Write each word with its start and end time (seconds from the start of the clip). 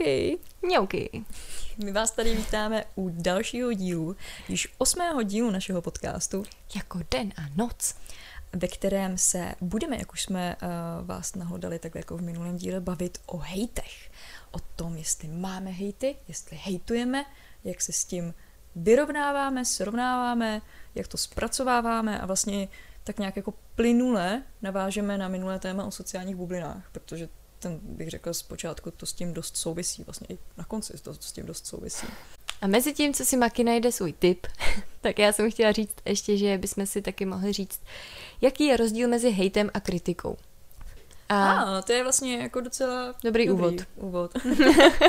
Mňauky. 0.00 0.38
Mňauky. 0.62 1.24
My 1.84 1.92
vás 1.92 2.10
tady 2.10 2.36
vítáme 2.36 2.84
u 2.94 3.10
dalšího 3.12 3.72
dílu, 3.72 4.16
již 4.48 4.68
osmého 4.78 5.22
dílu 5.22 5.50
našeho 5.50 5.82
podcastu, 5.82 6.44
Jako 6.76 7.00
den 7.10 7.32
a 7.36 7.42
noc. 7.56 7.94
ve 8.52 8.68
kterém 8.68 9.18
se 9.18 9.54
budeme, 9.60 9.96
jak 9.98 10.12
už 10.12 10.22
jsme 10.22 10.56
uh, 10.62 11.06
vás 11.06 11.34
nahodali, 11.34 11.78
tak 11.78 11.94
jako 11.94 12.16
v 12.16 12.22
minulém 12.22 12.56
díle, 12.56 12.80
bavit 12.80 13.18
o 13.26 13.36
hejtech. 13.38 14.10
O 14.50 14.58
tom, 14.58 14.96
jestli 14.96 15.28
máme 15.28 15.70
hejty, 15.70 16.16
jestli 16.28 16.56
hejtujeme, 16.56 17.24
jak 17.64 17.80
se 17.80 17.92
s 17.92 18.04
tím 18.04 18.34
vyrovnáváme, 18.76 19.64
srovnáváme, 19.64 20.62
jak 20.94 21.08
to 21.08 21.16
zpracováváme 21.16 22.20
a 22.20 22.26
vlastně 22.26 22.68
tak 23.04 23.18
nějak 23.18 23.36
jako 23.36 23.54
plynule 23.74 24.42
navážeme 24.62 25.18
na 25.18 25.28
minulé 25.28 25.58
téma 25.58 25.84
o 25.84 25.90
sociálních 25.90 26.36
bublinách, 26.36 26.88
protože 26.92 27.28
ten 27.60 27.80
bych 27.82 28.10
řekl 28.10 28.34
zpočátku 28.34 28.90
to 28.90 29.06
s 29.06 29.12
tím 29.12 29.34
dost 29.34 29.56
souvisí, 29.56 30.04
vlastně 30.04 30.26
i 30.30 30.38
na 30.56 30.64
konci 30.64 30.92
to 31.02 31.14
s 31.14 31.32
tím 31.32 31.46
dost 31.46 31.66
souvisí. 31.66 32.06
A 32.60 32.66
mezi 32.66 32.92
tím, 32.92 33.14
co 33.14 33.24
si 33.24 33.36
Maki 33.36 33.64
najde 33.64 33.92
svůj 33.92 34.12
tip, 34.12 34.46
tak 35.00 35.18
já 35.18 35.32
jsem 35.32 35.50
chtěla 35.50 35.72
říct 35.72 35.96
ještě, 36.04 36.36
že 36.36 36.58
bychom 36.58 36.86
si 36.86 37.02
taky 37.02 37.26
mohli 37.26 37.52
říct, 37.52 37.80
jaký 38.40 38.64
je 38.64 38.76
rozdíl 38.76 39.08
mezi 39.08 39.30
hejtem 39.30 39.70
a 39.74 39.80
kritikou. 39.80 40.36
A 41.28 41.62
ah, 41.62 41.82
to 41.82 41.92
je 41.92 42.02
vlastně 42.02 42.36
jako 42.36 42.60
docela 42.60 43.14
Dobrý 43.24 43.50
úvod. 43.50 43.74
úvod. 43.96 44.30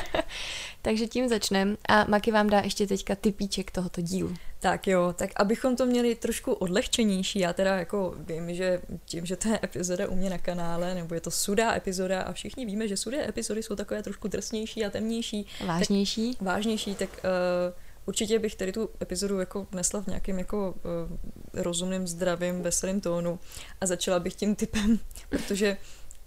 takže 0.82 1.08
tím 1.08 1.30
začneme 1.30 1.76
a 1.90 2.04
Maki 2.04 2.32
vám 2.32 2.49
dá 2.49 2.60
ještě 2.60 2.88
teďka 2.88 3.16
typíček 3.16 3.72
tohoto 3.72 4.02
dílu. 4.02 4.36
Tak 4.62 4.88
jo, 4.88 5.14
tak 5.18 5.30
abychom 5.36 5.76
to 5.76 5.86
měli 5.86 6.16
trošku 6.16 6.54
odlehčenější, 6.54 7.40
já 7.40 7.54
teda 7.54 7.76
jako 7.76 8.16
vím, 8.18 8.55
že 8.55 8.82
tím, 9.05 9.26
že 9.26 9.35
to 9.35 9.49
je 9.49 9.60
epizoda 9.63 10.08
u 10.08 10.16
mě 10.16 10.30
na 10.30 10.38
kanále, 10.38 10.96
nebo 10.96 11.16
je 11.16 11.22
to 11.22 11.32
sudá 11.32 11.76
epizoda 11.76 12.22
a 12.22 12.34
všichni 12.34 12.66
víme, 12.66 12.88
že 12.88 12.98
sudé 12.98 13.30
epizody 13.30 13.63
jsou 13.63 13.76
takové 13.76 14.04
trošku 14.04 14.27
drsnější 14.27 14.85
a 14.85 14.90
temnější, 14.90 15.48
Vážnější? 15.66 16.38
vážnější, 16.41 16.96
tak 16.96 17.10
uh, 17.10 17.74
určitě 18.05 18.40
bych 18.40 18.55
tady 18.55 18.72
tu 18.72 18.90
epizodu 19.02 19.40
jako 19.40 19.68
nesla 19.72 20.02
v 20.02 20.08
nějakém 20.08 20.40
jako 20.40 20.74
uh, 20.74 21.18
rozumným, 21.54 22.07
zdravým, 22.07 22.62
veselým 22.62 23.02
tónu 23.02 23.40
a 23.82 23.85
začala 23.85 24.20
bych 24.20 24.35
tím 24.35 24.55
typem, 24.55 25.00
protože 25.30 25.78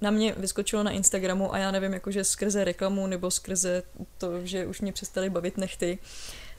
na 0.01 0.11
mě 0.11 0.35
vyskočilo 0.37 0.83
na 0.83 0.91
Instagramu 0.91 1.55
a 1.55 1.59
já 1.59 1.71
nevím, 1.71 1.93
jakože 1.93 2.25
skrze 2.25 2.65
reklamu 2.65 3.07
nebo 3.07 3.31
skrze 3.31 3.83
to, 4.19 4.47
že 4.47 4.67
už 4.67 4.81
mě 4.81 4.93
přestali 4.93 5.31
bavit 5.31 5.59
nechty. 5.59 5.99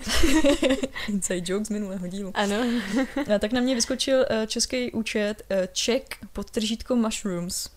Inside 1.09 1.41
joke 1.53 1.65
z 1.65 1.69
minulého 1.69 2.07
dílu. 2.07 2.31
Ano. 2.33 2.55
A 3.35 3.39
tak 3.39 3.51
na 3.51 3.61
mě 3.61 3.75
vyskočil 3.75 4.17
uh, 4.17 4.45
český 4.45 4.91
účet 4.91 5.43
uh, 5.51 5.57
Czech 5.73 6.03
podtržítko 6.33 6.95
mushrooms. 6.95 7.69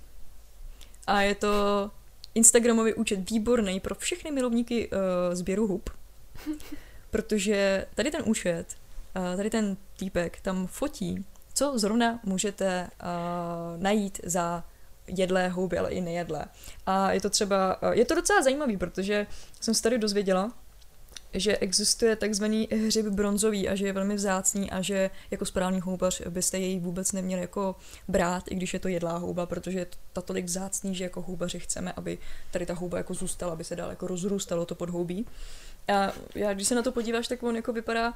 A 1.06 1.22
je 1.22 1.34
to 1.34 1.90
Instagramový 2.34 2.94
účet 2.94 3.30
výborný 3.30 3.80
pro 3.80 3.94
všechny 3.94 4.30
milovníky 4.30 4.90
uh, 4.90 4.98
sběru 5.34 5.66
hub. 5.66 5.90
Protože 7.10 7.86
tady 7.94 8.10
ten 8.10 8.22
účet, 8.26 8.66
uh, 9.16 9.36
tady 9.36 9.50
ten 9.50 9.76
týpek 9.96 10.40
tam 10.40 10.66
fotí, 10.66 11.24
co 11.54 11.78
zrovna 11.78 12.20
můžete 12.24 12.88
uh, 13.02 13.82
najít 13.82 14.20
za 14.24 14.64
jedlé 15.06 15.48
houby, 15.48 15.78
ale 15.78 15.90
i 15.90 16.00
nejedlé. 16.00 16.44
A 16.86 17.12
je 17.12 17.20
to 17.20 17.30
třeba, 17.30 17.80
je 17.92 18.04
to 18.04 18.14
docela 18.14 18.42
zajímavý, 18.42 18.76
protože 18.76 19.26
jsem 19.60 19.74
se 19.74 19.82
tady 19.82 19.98
dozvěděla, 19.98 20.52
že 21.34 21.58
existuje 21.58 22.16
takzvaný 22.16 22.68
hřib 22.86 23.06
bronzový 23.06 23.68
a 23.68 23.74
že 23.74 23.86
je 23.86 23.92
velmi 23.92 24.14
vzácný 24.14 24.70
a 24.70 24.82
že 24.82 25.10
jako 25.30 25.44
správný 25.44 25.80
houbař 25.80 26.22
byste 26.28 26.58
jej 26.58 26.80
vůbec 26.80 27.12
neměli 27.12 27.42
jako 27.42 27.76
brát, 28.08 28.44
i 28.50 28.54
když 28.54 28.74
je 28.74 28.80
to 28.80 28.88
jedlá 28.88 29.16
houba, 29.16 29.46
protože 29.46 29.78
je 29.78 29.86
to 30.12 30.22
tolik 30.22 30.44
vzácný, 30.44 30.94
že 30.94 31.04
jako 31.04 31.22
houbaři 31.22 31.60
chceme, 31.60 31.92
aby 31.92 32.18
tady 32.50 32.66
ta 32.66 32.74
houba 32.74 32.98
jako 32.98 33.14
zůstala, 33.14 33.52
aby 33.52 33.64
se 33.64 33.76
dál 33.76 33.90
jako 33.90 34.06
rozrůstalo 34.06 34.66
to 34.66 34.74
podhoubí. 34.74 35.26
A 35.88 36.12
já, 36.34 36.54
když 36.54 36.68
se 36.68 36.74
na 36.74 36.82
to 36.82 36.92
podíváš, 36.92 37.28
tak 37.28 37.42
on 37.42 37.56
jako 37.56 37.72
vypadá, 37.72 38.14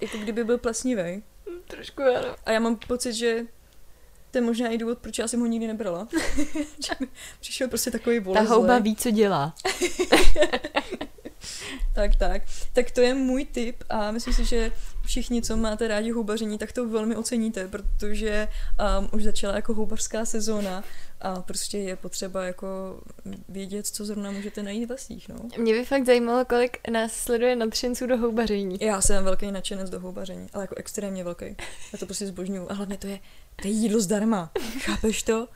jako 0.00 0.18
kdyby 0.18 0.44
byl 0.44 0.58
plesnivý. 0.58 1.22
Trošku 1.66 2.02
ano. 2.02 2.36
A 2.44 2.52
já 2.52 2.60
mám 2.60 2.76
pocit, 2.76 3.12
že 3.12 3.42
to 4.34 4.38
je 4.38 4.42
možná 4.42 4.68
i 4.68 4.78
důvod, 4.78 4.98
proč 4.98 5.18
já 5.18 5.28
jsem 5.28 5.40
ho 5.40 5.46
nikdy 5.46 5.66
nebrala. 5.66 6.08
Přišel 7.40 7.68
prostě 7.68 7.90
takový 7.90 8.18
Ta 8.18 8.24
volezlej. 8.24 8.48
houba 8.58 8.78
ví, 8.78 8.96
co 8.96 9.10
dělá. 9.10 9.54
Tak, 11.94 12.16
tak. 12.16 12.42
Tak 12.72 12.90
to 12.90 13.00
je 13.00 13.14
můj 13.14 13.44
tip 13.44 13.84
a 13.88 14.10
myslím 14.10 14.34
si, 14.34 14.44
že 14.44 14.72
všichni, 15.04 15.42
co 15.42 15.56
máte 15.56 15.88
rádi 15.88 16.10
houbaření, 16.10 16.58
tak 16.58 16.72
to 16.72 16.88
velmi 16.88 17.16
oceníte, 17.16 17.68
protože 17.68 18.48
um, 18.98 19.08
už 19.12 19.24
začala 19.24 19.54
jako 19.54 19.74
houbařská 19.74 20.24
sezóna 20.24 20.84
a 21.20 21.42
prostě 21.42 21.78
je 21.78 21.96
potřeba 21.96 22.44
jako 22.44 22.98
vědět, 23.48 23.86
co 23.86 24.04
zrovna 24.04 24.30
můžete 24.30 24.62
najít 24.62 24.86
v 24.86 24.90
lesích, 24.90 25.28
no. 25.28 25.36
Mě 25.58 25.72
by 25.72 25.84
fakt 25.84 26.06
zajímalo, 26.06 26.44
kolik 26.44 26.88
nás 26.90 27.12
sleduje 27.12 27.56
nadšenců 27.56 28.06
do 28.06 28.16
houbaření. 28.16 28.78
Já 28.80 29.00
jsem 29.00 29.24
velký 29.24 29.52
nadšenec 29.52 29.90
do 29.90 30.00
houbaření, 30.00 30.46
ale 30.52 30.64
jako 30.64 30.74
extrémně 30.78 31.24
velký. 31.24 31.44
Já 31.92 31.98
to 31.98 32.06
prostě 32.06 32.26
zbožňuju. 32.26 32.70
A 32.70 32.74
hlavně 32.74 32.96
to 32.96 33.06
je, 33.06 33.18
to 33.62 33.68
je 33.68 33.74
jídlo 33.74 34.00
zdarma. 34.00 34.50
Chápeš 34.78 35.22
to? 35.22 35.48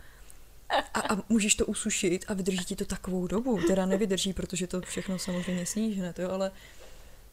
A, 0.94 1.00
a 1.00 1.18
můžeš 1.28 1.54
to 1.54 1.66
usušit 1.66 2.24
a 2.28 2.34
vydrží 2.34 2.64
ti 2.64 2.76
to 2.76 2.84
takovou 2.84 3.26
dobu. 3.26 3.60
Teda 3.66 3.86
nevydrží, 3.86 4.32
protože 4.32 4.66
to 4.66 4.80
všechno 4.80 5.18
samozřejmě 5.18 5.66
snížne, 5.66 6.12
to 6.12 6.22
jo, 6.22 6.30
ale 6.30 6.50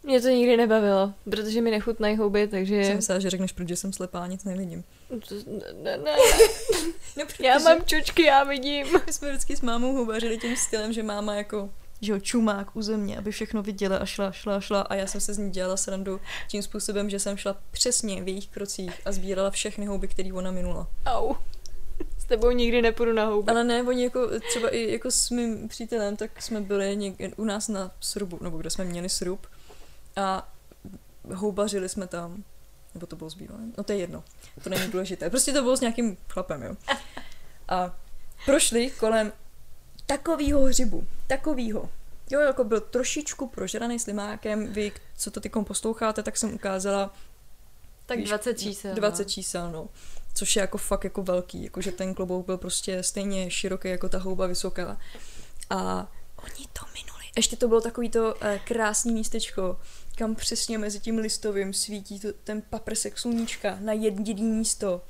Mě 0.03 0.21
to 0.21 0.27
nikdy 0.27 0.57
nebavilo, 0.57 1.13
protože 1.29 1.61
mi 1.61 1.71
nechutnají 1.71 2.15
houby, 2.15 2.47
takže... 2.47 2.83
jsem 2.83 2.95
myslela, 2.95 3.19
že 3.19 3.29
řekneš, 3.29 3.51
protože 3.51 3.75
jsem 3.75 3.93
slepá 3.93 4.27
nic 4.27 4.43
nevidím. 4.43 4.83
Ne, 5.83 5.97
ne, 5.97 6.15
No, 7.17 7.23
já 7.39 7.53
protože 7.53 7.63
mám 7.63 7.85
čočky, 7.85 8.23
já 8.23 8.43
vidím. 8.43 8.87
My 9.05 9.13
jsme 9.13 9.29
vždycky 9.29 9.55
s 9.55 9.61
mámou 9.61 9.93
houbařili 9.93 10.37
tím 10.37 10.55
stylem, 10.55 10.93
že 10.93 11.03
máma 11.03 11.35
jako 11.35 11.69
že 12.05 12.11
jo, 12.11 12.19
čumák 12.19 12.75
u 12.75 12.81
země, 12.81 13.17
aby 13.17 13.31
všechno 13.31 13.63
viděla 13.63 13.97
a 13.97 14.05
šla, 14.05 14.31
šla, 14.31 14.61
šla 14.61 14.81
a 14.81 14.95
já 14.95 15.07
jsem 15.07 15.21
se 15.21 15.33
z 15.33 15.37
ní 15.37 15.51
dělala 15.51 15.77
srandu 15.77 16.21
tím 16.47 16.63
způsobem, 16.63 17.09
že 17.09 17.19
jsem 17.19 17.37
šla 17.37 17.55
přesně 17.71 18.23
v 18.23 18.27
jejich 18.27 18.47
krocích 18.47 19.01
a 19.05 19.11
sbírala 19.11 19.51
všechny 19.51 19.85
houby, 19.85 20.07
které 20.07 20.33
ona 20.33 20.51
minula. 20.51 20.87
Au. 21.05 21.33
S 22.17 22.25
tebou 22.25 22.51
nikdy 22.51 22.81
nepůjdu 22.81 23.13
na 23.13 23.25
houby. 23.25 23.51
Ale 23.51 23.63
ne, 23.63 23.83
oni 23.83 24.03
jako 24.03 24.39
třeba 24.39 24.69
i 24.69 24.91
jako 24.91 25.11
s 25.11 25.29
mým 25.29 25.67
přítelem, 25.67 26.15
tak 26.15 26.41
jsme 26.41 26.61
byli 26.61 26.97
něk- 26.97 27.33
u 27.37 27.45
nás 27.45 27.67
na 27.67 27.91
srubu, 27.99 28.39
nebo 28.41 28.57
kde 28.57 28.69
jsme 28.69 28.85
měli 28.85 29.09
srub 29.09 29.47
a 30.15 30.49
houbařili 31.33 31.89
jsme 31.89 32.07
tam, 32.07 32.43
nebo 32.93 33.05
to 33.05 33.15
bylo 33.15 33.29
s 33.29 33.33
bývalým, 33.33 33.73
no 33.77 33.83
to 33.83 33.91
je 33.91 33.97
jedno, 33.97 34.23
to 34.63 34.69
není 34.69 34.87
důležité, 34.91 35.29
prostě 35.29 35.53
to 35.53 35.61
bylo 35.61 35.77
s 35.77 35.81
nějakým 35.81 36.17
chlapem, 36.29 36.63
jo. 36.63 36.75
A 37.67 37.95
prošli 38.45 38.89
kolem 38.89 39.31
takovýho 40.05 40.61
hřibu, 40.61 41.07
takovýho. 41.27 41.89
Jo, 42.31 42.39
jako 42.39 42.63
byl 42.63 42.81
trošičku 42.81 43.47
prožraný 43.47 43.99
slimákem, 43.99 44.73
vy, 44.73 44.91
co 45.17 45.31
to 45.31 45.39
tykom 45.39 45.65
posloucháte, 45.65 46.23
tak 46.23 46.37
jsem 46.37 46.53
ukázala 46.53 47.13
tak 48.05 48.17
víš, 48.17 48.29
20 48.29 48.59
čísel. 48.59 48.95
20 48.95 49.29
čísel, 49.29 49.71
no. 49.71 49.89
Což 50.33 50.55
je 50.55 50.59
jako 50.59 50.77
fakt 50.77 51.03
jako 51.03 51.23
velký, 51.23 51.63
jakože 51.63 51.91
ten 51.91 52.13
klobouk 52.13 52.45
byl 52.45 52.57
prostě 52.57 53.03
stejně 53.03 53.51
široký 53.51 53.87
jako 53.87 54.09
ta 54.09 54.17
houba 54.17 54.47
vysoká. 54.47 54.97
A 55.69 56.11
oni 56.43 56.67
to 56.73 56.85
minuli. 56.93 57.23
Ještě 57.37 57.55
to 57.55 57.67
bylo 57.67 57.81
takový 57.81 58.09
to 58.09 58.35
uh, 58.35 58.57
krásný 58.63 59.13
místečko, 59.13 59.79
kam 60.15 60.35
přesně 60.35 60.77
mezi 60.77 60.99
tím 60.99 61.17
listovým 61.17 61.73
svítí 61.73 62.19
to, 62.19 62.27
ten 62.43 62.61
paprsek 62.61 63.17
sluníčka 63.17 63.77
na 63.79 63.93
jediný 63.93 64.43
místo 64.43 65.01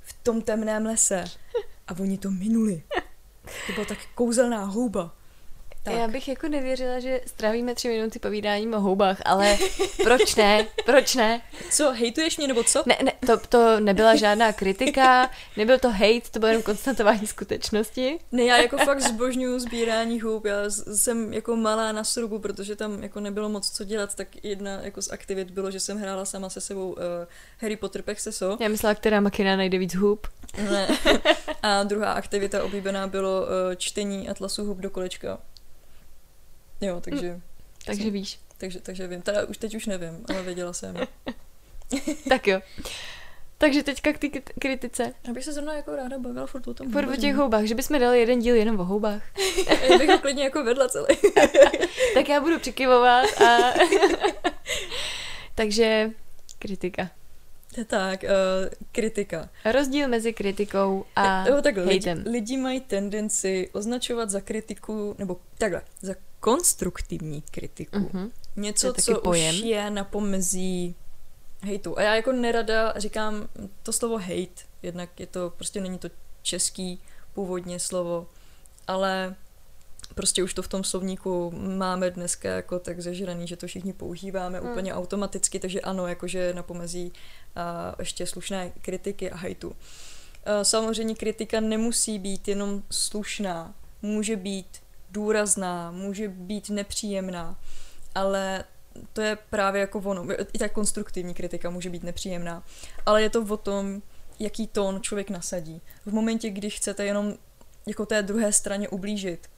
v 0.00 0.12
tom 0.12 0.42
temném 0.42 0.86
lese. 0.86 1.24
A 1.88 1.98
oni 2.00 2.18
to 2.18 2.30
minuli. 2.30 2.82
To 3.66 3.72
byla 3.72 3.86
tak 3.86 3.98
kouzelná 4.14 4.64
houba. 4.64 5.17
Tak. 5.82 5.94
Já 5.94 6.08
bych 6.08 6.28
jako 6.28 6.48
nevěřila, 6.48 7.00
že 7.00 7.20
strávíme 7.26 7.74
tři 7.74 7.88
minuty 7.88 8.18
povídáním 8.18 8.74
o 8.74 8.80
houbách, 8.80 9.18
ale 9.24 9.58
proč 10.02 10.34
ne? 10.34 10.66
Proč 10.84 11.14
ne? 11.14 11.40
Co, 11.70 11.92
hejtuješ 11.92 12.36
mě 12.38 12.48
nebo 12.48 12.64
co? 12.64 12.82
Ne, 12.86 12.98
ne 13.04 13.12
to, 13.26 13.38
to 13.48 13.80
nebyla 13.80 14.16
žádná 14.16 14.52
kritika, 14.52 15.30
nebyl 15.56 15.78
to 15.78 15.90
hate, 15.90 16.30
to 16.30 16.38
bylo 16.38 16.48
jenom 16.48 16.62
konstatování 16.62 17.26
skutečnosti. 17.26 18.18
Ne, 18.32 18.44
já 18.44 18.56
jako 18.56 18.76
fakt 18.76 19.00
zbožňuju 19.00 19.58
sbírání 19.58 20.20
hub. 20.20 20.44
Já 20.44 20.70
jsem 20.94 21.32
jako 21.32 21.56
malá 21.56 21.92
na 21.92 22.04
srubu, 22.04 22.38
protože 22.38 22.76
tam 22.76 23.02
jako 23.02 23.20
nebylo 23.20 23.48
moc 23.48 23.70
co 23.70 23.84
dělat, 23.84 24.14
tak 24.14 24.44
jedna 24.44 24.80
jako 24.82 25.02
z 25.02 25.10
aktivit 25.10 25.50
bylo, 25.50 25.70
že 25.70 25.80
jsem 25.80 25.98
hrála 25.98 26.24
sama 26.24 26.50
se 26.50 26.60
sebou 26.60 26.90
uh, 26.90 26.96
Harry 27.58 27.76
Potter 27.76 28.02
Pexeso. 28.02 28.56
Já 28.60 28.68
myslela, 28.68 28.94
která 28.94 29.20
makina 29.20 29.56
najde 29.56 29.78
víc 29.78 29.94
hub. 29.94 30.26
Ne. 30.70 30.88
A 31.62 31.82
druhá 31.82 32.12
aktivita 32.12 32.64
oblíbená 32.64 33.06
bylo 33.06 33.40
uh, 33.40 33.46
čtení 33.76 34.28
Atlasu 34.28 34.64
hub 34.64 34.78
do 34.78 34.90
kolečka. 34.90 35.38
Jo, 36.80 37.00
takže, 37.00 37.40
Takže 37.86 38.10
víš. 38.10 38.38
takže, 38.58 38.80
takže 38.80 39.06
vím. 39.06 39.22
Teda 39.22 39.44
už 39.44 39.58
teď 39.58 39.74
už 39.74 39.86
nevím, 39.86 40.24
ale 40.28 40.42
věděla 40.42 40.72
jsem. 40.72 40.96
Tak 42.28 42.46
jo. 42.46 42.60
Takže 43.58 43.82
teďka 43.82 44.12
k 44.12 44.18
té 44.18 44.28
kritice. 44.58 45.12
Já 45.26 45.32
bych 45.32 45.44
se 45.44 45.52
zrovna 45.52 45.74
jako 45.74 45.96
ráda 45.96 46.18
bavila 46.18 46.46
furt 46.46 46.68
o 46.68 46.74
tom. 46.74 46.92
Furt 46.92 47.08
o 47.08 47.16
těch 47.16 47.34
houbách, 47.34 47.64
že 47.64 47.74
bychom 47.74 48.00
dali 48.00 48.20
jeden 48.20 48.38
díl 48.38 48.54
jenom 48.54 48.80
o 48.80 48.84
houbách. 48.84 49.22
Já 49.90 49.98
bych 49.98 50.08
ho 50.08 50.18
klidně 50.18 50.44
jako 50.44 50.64
vedla 50.64 50.88
celý. 50.88 51.06
Tak 52.14 52.28
já 52.28 52.40
budu 52.40 52.58
přikyvovat 52.58 53.42
a... 53.42 53.58
Takže 55.54 56.10
kritika. 56.58 57.10
tak, 57.86 58.22
uh, 58.22 58.28
kritika. 58.92 59.48
Rozdíl 59.64 60.08
mezi 60.08 60.32
kritikou 60.32 61.04
a 61.16 61.48
jo, 61.48 61.62
takhle, 61.62 61.84
lidi, 61.84 62.08
hejtem. 62.08 62.32
lidi 62.32 62.56
mají 62.56 62.80
tendenci 62.80 63.70
označovat 63.72 64.30
za 64.30 64.40
kritiku, 64.40 65.14
nebo 65.18 65.36
takhle, 65.58 65.82
za 66.00 66.14
konstruktivní 66.40 67.42
kritiku. 67.42 67.98
Mhm. 67.98 68.30
Něco, 68.56 68.92
co 68.92 69.20
pojem. 69.20 69.54
už 69.54 69.60
je 69.60 69.90
na 69.90 70.04
pomezí 70.04 70.94
hejtu. 71.62 71.98
A 71.98 72.02
já 72.02 72.14
jako 72.14 72.32
nerada 72.32 72.94
říkám 72.96 73.48
to 73.82 73.92
slovo 73.92 74.18
hate, 74.18 74.62
jednak 74.82 75.20
je 75.20 75.26
to, 75.26 75.52
prostě 75.56 75.80
není 75.80 75.98
to 75.98 76.08
český 76.42 77.02
původně 77.34 77.80
slovo, 77.80 78.26
ale 78.86 79.34
prostě 80.14 80.42
už 80.42 80.54
to 80.54 80.62
v 80.62 80.68
tom 80.68 80.84
slovníku 80.84 81.52
máme 81.56 82.10
dneska 82.10 82.48
jako 82.48 82.78
tak 82.78 83.00
zežraný, 83.00 83.46
že 83.46 83.56
to 83.56 83.66
všichni 83.66 83.92
používáme 83.92 84.60
Hmm. 84.60 84.70
úplně 84.70 84.94
automaticky, 84.94 85.58
takže 85.58 85.80
ano, 85.80 86.06
jakože 86.06 86.54
na 86.54 86.62
pomezí 86.62 87.12
a 87.56 87.94
ještě 87.98 88.26
slušné 88.26 88.72
kritiky 88.82 89.30
a 89.30 89.36
hejtu. 89.36 89.76
Samozřejmě 90.62 91.14
kritika 91.14 91.60
nemusí 91.60 92.18
být 92.18 92.48
jenom 92.48 92.82
slušná, 92.90 93.74
může 94.02 94.36
být 94.36 94.66
důrazná, 95.10 95.90
může 95.90 96.28
být 96.28 96.70
nepříjemná, 96.70 97.60
ale 98.14 98.64
to 99.12 99.20
je 99.20 99.38
právě 99.50 99.80
jako 99.80 99.98
ono. 99.98 100.26
I 100.52 100.58
ta 100.58 100.68
konstruktivní 100.68 101.34
kritika 101.34 101.70
může 101.70 101.90
být 101.90 102.02
nepříjemná, 102.02 102.62
ale 103.06 103.22
je 103.22 103.30
to 103.30 103.42
o 103.42 103.56
tom, 103.56 104.02
jaký 104.38 104.66
tón 104.66 105.00
člověk 105.02 105.30
nasadí. 105.30 105.80
V 106.06 106.12
momentě, 106.12 106.50
kdy 106.50 106.70
chcete 106.70 107.04
jenom 107.04 107.34
jako 107.86 108.06
té 108.06 108.22
druhé 108.22 108.52
straně 108.52 108.88
ublížit, 108.88 109.50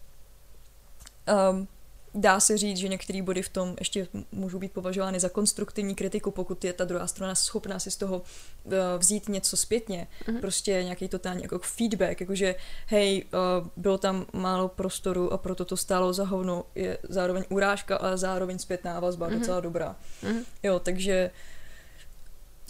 um, 1.50 1.68
dá 2.14 2.40
se 2.40 2.58
říct, 2.58 2.76
že 2.76 2.88
některé 2.88 3.22
body 3.22 3.42
v 3.42 3.48
tom 3.48 3.76
ještě 3.78 4.08
můžou 4.32 4.58
být 4.58 4.72
považovány 4.72 5.20
za 5.20 5.28
konstruktivní 5.28 5.94
kritiku, 5.94 6.30
pokud 6.30 6.64
je 6.64 6.72
ta 6.72 6.84
druhá 6.84 7.06
strana 7.06 7.34
schopná 7.34 7.78
si 7.78 7.90
z 7.90 7.96
toho 7.96 8.22
uh, 8.64 8.72
vzít 8.98 9.28
něco 9.28 9.56
zpětně. 9.56 10.06
Mhm. 10.28 10.40
Prostě 10.40 10.82
nějaký 10.84 11.08
totální 11.08 11.42
jako 11.42 11.58
feedback, 11.58 12.20
jakože 12.20 12.54
hej, 12.86 13.24
uh, 13.60 13.68
bylo 13.76 13.98
tam 13.98 14.26
málo 14.32 14.68
prostoru 14.68 15.32
a 15.32 15.38
proto 15.38 15.64
to 15.64 15.76
stálo 15.76 16.12
za 16.12 16.24
hovno, 16.24 16.64
je 16.74 16.98
zároveň 17.08 17.44
urážka, 17.48 17.96
ale 17.96 18.18
zároveň 18.18 18.58
zpětná 18.58 19.00
vazba, 19.00 19.28
Mhm. 19.28 19.38
docela 19.38 19.60
dobrá. 19.60 19.96
Mhm. 20.22 20.42
Jo, 20.62 20.78
takže 20.78 21.30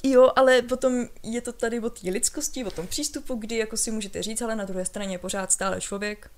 Jo, 0.02 0.30
ale 0.36 0.62
potom 0.62 1.06
je 1.22 1.40
to 1.40 1.52
tady 1.52 1.80
o 1.80 1.90
té 1.90 2.10
lidskosti, 2.10 2.64
o 2.64 2.70
tom 2.70 2.86
přístupu, 2.86 3.34
kdy 3.34 3.56
jako 3.56 3.76
si 3.76 3.90
můžete 3.90 4.22
říct, 4.22 4.42
ale 4.42 4.56
na 4.56 4.64
druhé 4.64 4.84
straně 4.84 5.14
je 5.14 5.18
pořád 5.18 5.52
stále 5.52 5.80
člověk 5.80 6.30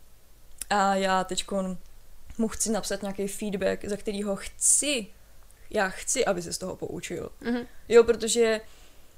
a 0.70 0.94
já 0.94 1.24
teď 1.24 1.44
mu 2.38 2.48
chci 2.48 2.70
napsat 2.70 3.02
nějaký 3.02 3.28
feedback, 3.28 3.84
za 3.84 3.96
kterýho 3.96 4.36
chci, 4.36 5.06
já 5.70 5.88
chci, 5.88 6.24
aby 6.24 6.42
se 6.42 6.52
z 6.52 6.58
toho 6.58 6.76
poučil. 6.76 7.30
Mhm. 7.40 7.66
Jo, 7.88 8.04
protože 8.04 8.60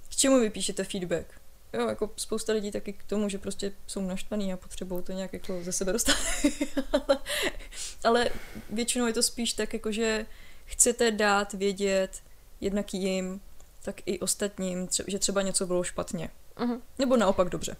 k 0.09 0.17
čemu 0.17 0.41
vy 0.41 0.51
píšete 0.51 0.85
feedback? 0.85 1.27
Jo, 1.73 1.89
jako 1.89 2.11
spousta 2.17 2.53
lidí 2.53 2.71
taky 2.71 2.93
k 2.93 3.05
tomu, 3.05 3.29
že 3.29 3.39
prostě 3.39 3.73
jsou 3.87 4.01
naštvaný 4.01 4.53
a 4.53 4.57
potřebují 4.57 5.03
to 5.03 5.13
nějak 5.13 5.33
jako 5.33 5.61
ze 5.63 5.73
sebe 5.73 5.93
dostat. 5.93 6.17
ale, 6.93 7.19
ale 8.05 8.31
většinou 8.71 9.07
je 9.07 9.13
to 9.13 9.23
spíš 9.23 9.53
tak, 9.53 9.73
jako 9.73 9.93
že 9.93 10.27
chcete 10.65 11.11
dát 11.11 11.53
vědět 11.53 12.23
jednak 12.61 12.95
jim, 12.95 13.41
tak 13.83 14.01
i 14.07 14.19
ostatním, 14.21 14.87
tře- 14.87 15.05
že 15.07 15.19
třeba 15.19 15.43
něco 15.43 15.67
bylo 15.67 15.85
špatně. 15.85 16.31
Mhm. 16.59 16.83
Nebo 16.99 17.17
naopak 17.17 17.49
dobře. 17.49 17.77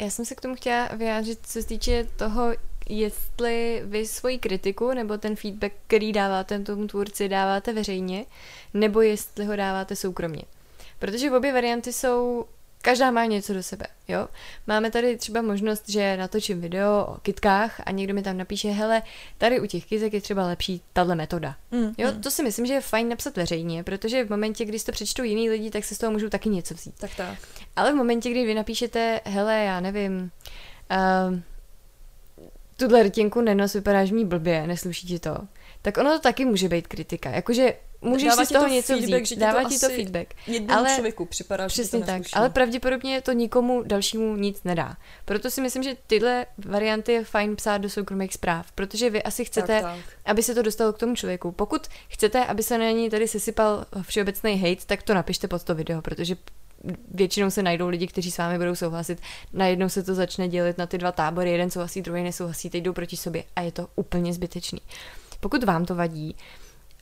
Já 0.00 0.10
jsem 0.10 0.24
se 0.24 0.34
k 0.34 0.40
tomu 0.40 0.54
chtěla 0.54 0.88
vyjádřit, 0.88 1.38
co 1.42 1.52
se 1.52 1.68
týče 1.68 2.06
toho, 2.16 2.52
jestli 2.88 3.82
vy 3.84 4.06
svoji 4.06 4.38
kritiku 4.38 4.92
nebo 4.94 5.18
ten 5.18 5.36
feedback, 5.36 5.72
který 5.86 6.12
dáváte 6.12 6.58
tomu 6.58 6.86
tvůrci, 6.86 7.28
dáváte 7.28 7.72
veřejně, 7.72 8.24
nebo 8.74 9.00
jestli 9.00 9.44
ho 9.44 9.56
dáváte 9.56 9.96
soukromně. 9.96 10.42
Protože 10.98 11.30
obě 11.30 11.52
varianty 11.52 11.92
jsou, 11.92 12.46
každá 12.82 13.10
má 13.10 13.24
něco 13.24 13.54
do 13.54 13.62
sebe, 13.62 13.86
jo. 14.08 14.28
Máme 14.66 14.90
tady 14.90 15.16
třeba 15.16 15.42
možnost, 15.42 15.88
že 15.88 16.16
natočím 16.16 16.60
video 16.60 17.06
o 17.08 17.16
kytkách 17.22 17.80
a 17.86 17.90
někdo 17.90 18.14
mi 18.14 18.22
tam 18.22 18.36
napíše, 18.36 18.70
hele, 18.70 19.02
tady 19.38 19.60
u 19.60 19.66
těch 19.66 19.86
kytek 19.86 20.12
je 20.12 20.20
třeba 20.20 20.46
lepší 20.46 20.82
tahle 20.92 21.14
metoda. 21.14 21.56
Mm, 21.70 21.94
Jo, 21.98 22.12
mm. 22.12 22.22
to 22.22 22.30
si 22.30 22.42
myslím, 22.42 22.66
že 22.66 22.72
je 22.72 22.80
fajn 22.80 23.08
napsat 23.08 23.36
veřejně, 23.36 23.84
protože 23.84 24.24
v 24.24 24.30
momentě, 24.30 24.64
kdy 24.64 24.78
si 24.78 24.86
to 24.86 24.92
přečtou 24.92 25.22
jiný 25.22 25.50
lidi, 25.50 25.70
tak 25.70 25.84
se 25.84 25.94
z 25.94 25.98
toho 25.98 26.12
můžou 26.12 26.28
taky 26.28 26.48
něco 26.48 26.74
vzít. 26.74 26.94
Tak 26.98 27.14
tak. 27.16 27.38
Ale 27.76 27.92
v 27.92 27.96
momentě, 27.96 28.30
kdy 28.30 28.46
vy 28.46 28.54
napíšete, 28.54 29.20
hele, 29.24 29.58
já 29.64 29.80
nevím, 29.80 30.30
uh, 31.30 31.38
tuhle 32.76 33.02
rtěnku 33.02 33.40
nenos, 33.40 33.72
vypadáš 33.72 34.10
mi 34.10 34.24
blbě, 34.24 34.66
nesluší 34.66 35.06
ti 35.06 35.18
to, 35.18 35.36
tak 35.82 35.96
ono 35.96 36.10
to 36.10 36.18
taky 36.18 36.44
může 36.44 36.68
být 36.68 36.86
kritika. 36.86 37.30
Jakože 37.30 37.74
můžeš 38.00 38.28
Dává 38.28 38.44
si 38.44 38.46
z 38.46 38.52
toho 38.52 38.64
to 38.64 38.74
něco 38.74 38.92
feedback, 38.98 39.22
vzít. 39.22 39.34
že 39.34 39.40
Dává 39.40 39.62
to 39.62 39.68
ti 39.68 39.78
to 39.78 39.88
feedback. 39.88 40.34
Jednomu 40.46 40.78
Ale- 40.80 40.94
člověku 40.94 41.24
připadá, 41.24 41.68
že 41.68 41.72
Přesně 41.72 42.00
to 42.00 42.06
tak, 42.06 42.22
ale 42.32 42.50
pravděpodobně 42.50 43.20
to 43.20 43.32
nikomu 43.32 43.82
dalšímu 43.82 44.36
nic 44.36 44.64
nedá. 44.64 44.96
Proto 45.24 45.50
si 45.50 45.60
myslím, 45.60 45.82
že 45.82 45.96
tyhle 46.06 46.46
varianty 46.66 47.12
je 47.12 47.24
fajn 47.24 47.56
psát 47.56 47.78
do 47.78 47.90
soukromých 47.90 48.34
zpráv, 48.34 48.72
protože 48.72 49.10
vy 49.10 49.22
asi 49.22 49.44
chcete, 49.44 49.82
tak, 49.82 49.82
tak. 49.82 49.98
aby 50.24 50.42
se 50.42 50.54
to 50.54 50.62
dostalo 50.62 50.92
k 50.92 50.98
tomu 50.98 51.14
člověku. 51.14 51.52
Pokud 51.52 51.86
chcete, 52.08 52.44
aby 52.44 52.62
se 52.62 52.78
na 52.78 52.90
ní 52.90 53.10
tady 53.10 53.28
sesypal 53.28 53.84
všeobecný 54.02 54.56
hate, 54.60 54.86
tak 54.86 55.02
to 55.02 55.14
napište 55.14 55.48
pod 55.48 55.64
to 55.64 55.74
video, 55.74 56.02
protože 56.02 56.36
většinou 57.14 57.50
se 57.50 57.62
najdou 57.62 57.88
lidi, 57.88 58.06
kteří 58.06 58.30
s 58.30 58.38
vámi 58.38 58.58
budou 58.58 58.74
souhlasit. 58.74 59.20
Najednou 59.52 59.88
se 59.88 60.02
to 60.02 60.14
začne 60.14 60.48
dělit 60.48 60.78
na 60.78 60.86
ty 60.86 60.98
dva 60.98 61.12
tábory, 61.12 61.50
jeden 61.50 61.70
souhlasí, 61.70 62.02
druhý 62.02 62.22
nesouhlasí, 62.22 62.70
teď 62.70 62.82
jdou 62.82 62.92
proti 62.92 63.16
sobě 63.16 63.44
a 63.56 63.60
je 63.60 63.72
to 63.72 63.88
úplně 63.96 64.32
zbytečný. 64.34 64.80
Pokud 65.40 65.64
vám 65.64 65.84
to 65.84 65.94
vadí 65.94 66.36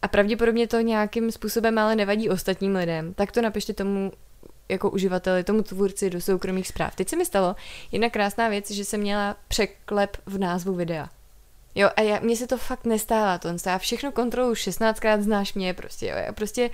a 0.02 0.08
pravděpodobně 0.08 0.66
to 0.69 0.81
nějakým 0.81 1.32
způsobem 1.32 1.78
ale 1.78 1.96
nevadí 1.96 2.28
ostatním 2.28 2.76
lidem, 2.76 3.14
tak 3.14 3.32
to 3.32 3.43
napište 3.43 3.72
tomu 3.72 4.12
jako 4.69 4.90
uživateli, 4.90 5.44
tomu 5.44 5.62
tvůrci 5.62 6.10
do 6.10 6.20
soukromých 6.20 6.69
zpráv. 6.69 6.94
Teď 6.94 7.08
se 7.08 7.16
mi 7.16 7.25
stalo 7.25 7.56
jedna 7.93 8.10
krásná 8.10 8.48
věc, 8.48 8.70
že 8.70 8.84
jsem 8.84 9.00
měla 9.00 9.37
překlep 9.48 10.16
v 10.26 10.38
názvu 10.38 10.75
videa. 10.75 11.08
Jo, 11.75 11.90
a 11.96 12.00
já, 12.00 12.20
mně 12.20 12.37
se 12.37 12.46
to 12.46 12.56
fakt 12.58 12.84
nestává, 12.84 13.38
to 13.38 13.48
já 13.66 13.78
všechno 13.78 14.12
kontrolu 14.12 14.52
16krát 14.52 15.20
znáš 15.20 15.54
mě, 15.54 15.75
prostě, 15.75 16.06
jo, 16.06 16.16
já 16.16 16.32
prostě 16.32 16.70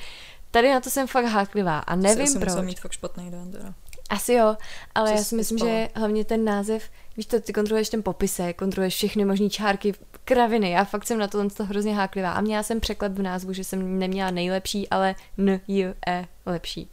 tady 0.51 0.71
na 0.71 0.81
to 0.81 0.91
jsem 0.91 1.07
fakt 1.07 1.25
háklivá 1.25 1.79
a 1.79 1.97
nevím 1.97 2.25
Asi 2.25 2.39
proč. 2.39 2.49
musela 2.49 2.63
mít 2.63 2.81
fakt 2.81 2.93
špatný 2.93 3.31
den 3.31 3.53
teda. 3.53 3.75
Asi 4.11 4.33
jo, 4.33 4.57
ale 4.95 5.11
Co 5.11 5.17
já 5.17 5.25
si 5.25 5.37
myslím, 5.37 5.57
vyspala? 5.57 5.79
že 5.79 5.89
hlavně 5.95 6.25
ten 6.25 6.45
název, 6.45 6.83
víš 7.17 7.27
to, 7.27 7.41
ty 7.41 7.53
kontroluješ 7.53 7.89
ten 7.89 8.03
popise, 8.03 8.53
kontroluješ 8.53 8.95
všechny 8.95 9.25
možné 9.25 9.51
čárky, 9.51 9.95
kraviny, 10.25 10.71
já 10.71 10.85
fakt 10.85 11.07
jsem 11.07 11.19
na 11.19 11.29
to, 11.29 11.51
to 11.51 11.65
hrozně 11.65 11.95
háklivá 11.95 12.33
a 12.33 12.41
měla 12.41 12.63
jsem 12.63 12.81
překlep 12.81 13.13
v 13.13 13.23
názvu, 13.23 13.53
že 13.53 13.65
jsem 13.65 13.99
neměla 13.99 14.31
nejlepší, 14.31 14.89
ale 14.89 15.15
n, 15.39 15.61
j, 15.69 15.95
e, 16.07 16.25
lepší. 16.47 16.89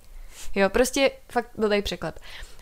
Jo, 0.56 0.70
prostě 0.70 1.12
fakt 1.30 1.50
blbý 1.58 1.82
překlep. 1.82 2.20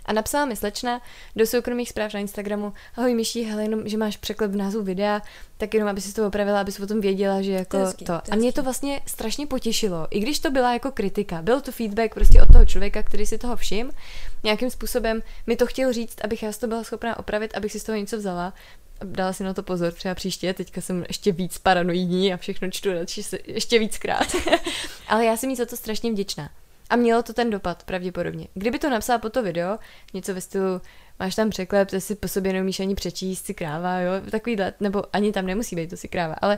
A 0.07 0.13
napsala 0.13 0.45
mi 0.45 0.55
slečna 0.55 1.01
do 1.36 1.45
soukromých 1.45 1.89
zpráv 1.89 2.13
na 2.13 2.19
Instagramu, 2.19 2.74
ahoj 2.95 3.13
Myší, 3.13 3.43
hele, 3.43 3.63
jenom, 3.63 3.88
že 3.88 3.97
máš 3.97 4.17
překlep 4.17 4.51
v 4.51 4.55
názvu 4.55 4.83
videa, 4.83 5.21
tak 5.57 5.74
jenom, 5.74 5.89
aby 5.89 6.01
si 6.01 6.13
to 6.13 6.27
opravila, 6.27 6.62
aby 6.62 6.71
si 6.71 6.83
o 6.83 6.88
tom 6.88 7.01
věděla, 7.01 7.41
že 7.41 7.51
jako 7.51 7.77
To 7.77 7.86
hezký, 7.86 8.05
to 8.05 8.21
A 8.31 8.36
mě 8.36 8.53
to 8.53 8.63
vlastně 8.63 9.01
strašně 9.05 9.47
potěšilo, 9.47 10.07
i 10.09 10.19
když 10.19 10.39
to 10.39 10.51
byla 10.51 10.74
jako 10.74 10.91
kritika. 10.91 11.41
Byl 11.41 11.62
to 11.62 11.71
feedback 11.71 12.13
prostě 12.13 12.41
od 12.41 12.47
toho 12.53 12.65
člověka, 12.65 13.03
který 13.03 13.25
si 13.25 13.38
toho 13.38 13.55
všim, 13.55 13.91
nějakým 14.43 14.69
způsobem 14.69 15.24
mi 15.47 15.55
to 15.55 15.65
chtěl 15.65 15.93
říct, 15.93 16.24
abych 16.24 16.43
já 16.43 16.51
to 16.53 16.67
byla 16.67 16.83
schopná 16.83 17.19
opravit, 17.19 17.57
abych 17.57 17.71
si 17.71 17.79
z 17.79 17.83
toho 17.83 17.97
něco 17.97 18.17
vzala. 18.17 18.53
Dala 19.04 19.34
si 19.34 19.44
na 19.44 19.54
to 19.54 19.63
pozor 19.63 19.92
třeba 19.94 20.16
příště, 20.16 20.54
teďka 20.54 20.82
jsem 20.82 21.06
ještě 21.08 21.32
víc 21.32 21.58
paranoidní 21.58 22.34
a 22.34 22.38
všechno 22.38 22.72
čtu 22.72 22.94
radši 22.94 23.24
se- 23.24 23.39
ještě 23.46 23.80
víckrát. 23.80 24.27
Ale 25.08 25.25
já 25.25 25.38
jsem 25.38 25.50
jí 25.50 25.56
za 25.56 25.66
to 25.66 25.77
strašně 25.77 26.12
vděčná. 26.12 26.50
A 26.89 26.96
mělo 26.96 27.24
to 27.24 27.34
ten 27.34 27.50
dopad, 27.50 27.84
pravděpodobně. 27.84 28.48
Kdyby 28.54 28.80
to 28.80 28.89
napsala 28.89 29.20
po 29.20 29.30
to 29.30 29.44
video, 29.44 29.77
něco 30.13 30.34
ve 30.34 30.42
stylu, 30.42 30.82
máš 31.20 31.36
tam 31.36 31.50
překlep, 31.50 31.89
to 31.89 32.01
si 32.01 32.16
po 32.16 32.27
sobě 32.27 32.54
neumíš 32.54 32.80
ani 32.80 32.96
přečíst, 32.96 33.46
si 33.46 33.54
kráva, 33.54 34.00
jo, 34.00 34.12
takovýhle, 34.32 34.74
nebo 34.80 35.04
ani 35.13 35.32
tam 35.32 35.46
nemusí 35.46 35.75
být, 35.75 35.89
to 35.89 35.98
si 35.98 36.08
kráva, 36.08 36.36
ale 36.42 36.58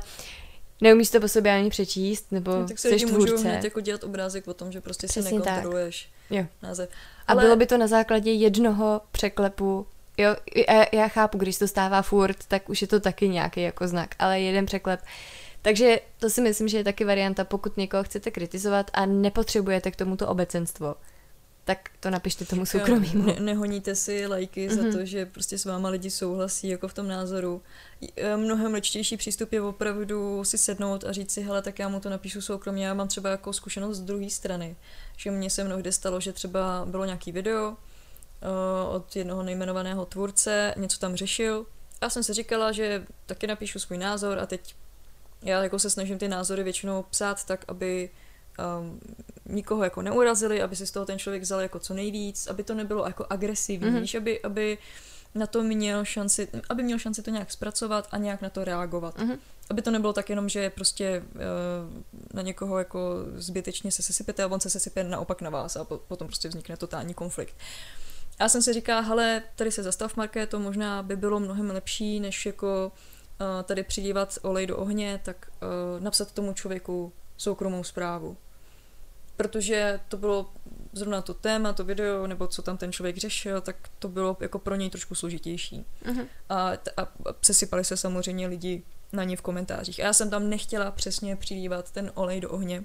neumíš 0.81 1.10
to 1.10 1.19
po 1.19 1.27
sobě 1.27 1.51
ani 1.55 1.69
přečíst, 1.69 2.31
nebo 2.31 2.51
No, 2.55 2.67
tak 2.67 2.79
se 2.79 2.88
lidi 2.89 3.05
můžou 3.05 3.38
hned 3.38 3.63
jako 3.63 3.79
dělat 3.81 4.03
obrázek 4.03 4.48
o 4.48 4.53
tom, 4.53 4.72
že 4.72 4.81
prostě 4.81 5.08
si 5.08 5.19
Přesně 5.19 5.39
tak. 5.41 5.48
nekontroluješ 5.48 6.10
Jo. 6.29 6.46
název. 6.63 6.89
A 7.27 7.36
bylo 7.36 7.55
by 7.55 7.65
to 7.65 7.77
na 7.77 7.88
základě 7.88 8.31
jednoho 8.31 9.01
překlepu. 9.12 9.88
Jo, 10.19 10.35
já, 10.69 10.85
já 10.93 11.07
chápu, 11.07 11.38
když 11.38 11.57
to 11.57 11.67
stává 11.67 12.01
furt, 12.01 12.45
tak 12.47 12.69
už 12.69 12.81
je 12.81 12.88
to 12.88 12.99
taky 12.99 13.29
nějaký 13.29 13.61
jako 13.61 13.88
znak, 13.88 14.15
ale 14.19 14.39
jeden 14.39 14.65
překlep. 14.65 14.99
Takže 15.61 15.99
to 16.19 16.29
si 16.29 16.41
myslím, 16.41 16.67
že 16.67 16.77
je 16.77 16.83
taky 16.83 17.05
varianta, 17.05 17.43
pokud 17.43 17.77
někoho 17.77 18.03
chcete 18.03 18.31
kritizovat 18.31 18.91
a 18.93 19.05
nepotřebujete 19.05 19.91
k 19.91 19.95
tomuto 19.95 20.27
obecenstvo, 20.27 20.95
tak 21.63 21.89
to 21.99 22.09
napište 22.09 22.45
tomu 22.45 22.65
soukromému. 22.65 23.25
Ne, 23.25 23.35
nehoníte 23.39 23.95
si 23.95 24.27
lajky 24.27 24.67
mm-hmm. 24.67 24.81
Mhm. 24.81 24.91
za 24.91 24.97
to, 24.97 25.05
že 25.05 25.25
prostě 25.25 25.57
s 25.57 25.65
váma 25.65 25.89
lidi 25.89 26.09
souhlasí 26.09 26.67
jako 26.67 26.88
v 26.88 26.93
tom 26.93 27.07
názoru. 27.07 27.61
E, 28.17 28.38
Mnohem 28.38 28.73
ličtější 28.73 29.17
přístup 29.17 29.53
je 29.53 29.61
opravdu 29.61 30.43
si 30.43 30.57
sednout 30.57 31.03
a 31.03 31.11
říct 31.11 31.31
si, 31.31 31.41
hele, 31.41 31.61
tak 31.61 31.79
já 31.79 31.89
mu 31.89 31.99
to 31.99 32.09
napíšu 32.09 32.41
soukromně. 32.41 32.85
Já 32.85 32.93
mám 32.93 33.07
třeba 33.07 33.29
jako 33.29 33.53
zkušenost 33.53 33.97
z 33.97 34.01
druhé 34.01 34.29
strany, 34.29 34.75
že 35.17 35.31
mně 35.31 35.49
se 35.49 35.63
mnohdy 35.63 35.91
stalo, 35.91 36.19
že 36.19 36.33
třeba 36.33 36.85
bylo 36.85 37.05
nějaký 37.05 37.31
video 37.31 37.77
uh, 38.41 38.96
od 38.96 39.15
jednoho 39.15 39.43
nejmenovaného 39.43 40.05
tvůrce, 40.05 40.74
něco 40.77 41.00
tam 41.00 41.15
řešil. 41.15 41.65
Já 42.01 42.10
jsem 42.10 42.24
si 42.24 42.34
říkala, 42.34 42.72
že 42.72 43.05
taky 43.25 43.48
napíšu 43.48 43.79
svůj 43.79 43.98
názor 43.98 44.39
a 44.39 44.46
teď 44.46 44.75
já 45.41 45.63
jako 45.63 45.79
se 45.79 45.89
snažím 45.89 46.17
ty 46.17 46.27
názory 46.27 46.63
většinou 46.63 47.03
psát 47.10 47.46
tak, 47.46 47.65
aby 47.67 48.10
um, 48.79 49.00
nikoho 49.46 49.84
jako 49.84 50.01
neurazili, 50.01 50.62
aby 50.62 50.75
si 50.75 50.88
z 50.88 50.91
toho 50.91 51.05
ten 51.05 51.19
člověk 51.19 51.41
vzal 51.43 51.60
jako 51.60 51.79
co 51.79 51.93
nejvíc, 51.93 52.48
aby 52.48 52.63
to 52.63 52.74
nebylo 52.74 53.05
jako 53.05 53.25
agresivní, 53.29 53.89
Mhm. 53.89 54.03
mm-hmm. 54.03 54.17
aby, 54.17 54.41
aby 54.41 54.77
na 55.36 55.48
to 55.48 55.63
měl 55.63 56.05
šanci, 56.05 56.48
aby 56.69 56.84
měl 56.84 57.00
šanci 57.00 57.22
to 57.22 57.31
nějak 57.31 57.51
zpracovat 57.51 58.08
a 58.12 58.17
nějak 58.17 58.41
na 58.41 58.50
to 58.50 58.63
reagovat. 58.63 59.17
Mhm. 59.17 59.38
aby 59.69 59.81
to 59.81 59.91
nebylo 59.91 60.13
tak 60.13 60.29
jenom, 60.29 60.50
že 60.50 60.69
prostě 60.69 61.24
uh, 61.36 62.03
na 62.34 62.41
někoho 62.41 62.77
jako 62.77 63.15
zbytečně 63.36 63.91
se 63.91 64.03
sesypete 64.03 64.43
a 64.43 64.48
on 64.48 64.60
se 64.60 64.69
sesype 64.69 65.03
naopak 65.03 65.41
na 65.41 65.50
vás 65.50 65.75
a 65.75 65.84
po, 65.84 65.98
potom 65.98 66.27
prostě 66.27 66.50
vznikne 66.50 66.77
totální 66.77 67.13
konflikt. 67.13 67.55
Já 68.39 68.50
jsem 68.50 68.62
si 68.62 68.74
říkala, 68.74 69.01
hele, 69.01 69.43
tady 69.55 69.72
se 69.72 69.84
zastav, 69.84 70.15
Marké, 70.15 70.48
to 70.48 70.60
možná 70.60 71.03
by 71.03 71.15
bylo 71.15 71.39
mnohem 71.39 71.69
lepší, 71.69 72.19
než 72.19 72.46
jako 72.46 72.91
uh, 73.41 73.63
tady 73.63 73.84
přidívat 73.84 74.38
olej 74.41 74.67
do 74.67 74.77
ohně, 74.77 75.19
tak 75.24 75.51
uh, 75.62 76.03
napsat 76.03 76.31
tomu 76.31 76.53
člověku 76.53 77.13
soukromou 77.38 77.84
zprávu. 77.84 78.38
Protože 79.38 80.00
to 80.08 80.17
bylo 80.17 80.50
zrovna 80.93 81.22
to 81.22 81.34
téma, 81.34 81.74
to 81.74 81.84
video, 81.84 82.27
nebo 82.27 82.48
co 82.48 82.62
tam 82.62 82.77
ten 82.77 82.91
člověk 82.91 83.17
řešil, 83.17 83.62
tak 83.62 83.75
to 84.00 84.08
bylo 84.08 84.38
jako 84.39 84.60
pro 84.60 84.75
něj 84.75 84.89
trošku 84.89 85.15
složitější. 85.15 85.86
Uh-huh. 86.05 86.27
A, 86.50 86.72
a, 86.98 87.01
a 87.01 87.34
přesypali 87.39 87.86
se 87.86 87.98
samozřejmě 87.98 88.48
lidi 88.48 88.84
na 89.13 89.24
ně 89.24 89.38
v 89.38 89.41
komentářích. 89.41 90.00
A 90.00 90.03
já 90.03 90.13
jsem 90.13 90.29
tam 90.29 90.50
nechtěla 90.50 90.91
přesně 90.91 91.36
přilívat 91.36 91.91
ten 91.91 92.12
olej 92.15 92.41
do 92.41 92.50
ohně. 92.50 92.84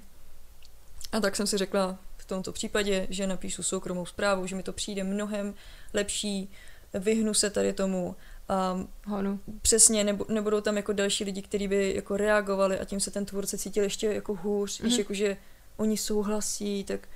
A 1.11 1.19
tak 1.19 1.35
jsem 1.35 1.47
si 1.47 1.57
řekla 1.57 1.97
v 2.25 2.27
tomto 2.27 2.51
případě, 2.51 3.07
že 3.09 3.27
napíšu 3.27 3.63
soukromou 3.63 4.05
zprávu, 4.05 4.47
že 4.47 4.55
mi 4.55 4.63
to 4.63 4.73
přijde 4.73 5.03
mnohem 5.03 5.53
lepší, 5.93 6.49
vyhnu 6.93 7.33
se 7.33 7.49
tady 7.49 7.73
tomu 7.73 8.15
a 8.49 8.79
Honu. 9.05 9.39
přesně, 9.61 10.03
nebo, 10.03 10.25
nebudou 10.29 10.61
tam 10.61 10.77
jako 10.77 10.93
další 10.93 11.23
lidi, 11.23 11.41
kteří 11.41 11.67
by 11.67 11.93
jako 11.95 12.17
reagovali 12.17 12.79
a 12.79 12.85
tím 12.85 12.99
se 12.99 13.11
ten 13.11 13.25
tvůrce 13.25 13.57
cítil 13.57 13.83
ještě 13.83 14.07
jako 14.07 14.35
hůř, 14.35 14.79
mm-hmm. 14.79 14.83
víš, 14.83 14.97
jako 14.97 15.13
že 15.13 15.37
oni 15.77 15.97
souhlasí, 15.97 16.83
tak, 16.83 17.07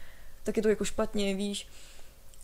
tak 0.43 0.57
je 0.57 0.63
to 0.63 0.69
jako 0.69 0.85
špatně, 0.85 1.35
víš. 1.35 1.67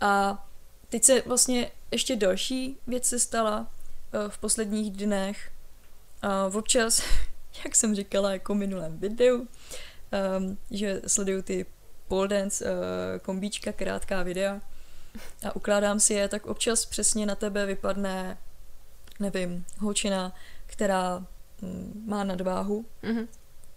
A 0.01 0.45
teď 0.89 1.03
se 1.03 1.21
vlastně 1.21 1.71
ještě 1.91 2.15
další 2.15 2.77
věc 2.87 3.05
se 3.05 3.19
stala 3.19 3.59
uh, 3.59 4.29
v 4.29 4.37
posledních 4.37 4.91
dnech. 4.91 5.51
A 6.21 6.45
občas, 6.45 7.03
jak 7.65 7.75
jsem 7.75 7.95
říkala 7.95 8.31
jako 8.31 8.53
v 8.53 8.57
minulém 8.57 8.97
videu, 8.97 9.37
um, 9.37 10.57
že 10.71 11.01
sleduju 11.07 11.41
ty 11.41 11.65
pole 12.07 12.27
dance 12.27 12.65
uh, 12.65 12.69
kombíčka, 13.21 13.71
krátká 13.71 14.23
videa 14.23 14.61
a 15.47 15.55
ukládám 15.55 15.99
si 15.99 16.13
je, 16.13 16.27
tak 16.27 16.45
občas 16.45 16.85
přesně 16.85 17.25
na 17.25 17.35
tebe 17.35 17.65
vypadne, 17.65 18.37
nevím, 19.19 19.65
holčina, 19.79 20.33
která 20.65 21.25
mm, 21.61 22.03
má 22.07 22.23
nadváhu, 22.23 22.85
mm-hmm. 23.03 23.27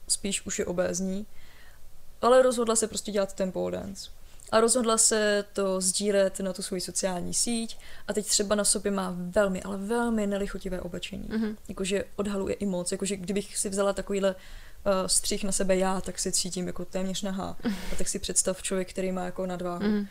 spíš 0.09 0.47
už 0.47 0.59
je 0.59 0.67
obézní, 0.67 1.27
ale 2.23 2.43
rozhodla 2.43 2.77
se 2.77 2.89
prostě 2.89 3.13
dělat 3.13 3.33
ten 3.33 3.53
pole 3.53 3.73
dance. 3.73 4.11
A 4.53 4.61
rozhodla 4.61 4.99
se 4.99 5.45
to 5.53 5.81
sdílet 5.81 6.41
na 6.41 6.53
tu 6.53 6.63
svoji 6.63 6.81
sociální 6.81 7.35
síť 7.35 7.79
a 8.09 8.13
teď 8.13 8.27
třeba 8.27 8.55
na 8.55 8.65
sobě 8.65 8.93
má 8.93 9.15
velmi, 9.17 9.63
ale 9.63 9.77
velmi 9.77 10.27
nelichotivé 10.27 10.81
oblečení. 10.81 11.29
Mm-hmm. 11.29 11.57
Jakože 11.69 12.05
odhaluje 12.17 12.55
i 12.55 12.67
moc, 12.67 12.93
jakože 12.93 13.17
kdybych 13.17 13.59
si 13.59 13.69
vzala 13.69 13.93
takovýhle 13.93 14.35
uh, 14.35 14.41
střih 15.07 15.45
na 15.45 15.53
sebe 15.53 15.77
já, 15.77 16.01
tak 16.01 16.19
si 16.19 16.33
cítím 16.33 16.67
jako 16.67 16.85
téměř 16.85 17.23
nahá. 17.23 17.57
A 17.93 17.97
tak 17.99 18.09
si 18.09 18.19
představ 18.19 18.63
člověk, 18.63 18.91
který 18.91 19.13
má 19.13 19.25
jako 19.25 19.47
nadváhu. 19.47 19.83
Mm-hmm. 19.83 20.07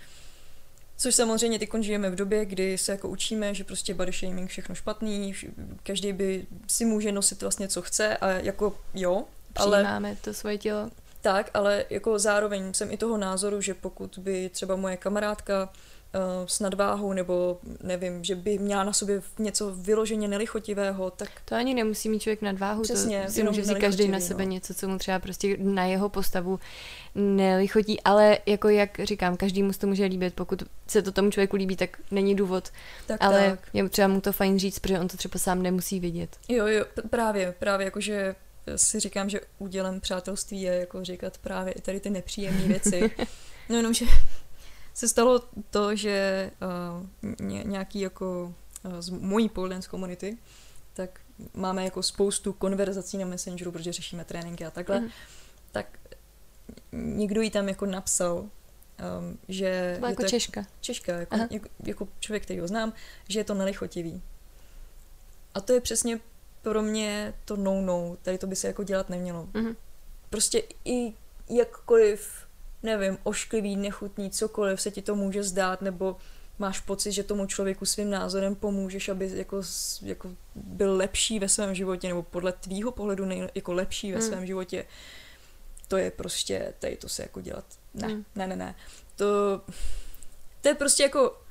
Což 0.97 1.15
samozřejmě 1.15 1.59
teď 1.59 1.69
žijeme 1.79 2.09
v 2.09 2.15
době, 2.15 2.45
kdy 2.45 2.77
se 2.77 2.91
jako 2.91 3.09
učíme, 3.09 3.53
že 3.53 3.63
prostě 3.63 3.93
body 3.93 4.11
shaming 4.11 4.49
všechno 4.49 4.75
špatný, 4.75 5.35
každý 5.83 6.13
by 6.13 6.47
si 6.67 6.85
může 6.85 7.11
nosit 7.11 7.41
vlastně 7.41 7.67
co 7.67 7.81
chce 7.81 8.17
a 8.17 8.29
jako 8.29 8.79
jo, 8.93 9.23
ale... 9.55 9.77
Přijímáme 9.77 10.17
to 10.21 10.33
svoje 10.33 10.57
tělo. 10.57 10.89
Tak, 11.21 11.49
ale 11.53 11.85
jako 11.89 12.19
zároveň 12.19 12.73
jsem 12.73 12.91
i 12.91 12.97
toho 12.97 13.17
názoru, 13.17 13.61
že 13.61 13.73
pokud 13.73 14.17
by 14.17 14.49
třeba 14.49 14.75
moje 14.75 14.97
kamarádka 14.97 15.69
s 16.45 16.59
nadváhou, 16.59 17.13
nebo 17.13 17.59
nevím, 17.83 18.23
že 18.23 18.35
by 18.35 18.57
měla 18.57 18.83
na 18.83 18.93
sobě 18.93 19.21
něco 19.39 19.75
vyloženě 19.75 20.27
nelichotivého, 20.27 21.11
tak... 21.11 21.29
To 21.45 21.55
ani 21.55 21.73
nemusí 21.73 22.09
mít 22.09 22.19
člověk 22.19 22.41
nadváhu, 22.41 22.81
Přesně, 22.81 23.23
to 23.25 23.31
si 23.31 23.43
může 23.43 23.65
si 23.65 23.75
každý 23.75 24.07
na 24.07 24.19
sebe 24.19 24.45
no. 24.45 24.51
něco, 24.51 24.73
co 24.73 24.87
mu 24.87 24.97
třeba 24.97 25.19
prostě 25.19 25.57
na 25.59 25.85
jeho 25.85 26.09
postavu 26.09 26.59
nelichotí, 27.15 28.01
ale 28.01 28.37
jako 28.45 28.69
jak 28.69 28.99
říkám, 29.03 29.37
každý 29.37 29.63
mu 29.63 29.71
to 29.73 29.87
může 29.87 30.05
líbit, 30.05 30.33
pokud 30.33 30.63
se 30.87 31.01
to 31.01 31.11
tomu 31.11 31.31
člověku 31.31 31.55
líbí, 31.55 31.75
tak 31.75 31.97
není 32.11 32.35
důvod, 32.35 32.69
tak, 33.07 33.23
ale 33.23 33.49
tak. 33.49 33.69
je 33.73 33.89
třeba 33.89 34.07
mu 34.07 34.21
to 34.21 34.31
fajn 34.31 34.59
říct, 34.59 34.79
protože 34.79 34.99
on 34.99 35.07
to 35.07 35.17
třeba 35.17 35.39
sám 35.39 35.61
nemusí 35.61 35.99
vidět. 35.99 36.37
Jo, 36.49 36.67
jo, 36.67 36.85
právě, 37.09 37.55
právě 37.59 37.85
jakože 37.85 38.35
si 38.75 38.99
říkám, 38.99 39.29
že 39.29 39.39
údělem 39.59 39.99
přátelství 39.99 40.61
je 40.61 40.75
jako 40.75 41.03
říkat 41.03 41.37
právě 41.37 41.73
i 41.73 41.81
tady 41.81 41.99
ty 41.99 42.09
nepříjemné 42.09 42.67
věci. 42.67 43.11
No 43.69 43.75
jenom, 43.75 43.93
že 43.93 44.05
se 44.97 45.07
stalo 45.07 45.39
to, 45.69 45.95
že 45.95 46.51
uh, 47.21 47.35
ně, 47.39 47.63
nějaký 47.63 47.99
jako 47.99 48.55
uh, 48.83 48.99
z 48.99 49.09
mojí 49.09 49.49
pole 49.49 49.69
dance 49.69 49.89
komunity, 49.89 50.37
tak 50.93 51.19
máme 51.53 51.83
jako 51.83 52.03
spoustu 52.03 52.53
konverzací 52.53 53.17
na 53.17 53.25
Messengeru, 53.25 53.71
protože 53.71 53.93
řešíme 53.93 54.25
tréninky 54.25 54.65
a 54.65 54.71
takhle, 54.71 54.99
mm. 54.99 55.09
tak 55.71 55.99
někdo 56.91 57.41
jí 57.41 57.51
tam 57.51 57.69
jako 57.69 57.85
napsal, 57.85 58.37
um, 58.37 58.49
že... 59.47 59.91
To 59.93 59.99
byla 59.99 60.09
jako 60.09 60.23
to, 60.23 60.29
Češka. 60.29 60.65
Češka, 60.81 61.13
jako, 61.13 61.37
jako, 61.49 61.69
jako 61.85 62.07
člověk, 62.19 62.43
který 62.43 62.59
ho 62.59 62.67
znám, 62.67 62.93
že 63.27 63.39
je 63.39 63.43
to 63.43 63.53
nelichotivý. 63.53 64.21
A 65.53 65.61
to 65.61 65.73
je 65.73 65.81
přesně 65.81 66.19
pro 66.61 66.81
mě 66.81 67.33
to 67.45 67.55
no-no, 67.55 68.17
tady 68.21 68.37
to 68.37 68.47
by 68.47 68.55
se 68.55 68.67
jako 68.67 68.83
dělat 68.83 69.09
nemělo. 69.09 69.49
Mm-hmm. 69.53 69.75
Prostě 70.29 70.63
i 70.85 71.13
jakkoliv 71.49 72.46
nevím, 72.87 73.17
ošklivý, 73.23 73.75
nechutný, 73.75 74.31
cokoliv 74.31 74.81
se 74.81 74.91
ti 74.91 75.01
to 75.01 75.15
může 75.15 75.43
zdát, 75.43 75.81
nebo 75.81 76.17
máš 76.59 76.79
pocit, 76.79 77.11
že 77.11 77.23
tomu 77.23 77.45
člověku 77.45 77.85
svým 77.85 78.09
názorem 78.09 78.55
pomůžeš, 78.55 79.09
aby 79.09 79.31
jako, 79.33 79.61
jako 80.01 80.29
byl 80.55 80.95
lepší 80.95 81.39
ve 81.39 81.49
svém 81.49 81.75
životě, 81.75 82.07
nebo 82.07 82.23
podle 82.23 82.51
tvýho 82.51 82.91
pohledu 82.91 83.25
nej, 83.25 83.49
jako 83.55 83.73
lepší 83.73 84.11
ve 84.11 84.17
mm. 84.17 84.21
svém 84.21 84.45
životě, 84.45 84.85
to 85.87 85.97
je 85.97 86.11
prostě, 86.11 86.73
tady 86.79 86.95
to 86.95 87.09
se 87.09 87.21
jako 87.21 87.41
dělat, 87.41 87.65
ne, 87.93 88.07
mm. 88.07 88.25
ne, 88.35 88.47
ne, 88.47 88.55
ne. 88.55 88.75
To, 89.15 89.61
to 90.61 90.67
je 90.67 90.75
prostě 90.75 91.03
jako 91.03 91.41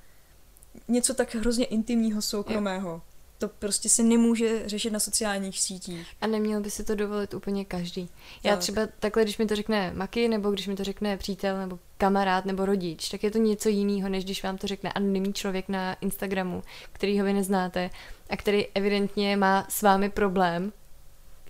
něco 0.89 1.15
tak 1.15 1.35
hrozně 1.35 1.65
intimního, 1.65 2.23
soukromého. 2.23 2.91
Jo 2.91 3.16
to 3.39 3.49
prostě 3.49 3.89
se 3.89 4.03
nemůže 4.03 4.69
řešit 4.69 4.91
na 4.91 5.01
sociálních 5.01 5.61
sítích. 5.61 6.07
A 6.21 6.27
neměl 6.27 6.61
by 6.61 6.71
si 6.71 6.85
to 6.85 6.95
dovolit 6.95 7.35
úplně 7.35 7.65
každý. 7.65 8.09
Já 8.45 8.51
tak. 8.51 8.61
třeba 8.61 8.89
takhle, 9.01 9.23
když 9.23 9.39
mi 9.39 9.47
to 9.47 9.57
řekne 9.57 9.93
Maki, 9.95 10.29
nebo 10.29 10.51
když 10.51 10.67
mi 10.67 10.77
to 10.77 10.85
řekne 10.85 11.17
přítel, 11.17 11.59
nebo 11.59 11.79
kamarád, 11.99 12.45
nebo 12.45 12.67
rodič, 12.67 13.09
tak 13.09 13.23
je 13.23 13.31
to 13.31 13.39
něco 13.39 13.69
jiného, 13.69 14.09
než 14.09 14.25
když 14.25 14.43
vám 14.43 14.59
to 14.59 14.67
řekne 14.67 14.93
anonymní 14.93 15.33
člověk 15.33 15.69
na 15.69 15.95
Instagramu, 15.95 16.63
který 16.93 17.21
ho 17.21 17.27
vy 17.27 17.33
neznáte 17.33 17.91
a 18.31 18.37
který 18.37 18.67
evidentně 18.75 19.37
má 19.37 19.67
s 19.69 19.83
vámi 19.83 20.11
problém, 20.11 20.73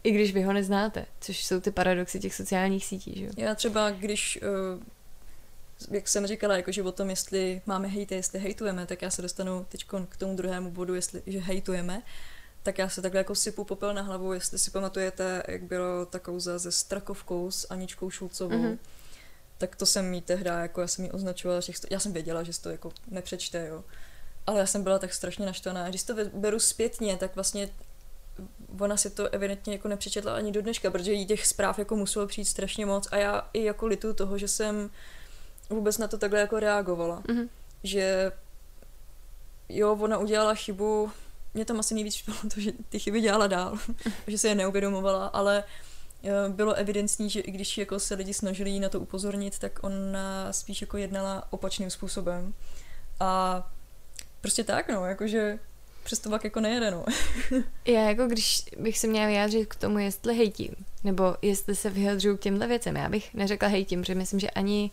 i 0.02 0.10
když 0.10 0.34
vy 0.34 0.42
ho 0.42 0.52
neznáte, 0.52 1.06
což 1.20 1.44
jsou 1.44 1.60
ty 1.60 1.70
paradoxy 1.70 2.20
těch 2.20 2.34
sociálních 2.34 2.84
sítí. 2.84 3.12
Že? 3.16 3.28
Já 3.36 3.54
třeba, 3.54 3.90
když 3.90 4.38
uh 4.42 4.95
jak 5.90 6.08
jsem 6.08 6.26
říkala, 6.26 6.56
jako, 6.56 6.72
že 6.72 6.82
o 6.82 6.92
tom, 6.92 7.10
jestli 7.10 7.62
máme 7.66 7.88
hejty, 7.88 8.14
jestli 8.14 8.38
hejtujeme, 8.38 8.86
tak 8.86 9.02
já 9.02 9.10
se 9.10 9.22
dostanu 9.22 9.66
teď 9.68 9.86
k 10.08 10.16
tomu 10.16 10.36
druhému 10.36 10.70
bodu, 10.70 10.94
jestli, 10.94 11.22
že 11.26 11.38
hejtujeme, 11.38 12.02
tak 12.62 12.78
já 12.78 12.88
se 12.88 13.02
takhle 13.02 13.20
jako 13.20 13.34
sypu 13.34 13.64
popel 13.64 13.94
na 13.94 14.02
hlavu, 14.02 14.32
jestli 14.32 14.58
si 14.58 14.70
pamatujete, 14.70 15.42
jak 15.48 15.62
bylo 15.62 16.06
ta 16.06 16.18
kouza 16.18 16.58
se 16.58 16.72
Strakovkou, 16.72 17.50
s 17.50 17.66
Aničkou 17.70 18.10
Šulcovou, 18.10 18.56
mm-hmm. 18.56 18.78
tak 19.58 19.76
to 19.76 19.86
jsem 19.86 20.14
jí 20.14 20.20
tehdy, 20.20 20.50
jako 20.50 20.80
já 20.80 20.86
jsem 20.86 21.04
jí 21.04 21.10
označovala, 21.10 21.60
že 21.60 21.72
to, 21.80 21.86
já 21.90 22.00
jsem 22.00 22.12
věděla, 22.12 22.42
že 22.42 22.60
to 22.60 22.70
jako 22.70 22.92
nepřečte, 23.06 23.66
jo. 23.66 23.84
Ale 24.46 24.60
já 24.60 24.66
jsem 24.66 24.82
byla 24.82 24.98
tak 24.98 25.14
strašně 25.14 25.46
naštvaná. 25.46 25.88
Když 25.88 26.02
to 26.02 26.14
beru 26.32 26.58
zpětně, 26.58 27.16
tak 27.16 27.34
vlastně 27.34 27.68
ona 28.80 28.96
si 28.96 29.10
to 29.10 29.28
evidentně 29.28 29.72
jako 29.72 29.88
nepřečetla 29.88 30.36
ani 30.36 30.52
do 30.52 30.62
dneška, 30.62 30.90
protože 30.90 31.12
jí 31.12 31.26
těch 31.26 31.46
zpráv 31.46 31.78
jako 31.78 31.96
muselo 31.96 32.26
přijít 32.26 32.44
strašně 32.44 32.86
moc 32.86 33.08
a 33.10 33.16
já 33.16 33.50
i 33.52 33.64
jako 33.64 33.86
litu 33.86 34.14
toho, 34.14 34.38
že 34.38 34.48
jsem 34.48 34.90
vůbec 35.70 35.98
na 35.98 36.08
to 36.08 36.18
takhle 36.18 36.40
jako 36.40 36.60
reagovala. 36.60 37.22
Mm-hmm. 37.22 37.48
Že 37.82 38.32
jo, 39.68 39.96
ona 40.00 40.18
udělala 40.18 40.54
chybu, 40.54 41.10
mě 41.54 41.64
tam 41.64 41.80
asi 41.80 41.94
nejvíc 41.94 42.14
šlo 42.14 42.34
to, 42.54 42.60
že 42.60 42.72
ty 42.88 42.98
chyby 42.98 43.20
dělala 43.20 43.46
dál, 43.46 43.78
že 44.26 44.38
se 44.38 44.48
je 44.48 44.54
neuvědomovala, 44.54 45.26
ale 45.26 45.64
eh, 46.24 46.48
bylo 46.48 46.74
evidentní, 46.74 47.30
že 47.30 47.40
i 47.40 47.50
když 47.50 47.78
jako 47.78 48.00
se 48.00 48.14
lidi 48.14 48.34
snažili 48.34 48.80
na 48.80 48.88
to 48.88 49.00
upozornit, 49.00 49.58
tak 49.58 49.84
ona 49.84 50.52
spíš 50.52 50.80
jako 50.80 50.96
jednala 50.96 51.46
opačným 51.50 51.90
způsobem. 51.90 52.54
A 53.20 53.62
prostě 54.40 54.64
tak, 54.64 54.88
no, 54.88 55.06
jakože 55.06 55.58
přes 56.04 56.18
to 56.18 56.38
jako 56.44 56.60
nejede, 56.60 56.90
no. 56.90 57.04
Já 57.86 58.00
jako 58.00 58.26
když 58.26 58.64
bych 58.78 58.98
se 58.98 59.06
měla 59.06 59.26
vyjádřit 59.26 59.66
k 59.66 59.76
tomu, 59.76 59.98
jestli 59.98 60.36
hejtím, 60.36 60.74
nebo 61.04 61.36
jestli 61.42 61.76
se 61.76 61.90
vyjadřuju 61.90 62.36
k 62.36 62.40
těmhle 62.40 62.66
věcem, 62.66 62.96
já 62.96 63.08
bych 63.08 63.34
neřekla 63.34 63.68
hejtím, 63.68 64.00
protože 64.00 64.14
myslím, 64.14 64.40
že 64.40 64.50
ani 64.50 64.90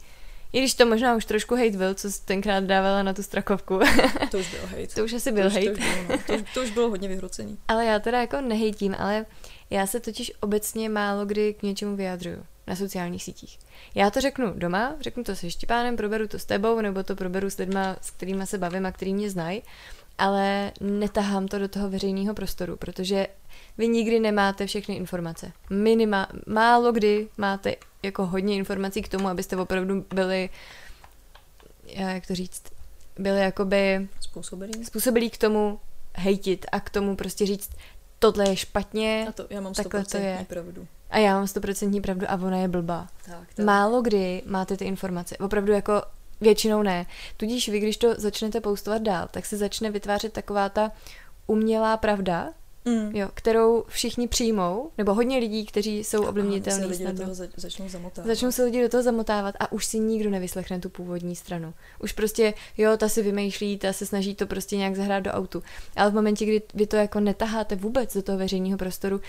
i 0.53 0.59
když 0.59 0.73
to 0.73 0.85
možná 0.85 1.15
už 1.15 1.25
trošku 1.25 1.55
hate 1.55 1.77
byl, 1.77 1.93
co 1.93 2.09
tenkrát 2.25 2.63
dávala 2.63 3.03
na 3.03 3.13
tu 3.13 3.23
strakovku. 3.23 3.79
to 4.31 4.37
už 4.37 4.51
byl 4.51 4.67
hate. 4.67 4.95
to 4.95 5.03
už 5.03 5.13
asi 5.13 5.31
byl 5.31 5.49
to 5.51 5.55
hate. 5.55 5.65
To 5.65 5.71
už, 5.71 5.79
bylo, 5.79 5.95
no. 6.09 6.17
to, 6.27 6.33
už, 6.33 6.53
to 6.53 6.61
už 6.63 6.69
bylo 6.69 6.89
hodně 6.89 7.07
vyhrocení. 7.07 7.57
Ale 7.67 7.85
já 7.85 7.99
teda 7.99 8.21
jako 8.21 8.41
nehejtím, 8.41 8.95
ale 8.97 9.25
já 9.69 9.87
se 9.87 9.99
totiž 9.99 10.31
obecně 10.39 10.89
málo 10.89 11.25
kdy 11.25 11.53
k 11.53 11.63
něčemu 11.63 11.95
vyjadřuju 11.95 12.45
na 12.67 12.75
sociálních 12.75 13.23
sítích. 13.23 13.59
Já 13.95 14.09
to 14.09 14.21
řeknu 14.21 14.53
doma, 14.55 14.95
řeknu 15.01 15.23
to 15.23 15.35
se 15.35 15.51
Štěpánem, 15.51 15.95
proberu 15.95 16.27
to 16.27 16.39
s 16.39 16.45
tebou, 16.45 16.81
nebo 16.81 17.03
to 17.03 17.15
proberu 17.15 17.49
s 17.49 17.57
lidma, 17.57 17.97
s 18.01 18.11
kterými 18.11 18.47
se 18.47 18.57
bavím 18.57 18.85
a 18.85 18.91
který 18.91 19.13
mě 19.13 19.29
znají, 19.29 19.63
ale 20.17 20.71
netahám 20.81 21.47
to 21.47 21.59
do 21.59 21.67
toho 21.67 21.89
veřejného 21.89 22.33
prostoru, 22.33 22.77
protože 22.77 23.27
vy 23.77 23.87
nikdy 23.87 24.19
nemáte 24.19 24.65
všechny 24.67 24.95
informace. 24.95 25.51
Minima, 25.69 26.27
málo 26.47 26.91
kdy 26.91 27.27
máte 27.37 27.75
jako 28.03 28.25
hodně 28.25 28.55
informací 28.55 29.01
k 29.01 29.09
tomu, 29.09 29.27
abyste 29.27 29.57
opravdu 29.57 30.05
byli, 30.13 30.49
jak 31.85 32.27
to 32.27 32.35
říct, 32.35 32.63
byli 33.19 33.39
jakoby 33.39 34.07
Způsobilý? 34.21 34.85
způsobilí 34.85 35.29
k 35.29 35.37
tomu 35.37 35.79
hejtit 36.15 36.65
a 36.71 36.79
k 36.79 36.89
tomu 36.89 37.15
prostě 37.15 37.45
říct, 37.45 37.69
tohle 38.19 38.49
je 38.49 38.55
špatně 38.55 39.25
A 39.29 39.31
to 39.31 39.47
já 39.49 39.61
mám 39.61 39.73
Takhle 39.73 40.03
to 40.03 40.17
100% 40.17 40.21
je. 40.21 40.45
pravdu. 40.49 40.87
a 41.09 41.17
já 41.17 41.33
mám 41.33 41.47
stoprocentní 41.47 42.01
pravdu 42.01 42.25
a 42.29 42.33
ona 42.35 42.57
je 42.57 42.67
blbá. 42.67 43.07
Tak, 43.25 43.53
tak. 43.55 43.65
Málo 43.65 44.01
kdy 44.01 44.41
máte 44.45 44.77
ty 44.77 44.85
informace. 44.85 45.37
Opravdu 45.37 45.71
jako 45.71 46.01
většinou 46.43 46.83
ne. 46.83 47.05
Tudíž 47.37 47.69
vy, 47.69 47.79
když 47.79 47.97
to 47.97 48.13
začnete 48.17 48.61
postovat 48.61 49.01
dál, 49.01 49.27
tak 49.31 49.45
se 49.45 49.57
začne 49.57 49.91
vytvářet 49.91 50.33
taková 50.33 50.69
ta 50.69 50.91
umělá 51.47 51.97
pravda, 51.97 52.49
Mm. 52.85 53.15
jo, 53.15 53.29
kterou 53.33 53.83
všichni 53.87 54.27
přijmou, 54.27 54.89
nebo 54.97 55.13
hodně 55.13 55.37
lidí, 55.37 55.65
kteří 55.65 56.03
jsou 56.03 56.19
A 56.21 56.23
se 56.23 56.29
ovlivnitelní 56.29 56.85
lidi 56.85 57.03
do 57.03 57.09
snadno. 57.09 57.21
toho 57.23 57.35
za- 57.35 57.47
začnou 57.55 57.89
zamotávat. 57.89 58.27
Začnou 58.27 58.51
se 58.51 58.63
lidi 58.63 58.81
do 58.81 58.89
toho 58.89 59.03
zamotávat 59.03 59.55
a 59.59 59.71
už 59.71 59.85
si 59.85 59.99
nikdo 59.99 60.29
nevyslechne 60.29 60.79
tu 60.79 60.89
původní 60.89 61.35
stranu. 61.35 61.73
Už 61.99 62.11
prostě, 62.13 62.53
jo, 62.77 62.97
ta 62.97 63.09
si 63.09 63.21
vymýšlí, 63.21 63.77
ta 63.77 63.93
se 63.93 64.05
snaží 64.05 64.35
to 64.35 64.47
prostě 64.47 64.77
nějak 64.77 64.95
zahrát 64.95 65.23
do 65.23 65.31
autu. 65.31 65.63
Ale 65.95 66.11
v 66.11 66.13
momentě, 66.13 66.45
kdy 66.45 66.61
vy 66.73 66.87
to 66.87 66.95
jako 66.95 67.19
netaháte 67.19 67.75
vůbec 67.75 68.13
do 68.13 68.21
toho 68.23 68.37
veřejného 68.37 68.77
prostoru, 68.77 69.21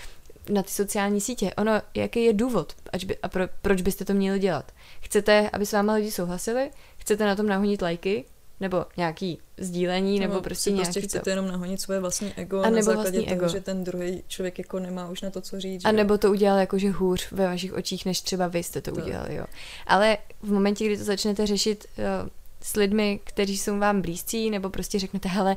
na 0.49 0.63
ty 0.63 0.69
sociální 0.71 1.21
sítě, 1.21 1.53
ono, 1.57 1.71
jaký 1.95 2.23
je 2.23 2.33
důvod 2.33 2.73
ač 2.93 3.03
by, 3.03 3.17
a 3.17 3.27
pro, 3.29 3.43
proč 3.61 3.81
byste 3.81 4.05
to 4.05 4.13
měli 4.13 4.39
dělat? 4.39 4.71
Chcete, 5.01 5.49
aby 5.53 5.65
s 5.65 5.71
váma 5.73 5.93
lidi 5.93 6.11
souhlasili? 6.11 6.71
Chcete 7.05 7.25
na 7.25 7.35
tom 7.35 7.47
nahonit 7.47 7.81
lajky? 7.81 8.25
Nebo 8.59 8.85
nějaký 8.97 9.39
sdílení, 9.57 10.19
nebo, 10.19 10.41
prostě 10.41 10.63
si 10.63 10.73
nějaký 10.73 10.85
prostě 10.85 11.01
to. 11.01 11.07
chcete 11.07 11.29
jenom 11.29 11.47
nahonit 11.47 11.81
svoje 11.81 11.99
vlastní 11.99 12.33
ego 12.35 12.59
A 12.59 12.63
na 12.63 12.69
nebo 12.69 12.81
základě 12.81 13.09
vlastní 13.09 13.25
toho, 13.25 13.41
ego. 13.41 13.47
že 13.47 13.61
ten 13.61 13.83
druhý 13.83 14.23
člověk 14.27 14.57
jako 14.59 14.79
nemá 14.79 15.09
už 15.09 15.21
na 15.21 15.29
to, 15.29 15.41
co 15.41 15.59
říct. 15.59 15.85
A 15.85 15.89
že 15.89 15.95
jo? 15.95 15.97
nebo 15.97 16.17
to 16.17 16.31
udělal 16.31 16.59
jakože 16.59 16.91
hůř 16.91 17.31
ve 17.31 17.45
vašich 17.45 17.73
očích, 17.73 18.05
než 18.05 18.21
třeba 18.21 18.47
vy 18.47 18.63
jste 18.63 18.81
to 18.81 18.91
Tak. 18.91 19.03
udělali, 19.05 19.35
jo. 19.35 19.45
Ale 19.87 20.17
v 20.41 20.51
momentě, 20.51 20.85
kdy 20.85 20.97
to 20.97 21.03
začnete 21.03 21.47
řešit 21.47 21.85
uh, 21.97 22.29
s 22.61 22.75
lidmi, 22.75 23.19
kteří 23.23 23.57
jsou 23.57 23.79
vám 23.79 24.01
blízcí, 24.01 24.49
nebo 24.49 24.69
prostě 24.69 24.99
řeknete, 24.99 25.29
hele, 25.29 25.55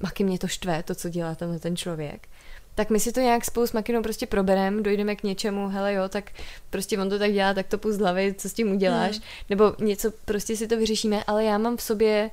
Maky 0.00 0.24
mě 0.24 0.38
to 0.38 0.48
štve, 0.48 0.82
to, 0.82 0.94
co 0.94 1.08
dělá 1.08 1.34
tenhle 1.34 1.58
ten 1.58 1.76
člověk, 1.76 2.28
tak 2.74 2.90
my 2.90 3.00
si 3.00 3.12
to 3.12 3.20
nějak 3.20 3.44
spolu 3.44 3.66
s 3.66 3.72
Makinou 3.72 4.02
prostě 4.02 4.26
probereme, 4.26 4.82
dojdeme 4.82 5.16
k 5.16 5.22
něčemu, 5.22 5.68
hele 5.68 5.92
jo, 5.92 6.08
tak 6.08 6.30
prostě 6.70 6.98
on 6.98 7.10
to 7.10 7.18
tak 7.18 7.32
dělá, 7.32 7.54
tak 7.54 7.66
to 7.66 7.78
pust 7.78 7.98
z 7.98 8.00
hlavy, 8.00 8.34
co 8.38 8.48
s 8.48 8.52
tím 8.52 8.72
uděláš, 8.72 9.16
Hmm. 9.16 9.24
nebo 9.50 9.74
něco, 9.80 10.12
prostě 10.24 10.56
si 10.56 10.66
to 10.68 10.76
vyřešíme, 10.76 11.24
ale 11.24 11.44
já 11.44 11.58
mám 11.58 11.76
v 11.76 11.82
sobě, 11.82 12.30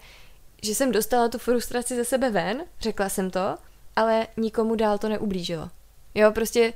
že 0.63 0.75
jsem 0.75 0.91
dostala 0.91 1.29
tu 1.29 1.37
frustraci 1.37 1.95
ze 1.95 2.05
sebe 2.05 2.29
ven, 2.29 2.63
řekla 2.81 3.09
jsem 3.09 3.31
to, 3.31 3.57
ale 3.95 4.27
nikomu 4.37 4.75
dál 4.75 4.97
to 4.97 5.09
neublížilo. 5.09 5.69
Jo, 6.15 6.31
prostě 6.31 6.73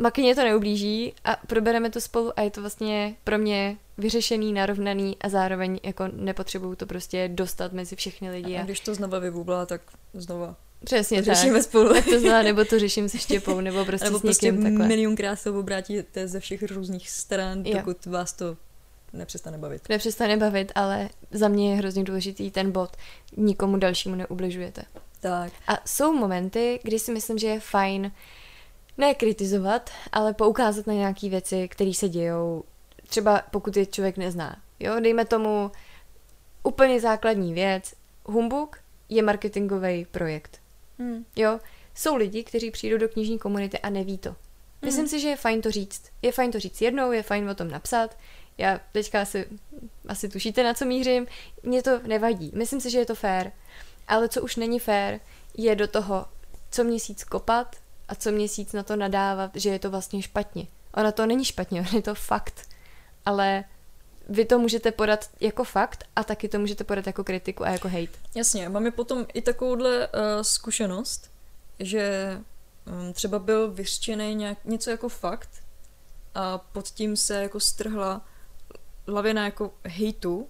Makyně 0.00 0.34
to 0.34 0.44
neublíží 0.44 1.14
a 1.24 1.36
probereme 1.46 1.90
to 1.90 2.00
spolu 2.00 2.38
a 2.38 2.42
je 2.42 2.50
to 2.50 2.60
vlastně 2.60 3.14
pro 3.24 3.38
mě 3.38 3.76
vyřešený, 3.98 4.52
narovnaný 4.52 5.16
a 5.20 5.28
zároveň 5.28 5.80
jako 5.82 6.04
nepotřebuju 6.12 6.74
to 6.74 6.86
prostě 6.86 7.28
dostat 7.28 7.72
mezi 7.72 7.96
všechny 7.96 8.30
lidi. 8.30 8.56
A 8.56 8.62
když 8.62 8.80
to 8.80 8.94
znova 8.94 9.18
vybublá, 9.18 9.66
tak 9.66 9.80
znova 10.14 10.56
přesně 10.84 11.22
to 11.22 11.26
tak. 11.26 11.36
řešíme 11.36 11.62
spolu. 11.62 11.94
Tak 11.94 12.04
to 12.04 12.20
znamená, 12.20 12.42
nebo 12.42 12.64
to 12.64 12.78
řeším 12.78 13.08
se 13.08 13.18
štěpou, 13.18 13.60
nebo 13.60 13.84
prostě 13.84 14.04
Nebo 14.06 14.18
s 14.18 14.22
prostě 14.22 14.46
někým 14.46 14.62
takhle. 14.62 14.86
milionkrát 14.88 15.40
se 15.40 15.50
obrátíte 15.50 16.28
ze 16.28 16.40
všech 16.40 16.62
různých 16.62 17.10
stran, 17.10 17.62
Jo. 17.66 17.76
dokud 17.78 18.06
vás 18.06 18.32
to 18.32 18.56
nepřestane 19.12 19.58
bavit. 19.58 19.88
Nepřestane 19.88 20.36
bavit, 20.36 20.72
ale 20.74 21.08
za 21.30 21.48
mě 21.48 21.70
je 21.70 21.76
hrozně 21.76 22.04
důležitý 22.04 22.50
ten 22.50 22.72
bod. 22.72 22.96
Nikomu 23.36 23.76
dalšímu 23.76 24.14
neubližujete. 24.14 24.82
Tak. 25.20 25.52
A 25.68 25.78
jsou 25.86 26.12
momenty, 26.12 26.80
kdy 26.82 26.98
si 26.98 27.12
myslím, 27.12 27.38
že 27.38 27.46
je 27.46 27.60
fajn 27.60 28.12
ne 28.98 29.14
kritizovat, 29.14 29.90
ale 30.12 30.34
poukázat 30.34 30.86
na 30.86 30.92
nějaké 30.94 31.28
věci, 31.28 31.68
které 31.68 31.94
se 31.94 32.08
dějou, 32.08 32.64
třeba 33.08 33.42
pokud 33.50 33.76
je 33.76 33.86
člověk 33.86 34.16
nezná. 34.16 34.56
Jo, 34.80 35.00
dejme 35.00 35.24
tomu 35.24 35.70
úplně 36.62 37.00
základní 37.00 37.54
věc. 37.54 37.92
Humbug 38.24 38.76
je 39.08 39.22
marketingový 39.22 40.06
projekt. 40.10 40.59
Hmm. 41.00 41.24
Jo, 41.36 41.60
jsou 41.94 42.16
lidi, 42.16 42.44
kteří 42.44 42.70
přijdou 42.70 42.98
do 42.98 43.08
knižní 43.08 43.38
komunity 43.38 43.78
a 43.78 43.90
neví 43.90 44.18
to. 44.18 44.36
Myslím 44.82 45.04
Mhm. 45.04 45.08
si, 45.08 45.20
že 45.20 45.28
je 45.28 45.36
fajn 45.36 45.62
to 45.62 45.70
říct. 45.70 46.02
Je 46.22 46.32
fajn 46.32 46.52
to 46.52 46.60
říct 46.60 46.80
jednou, 46.80 47.12
je 47.12 47.22
fajn 47.22 47.50
o 47.50 47.54
tom 47.54 47.70
napsat. 47.70 48.18
Já 48.58 48.80
teďka 48.92 49.22
asi, 49.22 49.46
asi 50.08 50.28
tušíte, 50.28 50.64
na 50.64 50.74
co 50.74 50.84
mířím. 50.84 51.26
Mně 51.62 51.82
to 51.82 52.00
nevadí. 52.06 52.52
Myslím 52.54 52.80
si, 52.80 52.90
že 52.90 52.98
je 52.98 53.06
to 53.06 53.14
fér. 53.14 53.52
Ale 54.08 54.28
co 54.28 54.42
už 54.42 54.56
není 54.56 54.78
fér, 54.78 55.20
je 55.56 55.76
do 55.76 55.88
toho 55.88 56.26
co 56.70 56.84
měsíc 56.84 57.24
kopat 57.24 57.76
a 58.08 58.14
co 58.14 58.32
měsíc 58.32 58.72
na 58.72 58.82
to 58.82 58.96
nadávat, 58.96 59.50
že 59.54 59.70
je 59.70 59.78
to 59.78 59.90
vlastně 59.90 60.22
špatně. 60.22 60.66
Ona 60.94 61.12
to 61.12 61.26
není 61.26 61.44
špatně, 61.44 61.80
on 61.90 61.96
je 61.96 62.02
to 62.02 62.14
fakt. 62.14 62.68
Ale 63.26 63.64
vy 64.30 64.44
to 64.44 64.58
můžete 64.58 64.92
podat 64.92 65.30
jako 65.40 65.64
fakt 65.64 66.04
a 66.16 66.24
taky 66.24 66.48
to 66.48 66.58
můžete 66.58 66.84
podat 66.84 67.06
jako 67.06 67.24
kritiku 67.24 67.64
a 67.64 67.70
jako 67.70 67.88
hate. 67.88 68.18
Jasně, 68.34 68.68
máme 68.68 68.90
potom 68.90 69.26
i 69.34 69.42
takovouhle 69.42 70.08
uh, 70.08 70.12
zkušenost, 70.42 71.30
že 71.78 72.36
um, 72.86 73.12
třeba 73.12 73.38
byl 73.38 73.70
vyřčený 73.70 74.34
nějak, 74.34 74.58
něco 74.64 74.90
jako 74.90 75.08
fakt 75.08 75.50
a 76.34 76.58
pod 76.58 76.88
tím 76.88 77.16
se 77.16 77.42
jako 77.42 77.60
strhla 77.60 78.26
lavina 79.06 79.44
jako 79.44 79.74
hejtu, 79.84 80.48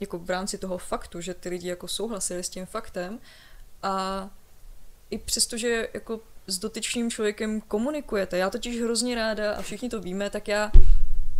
jako 0.00 0.18
v 0.18 0.30
rámci 0.30 0.58
toho 0.58 0.78
faktu, 0.78 1.20
že 1.20 1.34
ty 1.34 1.48
lidi 1.48 1.68
jako 1.68 1.88
souhlasili 1.88 2.44
s 2.44 2.48
tím 2.48 2.66
faktem 2.66 3.18
a 3.82 4.28
i 5.10 5.18
přesto, 5.18 5.56
že 5.56 5.88
jako 5.94 6.20
s 6.46 6.58
dotyčným 6.58 7.10
člověkem 7.10 7.60
komunikujete, 7.60 8.38
já 8.38 8.50
totiž 8.50 8.80
hrozně 8.80 9.14
ráda 9.14 9.54
a 9.54 9.62
všichni 9.62 9.88
to 9.88 10.00
víme, 10.00 10.30
tak 10.30 10.48
já 10.48 10.72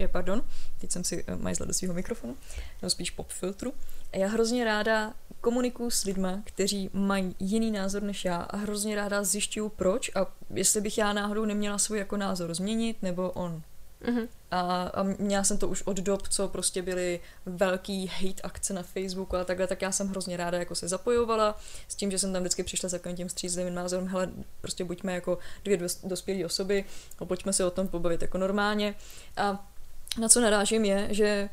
je, 0.00 0.08
pardon, 0.08 0.42
teď 0.78 0.92
jsem 0.92 1.04
si 1.04 1.24
eh, 1.26 1.36
majzla 1.36 1.66
do 1.66 1.74
svého 1.74 1.94
mikrofonu, 1.94 2.36
nebo 2.82 2.90
spíš 2.90 3.10
pop 3.10 3.28
filtru. 3.28 3.72
A 4.12 4.16
já 4.16 4.28
hrozně 4.28 4.64
ráda 4.64 5.14
komunikuju 5.40 5.90
s 5.90 6.04
lidma, 6.04 6.42
kteří 6.44 6.90
mají 6.92 7.34
jiný 7.38 7.70
názor 7.70 8.02
než 8.02 8.24
já 8.24 8.36
a 8.36 8.56
hrozně 8.56 8.96
ráda 8.96 9.24
zjišťuju 9.24 9.68
proč 9.68 10.10
a 10.14 10.26
jestli 10.54 10.80
bych 10.80 10.98
já 10.98 11.12
náhodou 11.12 11.44
neměla 11.44 11.78
svůj 11.78 11.98
jako 11.98 12.16
názor 12.16 12.54
změnit, 12.54 12.96
nebo 13.02 13.30
on. 13.30 13.62
Mhm. 14.06 14.28
A, 14.50 14.82
a 14.82 15.02
měla 15.02 15.44
jsem 15.44 15.58
to 15.58 15.68
už 15.68 15.82
od 15.82 15.96
dob, 15.96 16.28
co 16.28 16.48
prostě 16.48 16.82
byly 16.82 17.20
velký 17.46 18.06
hate 18.06 18.42
akce 18.42 18.72
na 18.72 18.82
Facebooku 18.82 19.36
a 19.36 19.44
takhle, 19.44 19.66
tak 19.66 19.82
já 19.82 19.92
jsem 19.92 20.08
hrozně 20.08 20.36
ráda 20.36 20.58
jako 20.58 20.74
se 20.74 20.88
zapojovala 20.88 21.58
s 21.88 21.94
tím, 21.94 22.10
že 22.10 22.18
jsem 22.18 22.32
tam 22.32 22.42
vždycky 22.42 22.62
přišla 22.62 22.88
s 22.88 22.92
takovým 22.92 23.16
tím 23.16 23.28
střízlivým 23.28 23.74
názorem, 23.74 24.08
hele, 24.08 24.30
prostě 24.60 24.84
buďme 24.84 25.14
jako 25.14 25.38
dvě 25.64 25.76
dos- 25.76 26.00
dospělé 26.04 26.44
osoby 26.44 26.84
a 27.18 27.24
pojďme 27.24 27.52
se 27.52 27.64
o 27.64 27.70
tom 27.70 27.88
pobavit 27.88 28.22
jako 28.22 28.38
normálně. 28.38 28.94
A 29.36 29.69
na 30.18 30.28
co 30.28 30.40
narážím 30.40 30.84
je, 30.84 31.08
že 31.10 31.48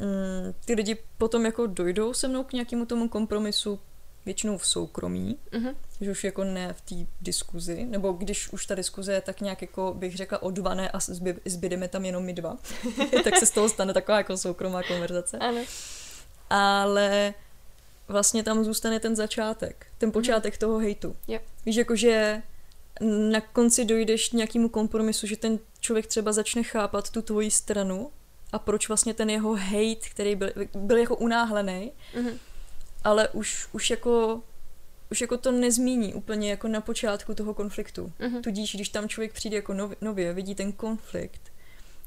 mm, 0.00 0.52
ty 0.64 0.74
lidi 0.74 0.96
potom 1.18 1.44
jako 1.44 1.66
dojdou 1.66 2.14
se 2.14 2.28
mnou 2.28 2.44
k 2.44 2.52
nějakému 2.52 2.86
tomu 2.86 3.08
kompromisu, 3.08 3.78
většinou 4.26 4.58
v 4.58 4.66
soukromí, 4.66 5.36
Mhm. 5.52 5.76
že 6.00 6.10
už 6.10 6.24
jako 6.24 6.44
ne 6.44 6.72
v 6.72 6.80
té 6.80 6.94
diskuzi, 7.20 7.84
nebo 7.86 8.12
když 8.12 8.48
už 8.52 8.66
ta 8.66 8.74
diskuze 8.74 9.12
je 9.12 9.20
tak 9.20 9.40
nějak 9.40 9.62
jako 9.62 9.94
bych 9.98 10.16
řekla 10.16 10.42
odvané 10.42 10.90
a 10.90 11.00
zby, 11.00 11.36
zbydeme 11.44 11.88
tam 11.88 12.04
jenom 12.04 12.24
my 12.24 12.32
dva, 12.32 12.56
tak 13.24 13.36
se 13.38 13.46
z 13.46 13.50
toho 13.50 13.68
stane 13.68 13.92
taková 13.94 14.18
jako 14.18 14.36
soukromá 14.36 14.82
konverzace. 14.82 15.38
Ano. 15.38 15.60
Ale 16.50 17.34
vlastně 18.08 18.42
tam 18.42 18.64
zůstane 18.64 19.00
ten 19.00 19.16
začátek, 19.16 19.86
ten 19.98 20.12
počátek 20.12 20.58
toho 20.58 20.78
hejtu. 20.78 21.16
Jo. 21.28 21.38
Víš, 21.66 21.76
jakože 21.76 22.42
na 23.30 23.40
konci 23.40 23.84
dojdeš 23.84 24.28
k 24.28 24.32
nějakému 24.32 24.68
kompromisu, 24.68 25.26
že 25.26 25.36
ten 25.36 25.58
člověk 25.86 26.06
třeba 26.06 26.32
začne 26.32 26.62
chápat 26.62 27.10
tu 27.10 27.22
tvoji 27.22 27.50
stranu 27.50 28.10
a 28.52 28.58
proč 28.58 28.88
vlastně 28.88 29.14
ten 29.14 29.30
jeho 29.30 29.54
hate, 29.54 30.08
který 30.10 30.36
byl, 30.36 30.50
byl 30.74 30.96
jako 30.98 31.16
unáhlený, 31.16 31.92
Mhm. 32.16 32.30
ale 33.04 33.28
už, 33.28 33.68
už 33.72 33.90
jako 33.90 34.42
už 35.10 35.20
jako 35.20 35.36
to 35.36 35.52
nezmíní 35.52 36.14
úplně 36.14 36.50
jako 36.50 36.68
na 36.68 36.80
počátku 36.80 37.34
toho 37.34 37.54
konfliktu. 37.54 38.12
Mhm. 38.18 38.42
Tudíž, 38.42 38.74
když 38.74 38.88
tam 38.88 39.08
člověk 39.08 39.32
přijde 39.32 39.56
jako 39.56 39.74
nově, 39.74 39.96
nově 40.00 40.32
vidí 40.32 40.54
ten 40.54 40.72
konflikt, 40.72 41.40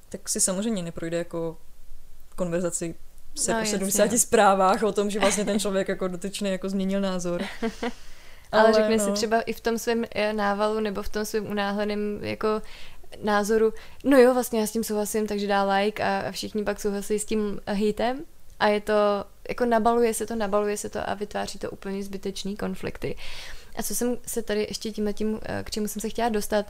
tak 0.09 0.29
si 0.29 0.39
samozřejmě 0.39 0.83
neprojde 0.83 1.17
jako 1.17 1.57
konverzaci 2.35 2.95
se 3.35 3.51
No, 3.51 3.57
po 3.57 3.59
jasně, 3.59 3.77
70 3.77 4.11
no. 4.11 4.17
zprávách 4.17 4.83
o 4.83 4.91
tom, 4.91 5.09
že 5.09 5.19
vlastně 5.19 5.45
ten 5.45 5.59
člověk 5.59 5.87
jako 5.87 6.07
dotyčný 6.07 6.51
jako 6.51 6.69
změnil 6.69 7.01
názor. 7.01 7.43
Ale, 8.51 8.63
ale 8.63 8.73
řekne 8.73 8.97
no. 8.97 9.05
si 9.05 9.11
třeba 9.11 9.41
i 9.41 9.53
v 9.53 9.59
tom 9.61 9.77
svém 9.77 10.05
eh, 10.15 10.33
návalu 10.33 10.79
nebo 10.79 11.03
v 11.03 11.09
tom 11.09 11.25
svém 11.25 11.45
unáhleném 11.51 12.19
jako 12.23 12.61
názoru, 13.23 13.73
no 14.03 14.17
jo, 14.17 14.33
vlastně 14.33 14.59
já 14.59 14.67
s 14.67 14.71
tím 14.71 14.83
souhlasím, 14.83 15.27
takže 15.27 15.47
dá 15.47 15.63
like 15.63 16.03
a, 16.03 16.19
a 16.27 16.31
všichni 16.31 16.63
pak 16.63 16.79
souhlasí 16.79 17.19
s 17.19 17.25
tím 17.25 17.59
hitem 17.67 18.23
a 18.59 18.67
je 18.67 18.81
to, 18.81 18.93
jako 19.49 19.65
nabaluje 19.65 20.13
se 20.13 20.25
to, 20.25 20.35
nabaluje 20.35 20.77
se 20.77 20.89
to 20.89 21.09
a 21.09 21.13
vytváří 21.13 21.59
to 21.59 21.71
úplně 21.71 22.03
zbytečný 22.03 22.57
konflikty. 22.57 23.15
A 23.75 23.83
co 23.83 23.95
jsem 23.95 24.17
se 24.27 24.41
tady 24.41 24.65
ještě 24.69 24.91
tím 24.91 25.13
tím, 25.13 25.39
eh, 25.43 25.63
k 25.63 25.71
čemu 25.71 25.87
jsem 25.87 25.99
se 25.99 26.09
chtěla 26.09 26.29
dostat, 26.29 26.65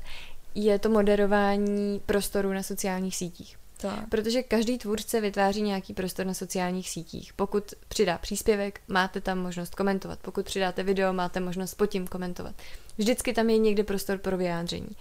je 0.55 0.79
to 0.79 0.89
moderování 0.89 2.01
prostoru 2.05 2.53
na 2.53 2.63
sociálních 2.63 3.15
sítích. 3.15 3.57
Tak. 3.81 4.09
Protože 4.09 4.43
každý 4.43 4.77
tvůrce 4.77 5.21
vytváří 5.21 5.61
nějaký 5.61 5.93
prostor 5.93 6.25
na 6.25 6.33
sociálních 6.33 6.89
sítích. 6.89 7.33
Pokud 7.33 7.73
přidá 7.87 8.17
příspěvek, 8.17 8.81
máte 8.87 9.21
tam 9.21 9.39
možnost 9.39 9.75
komentovat. 9.75 10.19
Pokud 10.21 10.45
přidáte 10.45 10.83
video, 10.83 11.13
máte 11.13 11.39
možnost 11.39 11.73
pod 11.73 11.85
tím 11.85 12.07
komentovat. 12.07 12.55
Vždycky 12.97 13.33
tam 13.33 13.49
je 13.49 13.57
někde 13.57 13.83
prostor 13.83 14.17
pro 14.17 14.37
vyjádření. 14.37 14.95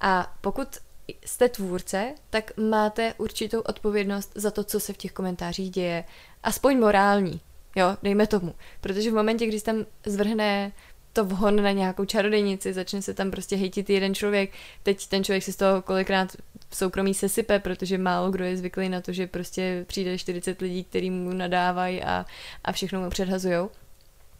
A 0.00 0.36
pokud 0.40 0.68
jste 1.24 1.48
tvůrce, 1.48 2.14
tak 2.30 2.56
máte 2.56 3.14
určitou 3.18 3.60
odpovědnost 3.60 4.32
za 4.34 4.50
to, 4.50 4.64
co 4.64 4.80
se 4.80 4.92
v 4.92 4.96
těch 4.96 5.12
komentářích 5.12 5.70
děje. 5.70 6.04
Aspoň 6.42 6.78
morální, 6.78 7.40
jo, 7.76 7.96
dejme 8.02 8.26
tomu. 8.26 8.54
Protože 8.80 9.10
v 9.10 9.14
momentě, 9.14 9.46
kdy 9.46 9.60
tam 9.60 9.86
zvrhne 10.06 10.72
to 11.12 11.24
vhon 11.24 11.62
na 11.62 11.72
nějakou 11.72 12.04
čarodejnici, 12.04 12.72
začne 12.72 13.02
se 13.02 13.14
tam 13.14 13.30
prostě 13.30 13.56
hejtit 13.56 13.90
jeden 13.90 14.14
člověk, 14.14 14.52
teď 14.82 15.06
ten 15.06 15.24
člověk 15.24 15.42
si 15.42 15.52
z 15.52 15.56
toho 15.56 15.82
kolikrát 15.82 16.36
v 16.68 16.76
soukromí 16.76 17.14
sesype, 17.14 17.58
protože 17.58 17.98
málo 17.98 18.30
kdo 18.30 18.44
je 18.44 18.56
zvyklý 18.56 18.88
na 18.88 19.00
to, 19.00 19.12
že 19.12 19.26
prostě 19.26 19.84
přijde 19.88 20.18
40 20.18 20.60
lidí, 20.60 20.84
který 20.84 21.10
mu 21.10 21.32
nadávají 21.32 22.02
a, 22.02 22.26
a 22.64 22.72
všechno 22.72 23.00
mu 23.00 23.10
předhazujou 23.10 23.70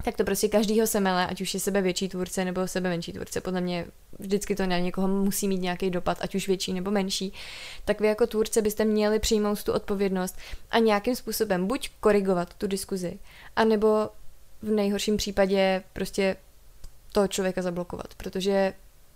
tak 0.04 0.16
to 0.16 0.24
prostě 0.24 0.48
každýho 0.48 0.87
semele, 0.87 1.26
ať 1.26 1.40
už 1.40 1.54
je 1.54 1.61
sebe 1.61 1.82
větší 1.82 2.08
tvůrce 2.08 2.44
nebo 2.44 2.68
sebe 2.68 2.88
menší 2.88 3.12
tvůrce, 3.12 3.40
podle 3.40 3.61
mě 3.61 3.87
vždycky 4.18 4.56
to 4.56 4.66
na 4.66 4.78
někoho 4.78 5.08
musí 5.08 5.48
mít 5.48 5.61
nějaký 5.61 5.90
dopad, 5.90 6.18
ať 6.20 6.34
už 6.34 6.48
větší 6.48 6.72
nebo 6.72 6.90
menší, 6.90 7.32
tak 7.84 8.00
vy 8.00 8.06
jako 8.06 8.26
tvůrce 8.26 8.62
byste 8.62 8.84
měli 8.84 9.18
přijmout 9.18 9.62
tu 9.62 9.72
odpovědnost 9.72 10.38
a 10.70 10.78
nějakým 10.78 11.16
způsobem 11.16 11.66
buď 11.66 11.90
korigovat 12.00 12.54
tu 12.54 12.66
diskuzi, 12.66 13.18
anebo 13.56 14.08
v 14.62 14.70
nejhorším 14.70 15.16
případě 15.16 15.82
prostě 15.92 16.37
toho 17.12 17.28
člověka 17.28 17.62
zablokovat, 17.62 18.14
protože 18.14 18.72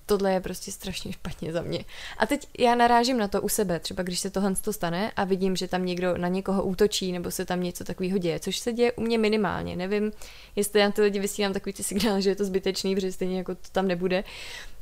tohle 0.07 0.33
je 0.33 0.41
prostě 0.41 0.73
strašně 0.73 1.13
špatně 1.13 1.53
za 1.53 1.63
mě. 1.63 1.85
A 2.19 2.27
teď 2.27 2.47
já 2.59 2.75
narážím 2.75 3.19
na 3.19 3.29
to 3.29 3.43
u 3.43 3.49
sebe, 3.49 3.81
třeba 3.81 4.03
když 4.03 4.19
se 4.19 4.31
tohle 4.31 4.55
to 4.55 4.73
stane 4.73 5.13
a 5.17 5.25
vidím, 5.25 5.57
že 5.57 5.69
tam 5.69 5.85
někdo 5.85 6.19
na 6.19 6.29
někoho 6.29 6.63
útočí 6.63 7.13
nebo 7.13 7.31
se 7.31 7.45
tam 7.45 7.63
něco 7.63 7.85
takového 7.85 8.19
děje, 8.19 8.41
což 8.41 8.59
se 8.59 8.73
děje 8.73 8.93
u 8.93 9.01
mě 9.01 9.19
minimálně. 9.19 9.77
Nevím, 9.77 10.13
jestli 10.57 10.81
já 10.81 10.91
ty 10.91 11.03
lidi 11.03 11.21
vysílám 11.21 11.53
takový 11.53 11.73
ty 11.73 11.83
signály, 11.83 12.23
že 12.23 12.31
je 12.31 12.37
to 12.37 12.45
zbytečný, 12.45 12.95
protože 12.95 13.13
stejně 13.13 13.39
jako 13.39 13.55
to 13.55 13.69
tam 13.73 13.89
nebude. 13.89 14.25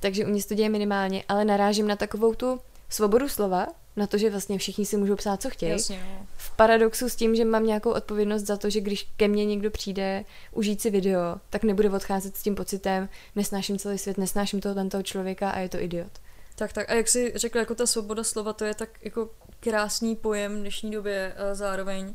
Takže 0.00 0.26
u 0.26 0.28
mě 0.28 0.42
se 0.42 0.48
to 0.48 0.54
děje 0.54 0.68
minimálně, 0.68 1.24
ale 1.28 1.44
narážím 1.44 1.86
na 1.86 1.96
takovou 1.96 2.34
tu 2.34 2.60
svobodu 2.88 3.28
slova, 3.28 3.66
na 3.96 4.06
to, 4.06 4.18
že 4.18 4.30
vlastně 4.30 4.58
všichni 4.58 4.86
si 4.86 4.96
můžou 4.96 5.16
psát, 5.16 5.42
co 5.42 5.50
chtějí. 5.50 5.72
Jasně, 5.72 6.04
no. 6.04 6.26
V 6.36 6.56
paradoxu 6.56 7.08
s 7.08 7.16
tím, 7.16 7.34
že 7.36 7.44
mám 7.44 7.66
nějakou 7.66 7.90
odpovědnost 7.90 8.42
za 8.42 8.56
to, 8.56 8.70
že 8.70 8.80
když 8.80 9.08
ke 9.16 9.28
mně 9.28 9.44
někdo 9.44 9.70
přijde 9.70 10.24
užít 10.52 10.80
si 10.80 10.90
video, 10.90 11.40
tak 11.50 11.64
nebude 11.64 11.90
odcházet 11.90 12.36
s 12.36 12.42
tím 12.42 12.54
pocitem, 12.54 13.08
nesnáším 13.36 13.78
celý 13.78 13.98
svět, 13.98 14.18
nesnáším 14.18 14.60
toho 14.60 14.74
tento 14.74 15.02
člověka 15.02 15.50
a 15.50 15.58
je 15.58 15.68
to 15.68 15.80
idiot. 15.80 16.12
Tak, 16.54 16.72
tak. 16.72 16.90
A 16.90 16.94
jak 16.94 17.08
jsi 17.08 17.32
řekl, 17.34 17.58
jako 17.58 17.74
ta 17.74 17.86
svoboda 17.86 18.24
slova, 18.24 18.52
to 18.52 18.64
je 18.64 18.74
tak 18.74 18.88
jako 19.02 19.30
krásný 19.60 20.16
pojem 20.16 20.56
v 20.56 20.60
dnešní 20.60 20.90
době 20.90 21.32
a 21.32 21.54
zároveň. 21.54 22.14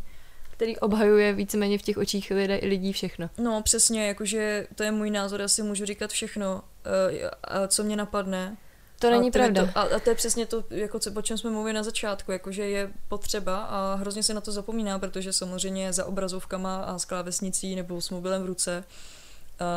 Který 0.51 0.77
obhajuje 0.77 1.33
víceméně 1.33 1.77
v 1.77 1.81
těch 1.81 1.97
očích 1.97 2.31
lidé, 2.31 2.59
lidí 2.63 2.93
všechno. 2.93 3.29
No 3.37 3.61
přesně, 3.61 4.07
jakože 4.07 4.67
to 4.75 4.83
je 4.83 4.91
můj 4.91 5.09
názor, 5.09 5.41
asi 5.41 5.63
můžu 5.63 5.85
říkat 5.85 6.11
všechno, 6.11 6.61
uh, 6.61 7.67
co 7.67 7.83
mě 7.83 7.95
napadne. 7.95 8.57
To 8.99 9.09
není 9.09 9.29
a 9.29 9.31
pravda. 9.31 9.65
To, 9.65 9.71
a, 9.79 9.81
a 9.81 9.99
to 9.99 10.09
je 10.09 10.15
přesně 10.15 10.45
to, 10.45 10.63
jako 10.69 10.99
co, 10.99 11.11
o 11.15 11.21
čem 11.21 11.37
jsme 11.37 11.49
mluvili 11.49 11.73
na 11.73 11.83
začátku, 11.83 12.31
jakože 12.31 12.65
je 12.67 12.91
potřeba 13.07 13.63
a 13.63 13.95
hrozně 13.95 14.23
se 14.23 14.33
na 14.33 14.41
to 14.41 14.51
zapomíná, 14.51 14.99
protože 14.99 15.33
samozřejmě 15.33 15.93
za 15.93 16.05
obrazovkama 16.05 16.83
a 16.83 16.99
s 16.99 17.05
klávesnicí 17.05 17.75
nebo 17.75 18.01
s 18.01 18.09
mobilem 18.09 18.43
v 18.43 18.45
ruce 18.45 18.83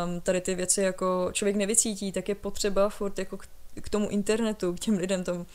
um, 0.07 0.21
tady 0.21 0.41
ty 0.41 0.55
věci 0.55 0.83
jako 0.83 1.29
člověk 1.33 1.57
nevycítí, 1.57 2.13
tak 2.13 2.29
je 2.29 2.35
potřeba 2.35 2.89
furt 2.89 3.19
jako 3.19 3.37
k, 3.37 3.47
k 3.81 3.89
tomu 3.89 4.09
internetu, 4.09 4.73
k 4.75 4.81
těm 4.81 4.99
lidem 4.99 5.25
tam 5.25 5.47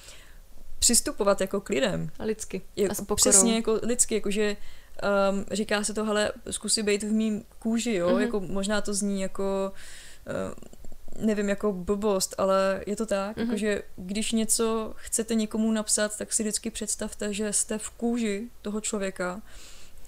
přistupovat 0.79 1.41
jako 1.41 1.61
k 1.61 1.69
lidem. 1.69 2.09
A 2.19 2.23
lidsky. 2.23 2.61
Je, 2.75 2.89
a 2.89 2.93
s 2.93 2.97
pokorou. 2.97 3.15
Přesně 3.15 3.55
jako 3.55 3.79
lidsky, 3.83 4.15
jakože 4.15 4.57
um, 5.31 5.45
říká 5.51 5.83
se 5.83 5.93
to, 5.93 6.05
hele, 6.05 6.31
zkusí 6.51 6.83
být 6.83 7.03
v 7.03 7.11
mým 7.11 7.43
kůži, 7.59 7.93
jo, 7.93 8.09
mm-hmm. 8.09 8.19
jako 8.19 8.39
možná 8.39 8.81
to 8.81 8.93
zní 8.93 9.21
jako 9.21 9.71
uh, 10.27 10.53
nevím, 11.19 11.49
jako 11.49 11.73
blbost, 11.73 12.35
ale 12.37 12.83
je 12.87 12.95
to 12.95 13.05
tak, 13.05 13.37
mm-hmm. 13.37 13.41
jakože 13.41 13.81
když 13.95 14.31
něco 14.31 14.93
chcete 14.95 15.35
někomu 15.35 15.71
napsat, 15.71 16.17
tak 16.17 16.33
si 16.33 16.43
vždycky 16.43 16.69
představte, 16.69 17.33
že 17.33 17.53
jste 17.53 17.77
v 17.77 17.89
kůži 17.89 18.49
toho 18.61 18.81
člověka 18.81 19.41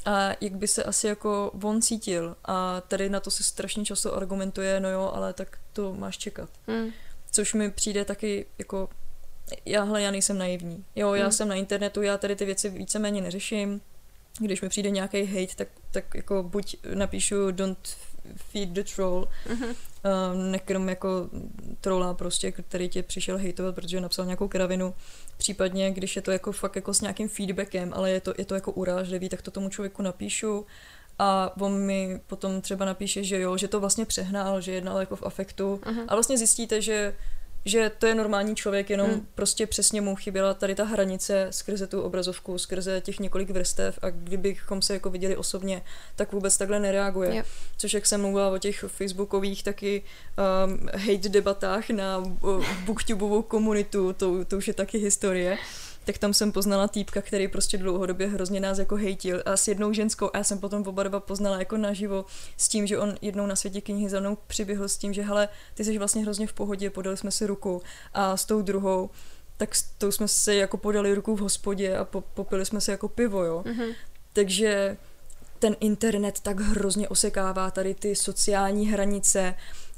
a 0.06 0.30
jak 0.42 0.56
by 0.56 0.68
se 0.68 0.84
asi 0.84 1.08
jako 1.08 1.52
on 1.64 1.82
cítil. 1.82 2.36
A 2.46 2.82
tady 2.82 3.10
na 3.10 3.20
to 3.20 3.32
se 3.32 3.44
strašně 3.44 3.86
často 3.86 4.16
argumentuje, 4.16 4.80
no 4.80 4.90
jo, 4.90 5.12
ale 5.14 5.34
tak 5.34 5.58
to 5.74 5.94
máš 5.94 6.18
čekat. 6.18 6.50
Mm. 6.68 6.92
Což 7.32 7.54
mi 7.54 7.72
přijde 7.72 8.06
taky 8.06 8.46
jako, 8.58 8.90
jáhle, 9.66 10.02
já 10.02 10.12
nejsem 10.12 10.38
naivní. 10.38 10.86
Jo, 10.96 11.14
já 11.14 11.26
mm. 11.26 11.32
jsem 11.32 11.48
na 11.48 11.56
internetu, 11.56 12.02
já 12.02 12.18
tady 12.18 12.36
ty 12.36 12.46
věci 12.46 12.70
víceméně 12.70 13.22
neřeším. 13.22 13.82
Když 14.40 14.62
mi 14.62 14.70
přijde 14.70 14.90
nějaký 14.90 15.26
hate, 15.26 15.56
tak, 15.56 15.68
tak 15.92 16.16
jako 16.16 16.44
buď 16.44 16.78
napíšu 16.94 17.52
don't 17.52 17.98
feed 18.36 18.70
the 18.70 18.84
troll, 18.96 19.28
mm-hmm. 19.48 19.70
uh, 19.70 20.52
nekrom 20.52 20.90
jako 20.90 21.30
trola 21.82 22.14
prostě, 22.14 22.52
který 22.52 22.90
tě 22.90 23.04
přišel 23.04 23.38
hejtovat, 23.38 23.76
protože 23.76 24.02
napsal 24.02 24.26
nějakou 24.26 24.48
kravinu, 24.48 24.94
případně 25.38 25.92
když 25.92 26.16
je 26.16 26.22
to 26.22 26.32
jako 26.32 26.52
fakt 26.52 26.76
jako 26.76 26.94
s 26.94 27.02
nějakým 27.02 27.30
feedbackem, 27.30 27.94
ale 27.94 28.12
je 28.12 28.22
to, 28.22 28.34
je 28.38 28.46
to 28.46 28.56
jako 28.56 28.72
urážlivý, 28.72 29.30
tak 29.30 29.42
to 29.42 29.52
tomu 29.52 29.70
člověku 29.70 30.02
napíšu 30.02 30.66
a 31.20 31.52
on 31.62 31.78
mi 31.78 32.22
potom 32.28 32.62
třeba 32.62 32.86
napíše, 32.86 33.24
že 33.24 33.40
jo, 33.40 33.58
že 33.58 33.68
to 33.68 33.80
vlastně 33.80 34.06
přehnal, 34.06 34.62
že 34.62 34.72
jednal 34.72 35.00
jako 35.00 35.16
v 35.16 35.24
afektu 35.24 35.76
uh-huh. 35.84 36.06
a 36.08 36.16
vlastně 36.16 36.38
zjistíte, 36.38 36.82
že 36.82 37.16
že 37.66 37.92
to 37.98 38.08
je 38.08 38.16
normální 38.16 38.56
člověk, 38.56 38.90
jenom 38.90 39.10
hmm. 39.10 39.28
prostě 39.36 39.68
přesně 39.68 40.02
mu 40.02 40.16
chyběla 40.16 40.54
tady 40.54 40.76
ta 40.76 40.84
hranice 40.84 41.48
skrze 41.50 41.88
tu 41.88 42.02
obrazovku, 42.02 42.58
skrze 42.58 43.02
těch 43.02 43.20
několik 43.20 43.50
vrstev 43.50 44.00
a 44.02 44.10
kdybychom 44.10 44.82
se 44.82 44.94
jako 44.94 45.10
viděli 45.10 45.38
osobně, 45.38 45.82
tak 46.16 46.32
vůbec 46.32 46.58
takhle 46.58 46.80
nereaguje. 46.80 47.36
Yep. 47.36 47.46
Což 47.78 47.94
jak 47.94 48.06
jsem 48.06 48.22
mluvila 48.22 48.50
o 48.50 48.58
těch 48.58 48.86
facebookových 48.88 49.64
taky 49.64 50.04
um, 50.66 50.90
hate 50.94 51.30
debatách 51.30 51.90
na 51.90 52.18
uh, 52.18 52.66
booktubeovou 52.86 53.42
komunitu, 53.42 54.14
to, 54.14 54.46
to 54.46 54.58
už 54.58 54.68
je 54.68 54.74
taky 54.74 54.98
historie 54.98 55.58
tak 56.06 56.18
tam 56.18 56.34
jsem 56.34 56.52
poznala 56.52 56.88
týpka, 56.88 57.22
který 57.22 57.48
prostě 57.48 57.78
dlouhodobě 57.78 58.28
hrozně 58.28 58.60
nás 58.60 58.78
jako 58.78 58.96
hejtil 58.96 59.44
a 59.46 59.58
s 59.58 59.68
jednou 59.68 59.94
ženskou 59.94 60.30
a 60.34 60.38
já 60.38 60.44
jsem 60.44 60.60
potom 60.60 60.84
oba 60.88 61.04
dva 61.04 61.20
poznala 61.20 61.60
jako 61.60 61.78
naživo 61.78 62.26
s 62.58 62.68
tím, 62.68 62.88
že 62.88 62.98
on 62.98 63.16
jednou 63.22 63.46
na 63.46 63.56
světě 63.56 63.82
knihy 63.82 64.10
za 64.10 64.20
mnou 64.20 64.38
přiběhl 64.48 64.90
s 64.90 64.98
tím, 64.98 65.14
že 65.14 65.22
hele, 65.22 65.50
ty 65.74 65.84
jsi 65.84 65.98
vlastně 65.98 66.22
hrozně 66.22 66.48
v 66.48 66.54
pohodě, 66.54 66.90
podali 66.90 67.18
jsme 67.18 67.32
si 67.32 67.48
ruku 67.48 67.82
a 68.14 68.38
s 68.38 68.46
tou 68.46 68.62
druhou 68.62 69.10
tak 69.58 69.76
s 69.76 69.84
tou 69.98 70.12
jsme 70.12 70.28
se 70.28 70.56
jako 70.56 70.78
podali 70.78 71.16
ruku 71.16 71.36
v 71.36 71.40
hospodě 71.40 71.98
a 71.98 72.06
po, 72.06 72.22
popili 72.22 72.66
jsme 72.66 72.82
si 72.82 72.92
jako 72.92 73.08
pivo, 73.08 73.44
jo. 73.44 73.64
Mm-hmm. 73.66 73.96
Takže 74.34 74.98
ten 75.60 75.76
internet 75.80 76.40
tak 76.40 76.60
hrozně 76.60 77.10
osekává 77.10 77.72
tady 77.72 77.94
ty 77.94 78.16
sociální 78.16 78.88
hranice 78.88 79.56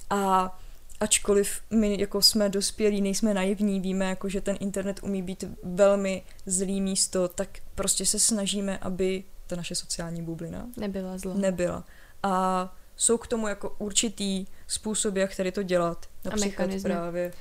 a 0.10 0.60
ačkoliv 1.00 1.62
my 1.70 2.02
jako 2.02 2.22
jsme 2.22 2.50
dospělí, 2.50 3.02
nejsme 3.02 3.34
naivní, 3.34 3.80
víme, 3.80 4.06
jako, 4.06 4.30
že 4.30 4.42
ten 4.42 4.58
internet 4.60 5.00
umí 5.04 5.22
být 5.22 5.44
velmi 5.64 6.24
zlý 6.46 6.82
místo, 6.82 7.28
tak 7.28 7.50
prostě 7.76 8.06
se 8.06 8.20
snažíme, 8.20 8.78
aby 8.78 9.24
ta 9.48 9.56
naše 9.56 9.76
sociální 9.76 10.22
bublina 10.22 10.68
nebyla 10.78 11.18
zlá. 11.18 11.34
Nebyla. 11.34 11.84
A 12.24 12.76
jsou 12.96 13.18
k 13.18 13.28
tomu 13.28 13.48
jako 13.48 13.76
určitý 13.80 14.46
způsob, 14.68 15.16
jak 15.16 15.36
tady 15.36 15.52
to 15.52 15.64
dělat. 15.64 16.06
Například 16.26 16.70
právě 16.82 17.34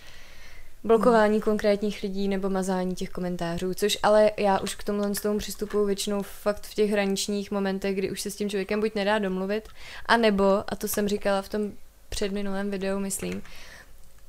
blokování 0.84 1.34
hmm. 1.34 1.42
konkrétních 1.42 2.02
lidí 2.02 2.28
nebo 2.28 2.50
mazání 2.50 2.94
těch 2.94 3.10
komentářů, 3.10 3.74
což 3.74 3.98
ale 4.02 4.30
já 4.36 4.58
už 4.58 4.74
k 4.74 4.84
tomhle 4.84 5.14
s 5.14 5.20
tomu 5.20 5.38
přistupuji 5.38 5.86
většinou 5.86 6.22
fakt 6.22 6.66
v 6.66 6.74
těch 6.74 6.90
hraničních 6.90 7.50
momentech, 7.50 7.96
kdy 7.96 8.10
už 8.10 8.20
se 8.20 8.30
s 8.30 8.36
tím 8.36 8.50
člověkem 8.50 8.80
buď 8.80 8.94
nedá 8.94 9.18
domluvit, 9.18 9.68
a 10.06 10.16
nebo, 10.16 10.44
a 10.66 10.76
to 10.76 10.88
jsem 10.88 11.08
říkala 11.08 11.42
v 11.42 11.48
tom 11.48 11.72
předminulém 12.16 12.70
videu, 12.70 12.98
myslím, 12.98 13.42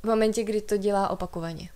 v 0.04 0.08
momentě, 0.08 0.43
kdy 0.43 0.62
to 0.62 0.78
dělá 0.78 1.10
opakovaně. 1.10 1.69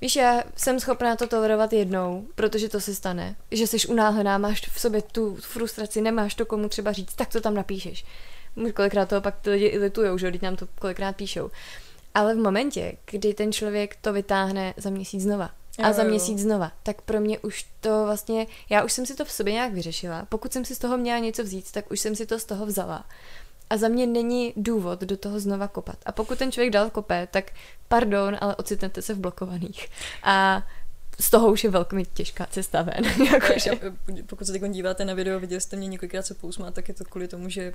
Víš, 0.00 0.16
já 0.16 0.42
jsem 0.56 0.80
schopná 0.80 1.16
to 1.16 1.26
tolerovat 1.26 1.72
jednou, 1.72 2.26
protože 2.34 2.68
to 2.68 2.80
se 2.80 2.94
stane, 2.94 3.36
že 3.50 3.66
jsi 3.66 3.88
unáhlená, 3.88 4.38
máš 4.38 4.60
v 4.60 4.80
sobě 4.80 5.02
tu 5.02 5.36
frustraci, 5.36 6.00
nemáš 6.00 6.34
to 6.34 6.46
komu 6.46 6.68
třeba 6.68 6.92
říct, 6.92 7.14
tak 7.14 7.28
to 7.28 7.40
tam 7.40 7.54
napíšeš. 7.54 8.04
Kolikrát 8.74 9.08
toho 9.08 9.20
pak 9.20 9.40
ty 9.40 9.50
lidi 9.50 9.66
i 9.66 9.78
litujou, 9.78 10.18
že 10.18 10.32
teď 10.32 10.42
nám 10.42 10.56
to 10.56 10.66
kolikrát 10.78 11.16
píšou. 11.16 11.50
Ale 12.14 12.34
v 12.34 12.38
momentě, 12.38 12.96
kdy 13.10 13.34
ten 13.34 13.52
člověk 13.52 13.96
to 14.00 14.12
vytáhne 14.12 14.74
za 14.76 14.90
měsíc 14.90 15.22
znova, 15.22 15.50
a 15.82 15.92
za 15.92 16.02
měsíc 16.02 16.38
znova. 16.38 16.72
Tak 16.82 17.02
pro 17.02 17.20
mě 17.20 17.38
už 17.38 17.66
to 17.80 18.04
vlastně, 18.04 18.46
já 18.70 18.84
už 18.84 18.92
jsem 18.92 19.06
si 19.06 19.14
to 19.14 19.24
v 19.24 19.32
sobě 19.32 19.52
nějak 19.52 19.72
vyřešila. 19.72 20.26
Pokud 20.28 20.52
jsem 20.52 20.64
si 20.64 20.74
z 20.74 20.78
toho 20.78 20.98
měla 20.98 21.18
něco 21.18 21.42
vzít, 21.42 21.72
tak 21.72 21.90
už 21.90 22.00
jsem 22.00 22.16
si 22.16 22.26
to 22.26 22.38
z 22.38 22.44
toho 22.44 22.66
vzala. 22.66 23.04
A 23.70 23.76
za 23.76 23.88
mě 23.88 24.06
není 24.06 24.52
důvod 24.56 25.00
do 25.00 25.16
toho 25.16 25.40
znova 25.40 25.68
kopat. 25.68 25.96
A 26.06 26.12
pokud 26.12 26.38
ten 26.38 26.52
člověk 26.52 26.72
dal 26.72 26.90
kope, 26.90 27.28
tak 27.30 27.52
pardon, 27.88 28.36
ale 28.40 28.56
ocitnete 28.56 29.02
se 29.02 29.14
v 29.14 29.18
blokovaných. 29.18 29.88
A 30.22 30.66
z 31.20 31.30
toho 31.30 31.52
už 31.52 31.64
je 31.64 31.70
velmi 31.70 32.04
těžká 32.04 32.46
cesta 32.46 32.82
ven. 32.82 33.04
Jakože. 33.32 33.70
Pokud 34.26 34.46
se 34.46 34.52
teď 34.52 34.62
díváte 34.70 35.04
na 35.04 35.14
video, 35.14 35.40
viděli 35.40 35.60
jste 35.60 35.76
mě 35.76 35.88
několikrát 35.88 36.26
se 36.26 36.34
pousmát, 36.34 36.74
tak 36.74 36.88
je 36.88 36.94
to 36.94 37.04
kvůli 37.04 37.28
tomu, 37.28 37.48
že 37.48 37.72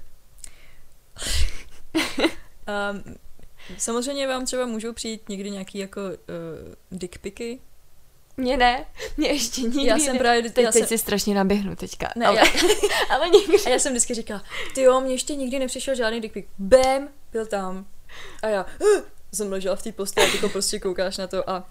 um, 2.93 3.15
samozřejmě 3.77 4.27
vám 4.27 4.45
třeba 4.45 4.65
můžou 4.65 4.93
přijít 4.93 5.29
někdy 5.29 5.51
nějaký 5.51 5.77
jako 5.77 6.01
uh, 6.01 6.17
dickpiky, 6.91 7.59
Mě 8.37 8.57
ne, 8.57 8.85
mě 9.17 9.27
ještě 9.27 9.61
nikdy 9.61 9.85
Já 9.85 9.97
jsem 9.97 10.13
ne. 10.13 10.19
právě- 10.19 10.41
teď, 10.51 10.63
já 10.65 10.71
teď 10.71 10.79
jsem- 10.79 10.87
si 10.87 10.97
strašně 10.97 11.35
naběhnu 11.35 11.75
teďka. 11.75 12.09
Ne, 12.15 12.25
ale, 12.25 12.37
já- 12.37 12.45
ale 13.15 13.29
nikdy. 13.29 13.57
A 13.65 13.69
já 13.69 13.79
jsem 13.79 13.93
vždycky 13.93 14.13
říkala, 14.13 14.43
ty 14.75 14.81
jo, 14.81 15.01
mně 15.01 15.13
ještě 15.13 15.35
nikdy 15.35 15.59
nepřišel 15.59 15.95
žádný 15.95 16.21
dick. 16.21 16.35
Bam, 16.59 17.07
byl 17.31 17.45
tam. 17.45 17.85
A 18.43 18.47
já 18.47 18.65
jsem 19.33 19.51
ležela 19.51 19.75
v 19.75 19.81
té 19.83 19.91
posteli 19.91 20.27
a 20.31 20.35
jako 20.35 20.49
prostě 20.49 20.79
koukáš 20.79 21.17
na 21.17 21.27
to 21.27 21.49
a 21.49 21.69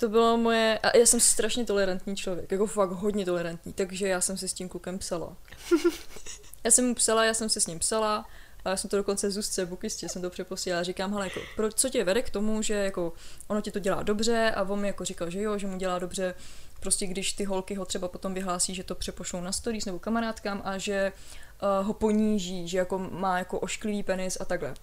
to 0.00 0.08
bylo 0.08 0.36
moje, 0.36 0.78
a 0.82 0.96
já 0.96 1.06
jsem 1.06 1.20
strašně 1.20 1.64
tolerantní 1.64 2.16
člověk, 2.16 2.52
jako 2.52 2.66
fakt 2.66 2.90
hodně 2.90 3.24
tolerantní, 3.24 3.72
takže 3.72 4.08
já 4.08 4.20
jsem 4.20 4.36
si 4.38 4.48
s 4.48 4.52
tím 4.52 4.68
klukem 4.68 4.98
psala. 4.98 5.36
Já 6.64 6.70
jsem 6.70 6.86
mu 6.88 6.94
psala, 6.94 7.24
já 7.24 7.34
jsem 7.34 7.48
si 7.48 7.60
s 7.60 7.66
ním 7.66 7.78
psala 7.78 8.26
a 8.66 8.70
já 8.70 8.76
jsem 8.76 8.90
to 8.90 8.96
dokonce 8.96 9.30
Zuzce 9.30 9.66
Bukistě 9.66 10.08
jsem 10.08 10.22
to 10.22 10.30
přeposílala. 10.30 10.82
Říkám, 10.82 11.12
hele, 11.12 11.26
jako, 11.26 11.40
pro, 11.56 11.72
co 11.72 11.88
tě 11.88 12.04
vede 12.04 12.22
k 12.22 12.30
tomu, 12.30 12.62
že 12.62 12.74
jako 12.74 13.12
ono 13.48 13.60
ti 13.60 13.70
to 13.70 13.78
dělá 13.78 14.02
dobře 14.02 14.52
a 14.56 14.62
on 14.62 14.80
mi 14.80 14.86
jako 14.86 15.04
říkal, 15.04 15.30
že 15.30 15.42
jo, 15.42 15.58
že 15.58 15.66
mu 15.66 15.78
dělá 15.78 15.98
dobře 15.98 16.34
prostě 16.80 17.06
když 17.06 17.32
ty 17.32 17.44
holky 17.44 17.74
ho 17.74 17.84
třeba 17.84 18.08
potom 18.08 18.34
vyhlásí, 18.34 18.74
že 18.74 18.84
to 18.84 18.94
přepošlou 18.94 19.40
na 19.40 19.52
stories 19.52 19.84
nebo 19.84 19.98
kamarádkám 19.98 20.62
a 20.64 20.78
že 20.78 21.12
uh, 21.62 21.86
ho 21.86 21.94
poníží, 21.94 22.68
že 22.68 22.78
jako 22.78 22.98
má 22.98 23.38
jako 23.38 23.60
ošklivý 23.60 24.02
penis 24.02 24.38
a 24.40 24.44
takhle. 24.44 24.74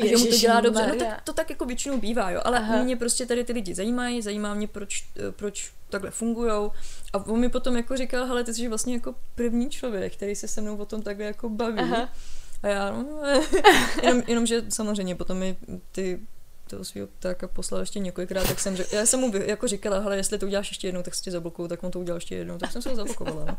A 0.00 0.06
že 0.06 0.16
mu 0.16 0.26
to 0.26 0.36
dělá 0.36 0.60
dobře. 0.60 0.86
No 0.86 0.96
tak, 0.96 1.22
to 1.22 1.32
tak 1.32 1.50
jako 1.50 1.64
většinou 1.64 2.00
bývá, 2.00 2.30
jo. 2.30 2.40
Ale 2.44 2.58
Aha. 2.58 2.74
Aha. 2.74 2.84
mě 2.84 2.96
prostě 2.96 3.26
tady 3.26 3.44
ty 3.44 3.52
lidi 3.52 3.74
zajímají, 3.74 4.22
zajímá 4.22 4.54
mě, 4.54 4.68
proč, 4.68 5.04
eh, 5.28 5.32
proč 5.32 5.72
takhle 5.90 6.10
fungujou. 6.10 6.72
A 7.12 7.26
on 7.26 7.40
mi 7.40 7.48
potom 7.48 7.76
jako 7.76 7.96
říkal, 7.96 8.26
hele, 8.26 8.44
ty 8.44 8.54
jsi 8.54 8.68
vlastně 8.68 8.94
jako 8.94 9.14
první 9.34 9.70
člověk, 9.70 10.16
který 10.16 10.36
se 10.36 10.48
se 10.48 10.60
mnou 10.60 10.76
o 10.76 10.86
tom 10.86 11.02
takhle 11.02 11.24
jako 11.24 11.48
baví. 11.48 11.80
Aha. 11.80 12.08
A 12.62 12.68
já, 12.68 12.90
no, 12.90 13.22
jenom, 14.02 14.22
jenom, 14.26 14.46
že 14.46 14.62
samozřejmě 14.68 15.14
potom 15.14 15.38
mi 15.38 15.56
ty 15.92 16.20
toho 16.72 16.84
svého 16.84 17.06
ptáka 17.06 17.48
poslal 17.48 17.80
ještě 17.80 17.98
několikrát, 17.98 18.48
tak 18.48 18.60
jsem 18.60 18.76
řekla, 18.76 18.98
já 18.98 19.06
jsem 19.06 19.20
mu 19.20 19.36
jako 19.36 19.68
říkala, 19.68 19.98
hele, 19.98 20.16
jestli 20.16 20.38
to 20.38 20.46
uděláš 20.46 20.70
ještě 20.70 20.88
jednou, 20.88 21.02
tak 21.02 21.14
se 21.14 21.22
tě 21.22 21.30
zablokuju, 21.30 21.68
tak 21.68 21.84
on 21.84 21.90
to 21.90 22.00
udělal 22.00 22.16
ještě 22.16 22.34
jednou, 22.34 22.58
tak 22.58 22.72
jsem 22.72 22.82
se 22.82 22.88
ho 22.88 22.96
zablokovala, 22.96 23.44
no. 23.44 23.58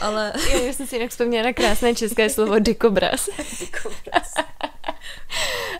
Ale... 0.00 0.32
Já 0.64 0.72
jsem 0.72 0.86
si 0.86 0.96
jinak 0.96 1.10
vzpomněla 1.10 1.44
na 1.44 1.52
krásné 1.52 1.94
české 1.94 2.30
slovo 2.30 2.58
dikobraz. 2.58 3.28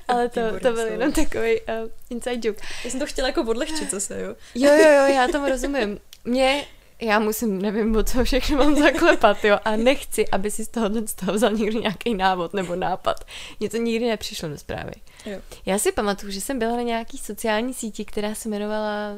Ale 0.08 0.28
to, 0.28 0.40
to 0.62 0.72
byl 0.72 0.86
jenom 0.86 1.12
takový 1.12 1.60
uh, 1.60 1.90
inside 2.10 2.48
joke. 2.48 2.66
Já 2.84 2.90
jsem 2.90 3.00
to 3.00 3.06
chtěla 3.06 3.28
jako 3.28 3.42
odlehčit 3.42 3.90
zase, 3.90 4.20
jo. 4.20 4.34
Jo, 4.54 4.72
jo, 4.72 4.92
jo, 4.92 5.06
já 5.14 5.28
tomu 5.28 5.48
rozumím. 5.48 5.98
Mě, 6.24 6.64
já 7.00 7.18
musím, 7.18 7.62
nevím, 7.62 7.96
o 7.96 8.02
co 8.02 8.24
všechno 8.24 8.56
mám 8.56 8.74
zaklepat, 8.76 9.44
jo, 9.44 9.58
a 9.64 9.76
nechci, 9.76 10.28
aby 10.28 10.50
si 10.50 10.64
z 10.64 10.68
toho, 10.68 10.90
z 11.06 11.14
toho 11.14 11.32
vzal 11.32 11.52
někdo 11.52 11.80
nějaký 11.80 12.14
návod 12.14 12.54
nebo 12.54 12.76
nápad. 12.76 13.24
Mně 13.60 13.70
to 13.70 13.76
nikdy 13.76 14.08
nepřišlo 14.08 14.48
do 14.48 14.58
zprávy. 14.58 14.92
Jo. 15.26 15.38
Já 15.66 15.78
si 15.78 15.92
pamatuju, 15.92 16.32
že 16.32 16.40
jsem 16.40 16.58
byla 16.58 16.76
na 16.76 16.82
nějaký 16.82 17.18
sociální 17.18 17.74
síti, 17.74 18.04
která 18.04 18.34
se 18.34 18.48
jmenovala, 18.48 19.14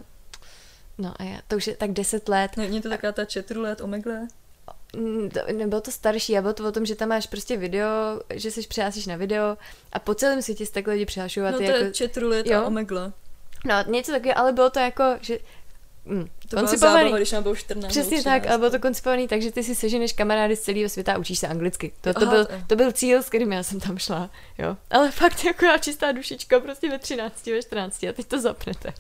no 0.99 1.15
a 1.17 1.23
já, 1.23 1.41
to 1.49 1.57
už 1.57 1.67
je 1.67 1.77
tak 1.77 1.91
deset 1.91 2.29
let, 2.29 2.57
Ne, 2.57 2.63
Není 2.63 2.81
to 2.81 2.89
taková 2.89 3.13
ta 3.13 3.23
chatrulet, 3.33 3.81
omegle? 3.81 4.29
Mm, 4.97 5.31
to- 5.31 5.53
nebylo 5.53 5.81
to 5.81 5.91
starší, 5.91 6.39
a 6.39 6.43
bylo 6.43 6.55
to 6.55 6.69
o 6.69 6.73
tom, 6.73 6.87
že 6.87 6.95
tam 6.95 7.09
máš 7.09 7.27
prostě 7.27 7.57
video, 7.57 7.89
že 8.35 8.51
se 8.51 8.61
přihlásíš 8.69 9.07
na 9.07 9.17
video 9.17 9.57
a 9.93 9.99
po 9.99 10.15
celém 10.15 10.43
světě 10.43 10.67
se 10.67 10.73
takhle 10.73 10.93
lidi 10.95 11.07
přihlašují 11.07 11.47
No 11.47 11.59
to 11.59 11.63
jako... 11.63 11.85
je 11.85 11.93
chatrulet 11.99 12.47
jo. 12.47 12.59
a 12.61 12.67
omegle. 12.67 13.13
No, 13.65 13.75
něco 13.87 14.13
takového, 14.13 14.39
ale 14.39 14.53
bylo 14.53 14.71
to 14.71 14.79
jako, 14.79 15.05
že... 15.21 15.39
Mm, 16.05 16.27
To 16.49 16.57
koncipovaný- 16.57 16.99
zábava, 17.05 17.17
když 17.17 17.33
nám 17.33 17.43
bylo 17.43 17.57
14 17.57 17.91
Přesně 17.91 18.17
nebo 18.17 18.25
tak, 18.25 18.41
13. 18.43 18.51
ale 18.51 18.59
bylo 18.59 18.71
to 18.71 18.79
koncipovaný 18.79 19.29
tak, 19.29 19.43
že 19.43 19.51
ty 19.53 19.63
si 19.65 19.75
seženeš 19.75 20.13
kamarády 20.13 20.57
z 20.57 20.61
celého 20.61 20.89
světa 20.89 21.13
a 21.15 21.19
učíš 21.19 21.39
se 21.39 21.49
anglicky. 21.49 21.93
To, 22.01 22.15
to, 22.15 22.23
Aha, 22.23 22.31
byl, 22.31 22.49
to- 22.67 22.77
byl 22.77 22.93
cíl, 22.93 23.23
s 23.23 23.29
kterým 23.29 23.53
já 23.53 23.63
jsem 23.63 23.81
tam 23.81 23.99
šla, 23.99 24.31
jo. 24.59 24.77
Ale 24.91 25.11
fakt 25.11 25.45
jako 25.45 25.65
já 25.65 25.79
čistá 25.79 26.13
dušička 26.13 26.61
prostě 26.61 26.91
ve 26.91 26.99
13, 26.99 27.47
ve 27.47 27.63
14 27.63 28.03
a 28.05 28.13
teď 28.13 28.27
to 28.27 28.41
zapnete. 28.41 28.93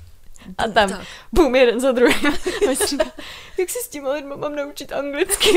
A 0.58 0.68
tam, 0.68 0.90
tak. 0.90 1.00
bum, 1.32 1.54
jeden 1.54 1.80
za 1.80 1.92
druhým. 1.92 2.16
Jak 3.58 3.70
si 3.70 3.78
s 3.84 3.88
těma 3.88 4.12
lidma 4.12 4.36
mám 4.36 4.56
naučit 4.56 4.92
anglicky? 4.92 5.48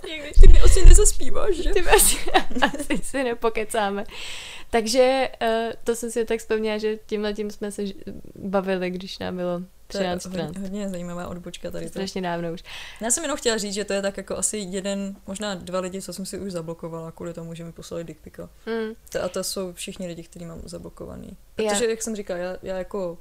Ty 0.40 0.48
mi 0.48 0.60
asi 0.60 0.84
nezaspíváš, 0.86 1.56
že? 1.56 1.70
Ty 1.70 1.80
asi, 1.82 2.16
asi 2.62 2.98
si 3.04 3.24
nepokecáme. 3.24 4.04
Takže 4.70 5.28
uh, 5.42 5.48
to 5.84 5.94
jsem 5.94 6.10
si 6.10 6.24
tak 6.24 6.38
vzpomněla, 6.40 6.78
že 6.78 6.98
tímhle 7.06 7.34
tím 7.34 7.50
jsme 7.50 7.72
se 7.72 7.82
bavili, 8.34 8.90
když 8.90 9.18
nám 9.18 9.36
bylo 9.36 9.60
13 9.86 10.24
hodně, 10.24 10.38
14. 10.42 10.56
hodně 10.62 10.88
zajímavá 10.88 11.28
odbočka 11.28 11.70
tady. 11.70 11.84
To. 11.84 11.90
Strašně 11.90 12.22
dávno 12.22 12.52
už. 12.52 12.64
Já 13.00 13.10
jsem 13.10 13.24
jenom 13.24 13.38
chtěla 13.38 13.58
říct, 13.58 13.74
že 13.74 13.84
to 13.84 13.92
je 13.92 14.02
tak 14.02 14.16
jako 14.16 14.36
asi 14.36 14.58
jeden, 14.58 15.16
možná 15.26 15.54
dva 15.54 15.80
lidi, 15.80 16.02
co 16.02 16.12
jsem 16.12 16.26
si 16.26 16.38
už 16.38 16.52
zablokovala 16.52 17.12
kvůli 17.12 17.34
tomu, 17.34 17.54
že 17.54 17.64
mi 17.64 17.72
poslali 17.72 18.04
dickpika. 18.04 18.48
Hmm. 18.66 18.94
To- 19.12 19.22
A 19.22 19.28
to 19.28 19.44
jsou 19.44 19.72
všichni 19.72 20.06
lidi, 20.06 20.22
kteří 20.22 20.46
mám 20.46 20.60
zablokovaný. 20.64 21.36
Protože, 21.54 21.86
jak 21.90 22.02
jsem 22.02 22.16
říkala, 22.16 22.38
já, 22.40 22.56
já 22.62 22.78
jako 22.78 23.18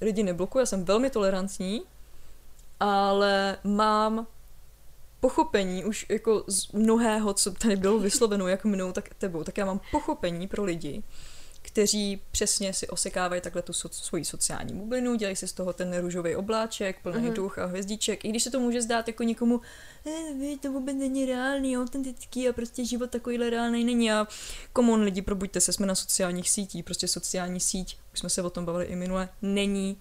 lidi 0.00 0.22
neblokuji, 0.22 0.58
já 0.58 0.66
jsem 0.66 0.84
velmi 0.84 1.10
tolerantní, 1.10 1.82
ale 2.80 3.56
mám 3.64 4.26
pochopení 5.20 5.84
už 5.84 6.06
jako 6.08 6.44
z 6.46 6.72
mnohého, 6.72 7.34
co 7.34 7.50
tady 7.52 7.76
bylo 7.76 7.98
vysloveno 7.98 8.48
jak 8.48 8.64
mnou, 8.64 8.92
tak 8.92 9.14
tebou, 9.18 9.44
tak 9.44 9.58
já 9.58 9.64
mám 9.64 9.80
pochopení 9.90 10.48
pro 10.48 10.64
lidi, 10.64 11.02
kteří 11.76 12.22
přesně 12.30 12.72
si 12.72 12.88
osekávají 12.88 13.40
takhle 13.40 13.62
tu 13.62 13.72
so, 13.72 13.94
svoji 13.94 14.24
sociální 14.24 14.74
bublinu, 14.74 15.14
dělají 15.14 15.36
si 15.36 15.48
z 15.48 15.52
toho 15.52 15.72
ten 15.72 15.98
růžový 16.00 16.36
obláček, 16.36 17.02
plný 17.02 17.18
Mhm. 17.18 17.30
mm-hmm. 17.30 17.34
duch 17.34 17.58
a 17.58 17.66
hvězdiček, 17.66 18.24
i 18.24 18.28
když 18.28 18.42
se 18.42 18.50
to 18.50 18.60
může 18.60 18.82
zdát 18.82 19.08
jako 19.08 19.22
někomu, 19.22 19.60
eh, 20.06 20.34
vy, 20.38 20.56
to 20.56 20.72
vůbec 20.72 20.96
není 20.96 21.26
reálný, 21.26 21.78
autentický 21.78 22.48
a 22.48 22.52
prostě 22.52 22.84
život 22.84 23.10
takovýhle 23.10 23.50
reálný 23.50 23.84
není 23.84 24.12
a 24.12 24.26
komon 24.72 25.00
lidi, 25.02 25.22
probuďte 25.22 25.60
se, 25.60 25.72
jsme 25.72 25.86
na 25.86 25.94
sociálních 25.94 26.50
sítích, 26.50 26.84
prostě 26.84 27.08
sociální 27.08 27.60
síť, 27.60 27.98
už 28.12 28.18
jsme 28.18 28.30
se 28.30 28.42
o 28.42 28.50
tom 28.50 28.64
bavili 28.64 28.84
i 28.84 28.96
minule, 28.96 29.28
není 29.42 29.96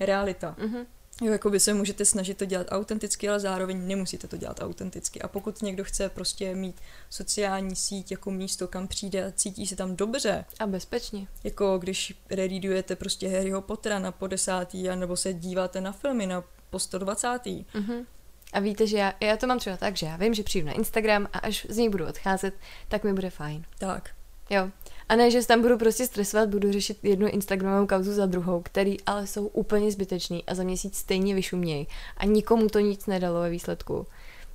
realita. 0.00 0.56
Mhm. 0.58 0.86
Jo, 1.22 1.32
jako 1.32 1.50
vy 1.50 1.60
se 1.60 1.74
můžete 1.74 2.04
snažit 2.04 2.38
to 2.38 2.44
dělat 2.44 2.66
autenticky, 2.70 3.28
ale 3.28 3.40
zároveň 3.40 3.86
nemusíte 3.86 4.28
to 4.28 4.36
dělat 4.36 4.60
autenticky. 4.62 5.22
A 5.22 5.28
pokud 5.28 5.62
někdo 5.62 5.84
chce 5.84 6.08
prostě 6.08 6.54
mít 6.54 6.80
sociální 7.10 7.76
síť 7.76 8.10
jako 8.10 8.30
místo, 8.30 8.68
kam 8.68 8.88
přijde 8.88 9.24
a 9.24 9.32
cítí 9.32 9.66
se 9.66 9.76
tam 9.76 9.96
dobře, 9.96 10.44
A 10.58 10.66
bezpečně. 10.66 11.26
jako 11.44 11.78
když 11.78 12.14
rereadujete 12.30 12.96
prostě 12.96 13.28
Harryho 13.28 13.62
Pottera 13.62 13.98
na 13.98 14.12
po 14.12 14.26
desátý, 14.26 14.82
nebo 14.94 15.16
se 15.16 15.32
díváte 15.32 15.80
na 15.80 15.92
filmy 15.92 16.26
na 16.26 16.44
po 16.70 16.78
120. 16.78 17.38
Mhm. 17.74 18.06
A 18.52 18.60
víte, 18.60 18.86
že 18.86 18.98
já, 18.98 19.12
já 19.20 19.36
to 19.36 19.46
mám 19.46 19.58
třeba 19.58 19.76
tak, 19.76 19.96
že 19.96 20.06
já 20.06 20.16
vím, 20.16 20.34
že 20.34 20.42
přijdu 20.42 20.66
na 20.66 20.72
Instagram 20.72 21.28
a 21.32 21.38
až 21.38 21.66
z 21.70 21.76
něj 21.76 21.88
budu 21.88 22.06
odcházet, 22.06 22.54
tak 22.88 23.04
mi 23.04 23.12
bude 23.12 23.30
fajn. 23.30 23.64
Tak. 23.78 24.10
Jo. 24.50 24.70
A 25.08 25.16
ne, 25.16 25.30
že 25.30 25.42
se 25.42 25.48
tam 25.48 25.62
budu 25.62 25.78
prostě 25.78 26.06
stresovat, 26.06 26.48
budu 26.48 26.72
řešit 26.72 26.98
jednu 27.02 27.28
Instagramovou 27.28 27.86
kauzu 27.86 28.12
za 28.12 28.26
druhou, 28.26 28.62
který 28.62 29.00
ale 29.00 29.26
jsou 29.26 29.46
úplně 29.46 29.92
zbytečný 29.92 30.44
a 30.44 30.54
za 30.54 30.62
měsíc 30.62 30.96
stejně 30.96 31.34
vyšumějí. 31.34 31.86
A 32.16 32.24
nikomu 32.24 32.68
to 32.68 32.78
nic 32.78 33.06
nedalo 33.06 33.40
ve 33.40 33.50
výsledku. 33.50 34.06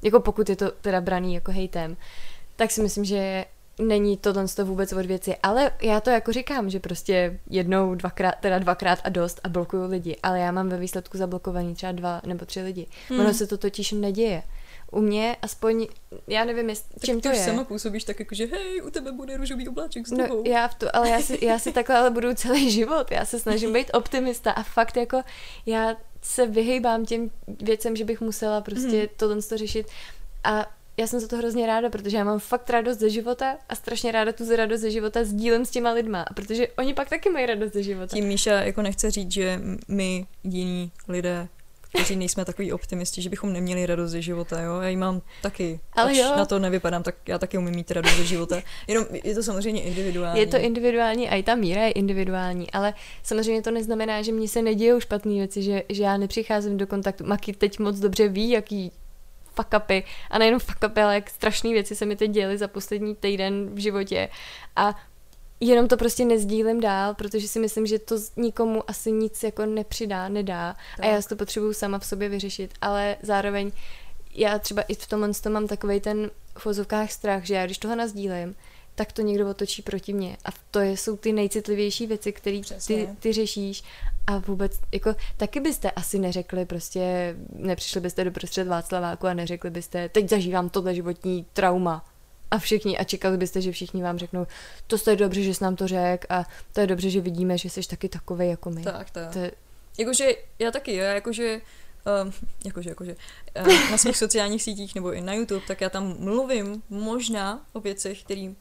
Jako 0.02 0.20
pokud 0.20 0.50
je 0.50 0.56
to 0.56 0.72
teda 0.72 1.02
braný 1.02 1.34
jako 1.34 1.52
hejtem, 1.52 1.98
tak 2.56 2.72
si 2.72 2.82
myslím, 2.82 3.06
že 3.06 3.46
není 3.80 4.18
to 4.18 4.34
to 4.56 4.66
vůbec 4.66 4.94
od 4.94 5.06
věci. 5.06 5.36
Ale 5.44 5.72
já 5.82 6.00
to 6.00 6.10
jako 6.10 6.32
říkám, 6.32 6.70
že 6.70 6.80
prostě 6.80 7.40
jednou, 7.50 7.96
dvakrát, 7.96 8.32
teda 8.32 8.60
dvakrát 8.60 9.00
a 9.04 9.10
dost 9.10 9.40
a 9.44 9.50
blokuju 9.50 9.88
lidi. 9.88 10.18
Ale 10.24 10.40
já 10.40 10.52
mám 10.52 10.70
ve 10.70 10.78
výsledku 10.78 11.18
zablokovaný 11.18 11.76
třeba 11.76 11.92
dva 11.92 12.22
nebo 12.26 12.46
tři 12.46 12.62
lidi. 12.62 12.88
Hmm. 13.10 13.20
Ono 13.20 13.34
se 13.34 13.48
to 13.48 13.58
totiž 13.58 13.92
neděje. 13.92 14.44
U 14.92 15.02
mě 15.02 15.36
aspoň, 15.42 15.88
já 16.28 16.46
nevím, 16.46 16.70
jest, 16.70 16.86
Tak 16.94 17.04
čím 17.06 17.16
ty 17.16 17.22
to 17.22 17.30
už 17.30 17.38
je. 17.38 17.44
sama 17.46 17.64
působíš 17.64 18.04
tak 18.04 18.20
jako, 18.20 18.36
že 18.36 18.46
hej, 18.46 18.82
u 18.84 18.90
tebe 18.90 19.12
bude 19.12 19.38
růžový 19.38 19.68
obláček 19.68 20.08
s 20.08 20.12
No, 20.12 20.44
já, 20.46 20.68
v 20.68 20.76
to, 20.76 20.96
ale 20.96 21.10
já 21.10 21.22
si, 21.22 21.46
já 21.46 21.60
si 21.60 21.72
takhle 21.74 21.98
ale 21.98 22.10
budu 22.10 22.34
celý 22.34 22.72
život. 22.72 23.12
Já 23.12 23.26
se 23.26 23.40
snažím 23.40 23.74
být 23.74 23.92
optimista 23.94 24.52
a 24.52 24.64
fakt 24.64 24.98
jako 24.98 25.22
já 25.66 25.96
se 26.22 26.46
vyhejbám 26.48 27.06
těm 27.06 27.32
věcem, 27.62 27.96
že 27.96 28.06
bych 28.06 28.22
musela 28.22 28.62
prostě 28.62 28.98
Mhm. 28.98 29.08
tohle 29.18 29.42
to 29.42 29.58
řešit. 29.58 29.88
A 30.44 30.66
já 30.98 31.08
jsem 31.08 31.20
za 31.20 31.28
to 31.28 31.38
hrozně 31.38 31.68
ráda, 31.68 31.90
protože 31.90 32.18
já 32.18 32.24
mám 32.24 32.40
fakt 32.40 32.70
radost 32.70 32.98
ze 32.98 33.10
života 33.10 33.58
a 33.70 33.76
strašně 33.76 34.12
ráda 34.12 34.32
tu 34.32 34.56
radost 34.56 34.82
ze 34.82 34.92
života 34.92 35.24
sdílem 35.24 35.66
s 35.66 35.70
těma 35.70 35.92
lidma, 35.92 36.22
a 36.22 36.34
protože 36.34 36.68
oni 36.68 36.94
pak 36.94 37.10
taky 37.10 37.30
mají 37.30 37.46
radost 37.46 37.74
ze 37.74 37.84
života. 37.84 38.08
Tím 38.16 38.26
Míša 38.28 38.52
jako 38.54 38.82
nechce 38.82 39.12
říct, 39.12 39.32
že 39.32 39.60
my 39.88 40.26
jiní 40.44 40.92
lidé, 41.08 41.48
kteří 41.94 42.16
nejsme 42.16 42.46
takový 42.46 42.74
optimisti, 42.74 43.22
že 43.22 43.30
bychom 43.30 43.54
neměli 43.54 43.86
radost 43.86 44.12
ze 44.12 44.22
života, 44.22 44.62
jo? 44.62 44.82
Já 44.82 44.90
ji 44.90 44.98
mám 44.98 45.22
taky. 45.42 45.80
Ale 45.94 46.12
Ač 46.12 46.18
jo. 46.18 46.34
na 46.38 46.46
to 46.46 46.60
nevypadám, 46.60 47.04
tak 47.04 47.16
já 47.28 47.38
taky 47.38 47.58
umím 47.58 47.76
mít 47.76 47.92
radost 47.92 48.18
ze 48.18 48.26
života. 48.26 48.62
Jenom 48.88 49.06
je 49.24 49.36
to 49.36 49.44
samozřejmě 49.44 49.82
individuální. 49.82 50.40
Je 50.40 50.48
to 50.48 50.58
individuální 50.58 51.30
a 51.30 51.36
i 51.36 51.44
ta 51.44 51.56
míra 51.56 51.84
je 51.84 51.92
individuální, 51.92 52.72
ale 52.72 52.94
samozřejmě 53.24 53.62
to 53.62 53.72
neznamená, 53.72 54.22
že 54.22 54.32
mně 54.32 54.48
se 54.48 54.62
nedějou 54.62 55.00
špatné 55.00 55.34
věci, 55.34 55.64
že, 55.64 55.84
že 55.90 56.04
já 56.04 56.18
nepřicházím 56.18 56.78
do 56.78 56.88
kontaktu. 56.88 57.26
Maki 57.26 57.54
teď 57.54 57.80
moc 57.80 58.00
dobře 58.00 58.28
ví, 58.28 58.50
jaký 58.50 58.92
fuck 59.56 59.74
upy, 59.84 60.04
a 60.30 60.38
nejenom 60.38 60.60
fuck 60.60 60.84
upy, 60.90 61.02
ale 61.02 61.16
jak 61.16 61.30
strašné 61.30 61.70
věci 61.70 61.96
se 61.96 62.06
mi 62.06 62.16
teď 62.16 62.32
děly 62.32 62.58
za 62.58 62.68
poslední 62.68 63.16
týden 63.16 63.70
v 63.74 63.78
životě. 63.78 64.30
A 64.76 64.96
jenom 65.68 65.88
to 65.88 65.98
prostě 65.98 66.26
nezdílím 66.26 66.80
dál, 66.80 67.14
protože 67.14 67.48
si 67.48 67.60
myslím, 67.60 67.86
že 67.86 68.00
to 68.00 68.16
nikomu 68.38 68.90
asi 68.90 69.12
nic 69.12 69.44
jako 69.44 69.66
nepřidá, 69.66 70.30
nedá. 70.30 70.76
Tak. 70.98 71.06
A 71.06 71.10
já 71.10 71.22
si 71.22 71.30
to 71.30 71.36
potřebuju 71.36 71.74
sama 71.74 72.00
v 72.00 72.06
sobě 72.06 72.30
vyřešit, 72.30 72.74
ale 72.82 73.18
zároveň 73.22 73.72
já 74.36 74.60
třeba 74.60 74.82
i 74.82 74.96
v 74.96 75.08
tomhle 75.08 75.34
tom 75.34 75.54
mám 75.54 75.68
takový 75.68 76.00
ten 76.00 76.32
v 76.58 76.66
vozovkách 76.66 77.12
strach, 77.12 77.46
že 77.46 77.56
já 77.56 77.66
když 77.66 77.78
toho 77.78 77.96
nazdílím, 77.96 78.56
tak 78.96 79.12
to 79.12 79.22
někdo 79.22 79.50
otočí 79.50 79.82
proti 79.82 80.14
mně. 80.14 80.38
A 80.46 80.50
to 80.72 80.80
je, 80.80 80.98
jsou 80.98 81.18
ty 81.18 81.34
nejcitlivější 81.34 82.08
věci, 82.08 82.32
které 82.32 82.62
ty, 82.88 83.10
ty 83.20 83.34
řešíš 83.34 83.84
a 84.28 84.38
vůbec, 84.38 84.80
jako 84.92 85.16
taky 85.38 85.60
byste 85.60 85.92
asi 85.92 86.20
neřekli 86.20 86.66
prostě, 86.66 87.36
nepřišli 87.56 88.02
byste 88.02 88.24
do 88.24 88.32
prostřed 88.32 88.68
Václaváku 88.68 89.28
a 89.28 89.34
neřekli 89.34 89.70
byste, 89.70 90.10
teď 90.10 90.30
zažívám 90.30 90.70
tohle 90.70 90.96
životní 90.96 91.46
trauma 91.54 92.06
a 92.52 92.58
všichni, 92.58 92.98
a 92.98 93.04
čekali 93.04 93.38
byste, 93.38 93.62
že 93.62 93.72
všichni 93.72 94.04
vám 94.04 94.18
řeknou, 94.18 94.48
to 94.88 95.10
je 95.10 95.16
dobře, 95.16 95.44
že 95.44 95.54
jsi 95.54 95.64
nám 95.64 95.76
to 95.76 95.88
řek 95.88 96.26
a 96.30 96.46
to 96.74 96.82
je 96.82 96.88
dobře, 96.88 97.10
že 97.10 97.22
vidíme, 97.22 97.58
že 97.58 97.70
jsi 97.70 97.88
taky 97.88 98.10
takovej 98.10 98.50
jako 98.50 98.70
my. 98.70 98.84
Tak, 98.84 99.10
tak. 99.12 99.34
To 99.34 99.40
je... 99.40 99.52
Jakože, 99.98 100.28
já 100.60 100.72
taky, 100.72 100.96
já 100.96 101.14
jakože, 101.14 101.62
um, 102.24 102.34
jakože, 102.66 102.90
jakože, 102.90 103.16
uh, 103.60 103.92
na 103.92 103.98
svých 103.98 104.18
sociálních 104.18 104.64
sítích 104.64 104.96
nebo 104.96 105.14
i 105.14 105.22
na 105.22 105.34
YouTube, 105.34 105.66
tak 105.68 105.82
já 105.82 105.90
tam 105.90 106.16
mluvím 106.20 106.84
možná 106.90 107.66
o 107.74 107.80
věcech, 107.80 108.24
které 108.24 108.54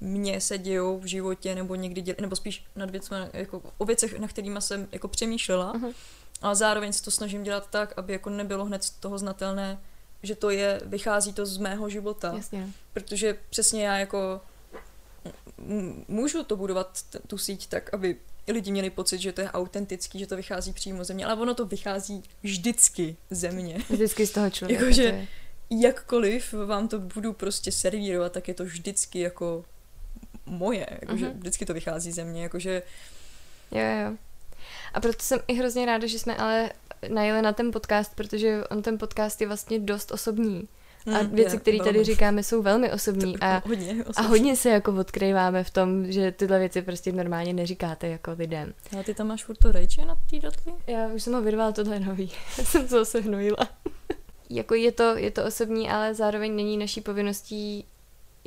mně 0.00 0.40
se 0.40 0.58
dějou 0.58 0.98
v 0.98 1.04
životě 1.04 1.54
nebo 1.54 1.74
někdy 1.74 2.00
děl, 2.00 2.14
nebo 2.20 2.36
spíš 2.36 2.64
nad 2.76 2.90
věcmi, 2.90 3.16
jako 3.32 3.62
o 3.78 3.84
věcech, 3.84 4.18
na 4.18 4.28
kterými 4.28 4.62
jsem 4.62 4.88
jako 4.92 5.08
přemýšlela, 5.08 5.74
uh-huh. 5.74 5.94
ale 6.42 6.54
zároveň 6.56 6.92
se 6.92 7.02
to 7.02 7.10
snažím 7.10 7.42
dělat 7.42 7.70
tak, 7.70 7.94
aby 7.96 8.12
jako 8.12 8.30
nebylo 8.30 8.64
hned 8.64 8.84
z 8.84 8.90
toho 8.90 9.18
znatelné, 9.18 9.78
že 10.24 10.34
to 10.34 10.50
je, 10.50 10.80
vychází 10.84 11.32
to 11.32 11.46
z 11.46 11.58
mého 11.58 11.88
života. 11.88 12.32
Jasně. 12.36 12.68
Protože 12.92 13.36
přesně 13.50 13.86
já 13.86 13.98
jako 13.98 14.40
můžu 16.08 16.42
to 16.44 16.56
budovat 16.56 17.02
t- 17.02 17.18
tu 17.26 17.38
síť 17.38 17.66
tak, 17.66 17.94
aby 17.94 18.16
lidi 18.48 18.70
měli 18.70 18.90
pocit, 18.90 19.18
že 19.18 19.32
to 19.32 19.40
je 19.40 19.50
autentický, 19.50 20.18
že 20.18 20.26
to 20.26 20.36
vychází 20.36 20.72
přímo 20.72 21.04
ze 21.04 21.14
mě, 21.14 21.24
ale 21.24 21.34
ono 21.34 21.54
to 21.54 21.66
vychází 21.66 22.22
vždycky 22.42 23.16
ze 23.30 23.50
mě. 23.50 23.78
Vždycky 23.90 24.26
z 24.26 24.30
toho 24.30 24.50
člověka. 24.50 24.82
Jakože 24.82 25.26
jakkoliv 25.70 26.52
vám 26.52 26.88
to 26.88 26.98
budu 26.98 27.32
prostě 27.32 27.72
servírovat, 27.72 28.32
tak 28.32 28.48
je 28.48 28.54
to 28.54 28.64
vždycky 28.64 29.20
jako 29.20 29.64
moje, 30.46 30.86
jakože 31.00 31.26
uh-huh. 31.26 31.38
vždycky 31.38 31.66
to 31.66 31.74
vychází 31.74 32.12
ze 32.12 32.24
mě, 32.24 32.42
jakože... 32.42 32.82
Jo, 33.70 33.80
jo. 33.80 34.16
A 34.94 35.00
proto 35.00 35.22
jsem 35.22 35.40
i 35.46 35.54
hrozně 35.54 35.86
ráda, 35.86 36.06
že 36.06 36.18
jsme 36.18 36.36
ale 36.36 36.70
najeli 37.08 37.42
na 37.42 37.52
ten 37.52 37.70
podcast, 37.70 38.14
protože 38.14 38.64
on 38.70 38.82
ten 38.82 38.98
podcast 38.98 39.40
je 39.40 39.46
vlastně 39.46 39.78
dost 39.78 40.12
osobní. 40.12 40.68
A 41.06 41.18
hmm, 41.18 41.34
věci, 41.34 41.58
které 41.58 41.78
tady 41.78 42.04
říkáme, 42.04 42.42
jsou 42.42 42.62
velmi 42.62 42.92
osobní. 42.92 43.36
A, 43.40 43.62
hodně 43.66 43.92
osobní. 43.92 44.14
a 44.16 44.22
hodně 44.22 44.56
se 44.56 44.70
jako 44.70 44.92
odkryváme 44.92 45.64
v 45.64 45.70
tom, 45.70 46.12
že 46.12 46.32
tyhle 46.32 46.58
věci 46.58 46.82
prostě 46.82 47.12
normálně 47.12 47.52
neříkáte 47.52 48.08
jako 48.08 48.32
lidem. 48.38 48.74
Ale 48.92 49.04
ty 49.04 49.14
tam 49.14 49.26
máš 49.26 49.44
furt 49.44 49.56
to 49.56 49.72
rejče 49.72 50.04
na 50.04 50.14
té 50.30 50.38
datli? 50.38 50.72
Já 50.86 51.06
už 51.06 51.22
jsem 51.22 51.32
ho 51.32 51.42
vyrvala, 51.42 51.72
tohle 51.72 52.00
nový. 52.00 52.30
Já 52.58 52.64
jsem 52.64 52.88
to 52.88 52.98
zase 52.98 53.20
hnojila. 53.20 53.68
jako 54.50 54.74
je 54.74 54.92
to, 54.92 55.16
je 55.16 55.30
to 55.30 55.44
osobní, 55.44 55.90
ale 55.90 56.14
zároveň 56.14 56.56
není 56.56 56.76
naší 56.76 57.00
povinností 57.00 57.86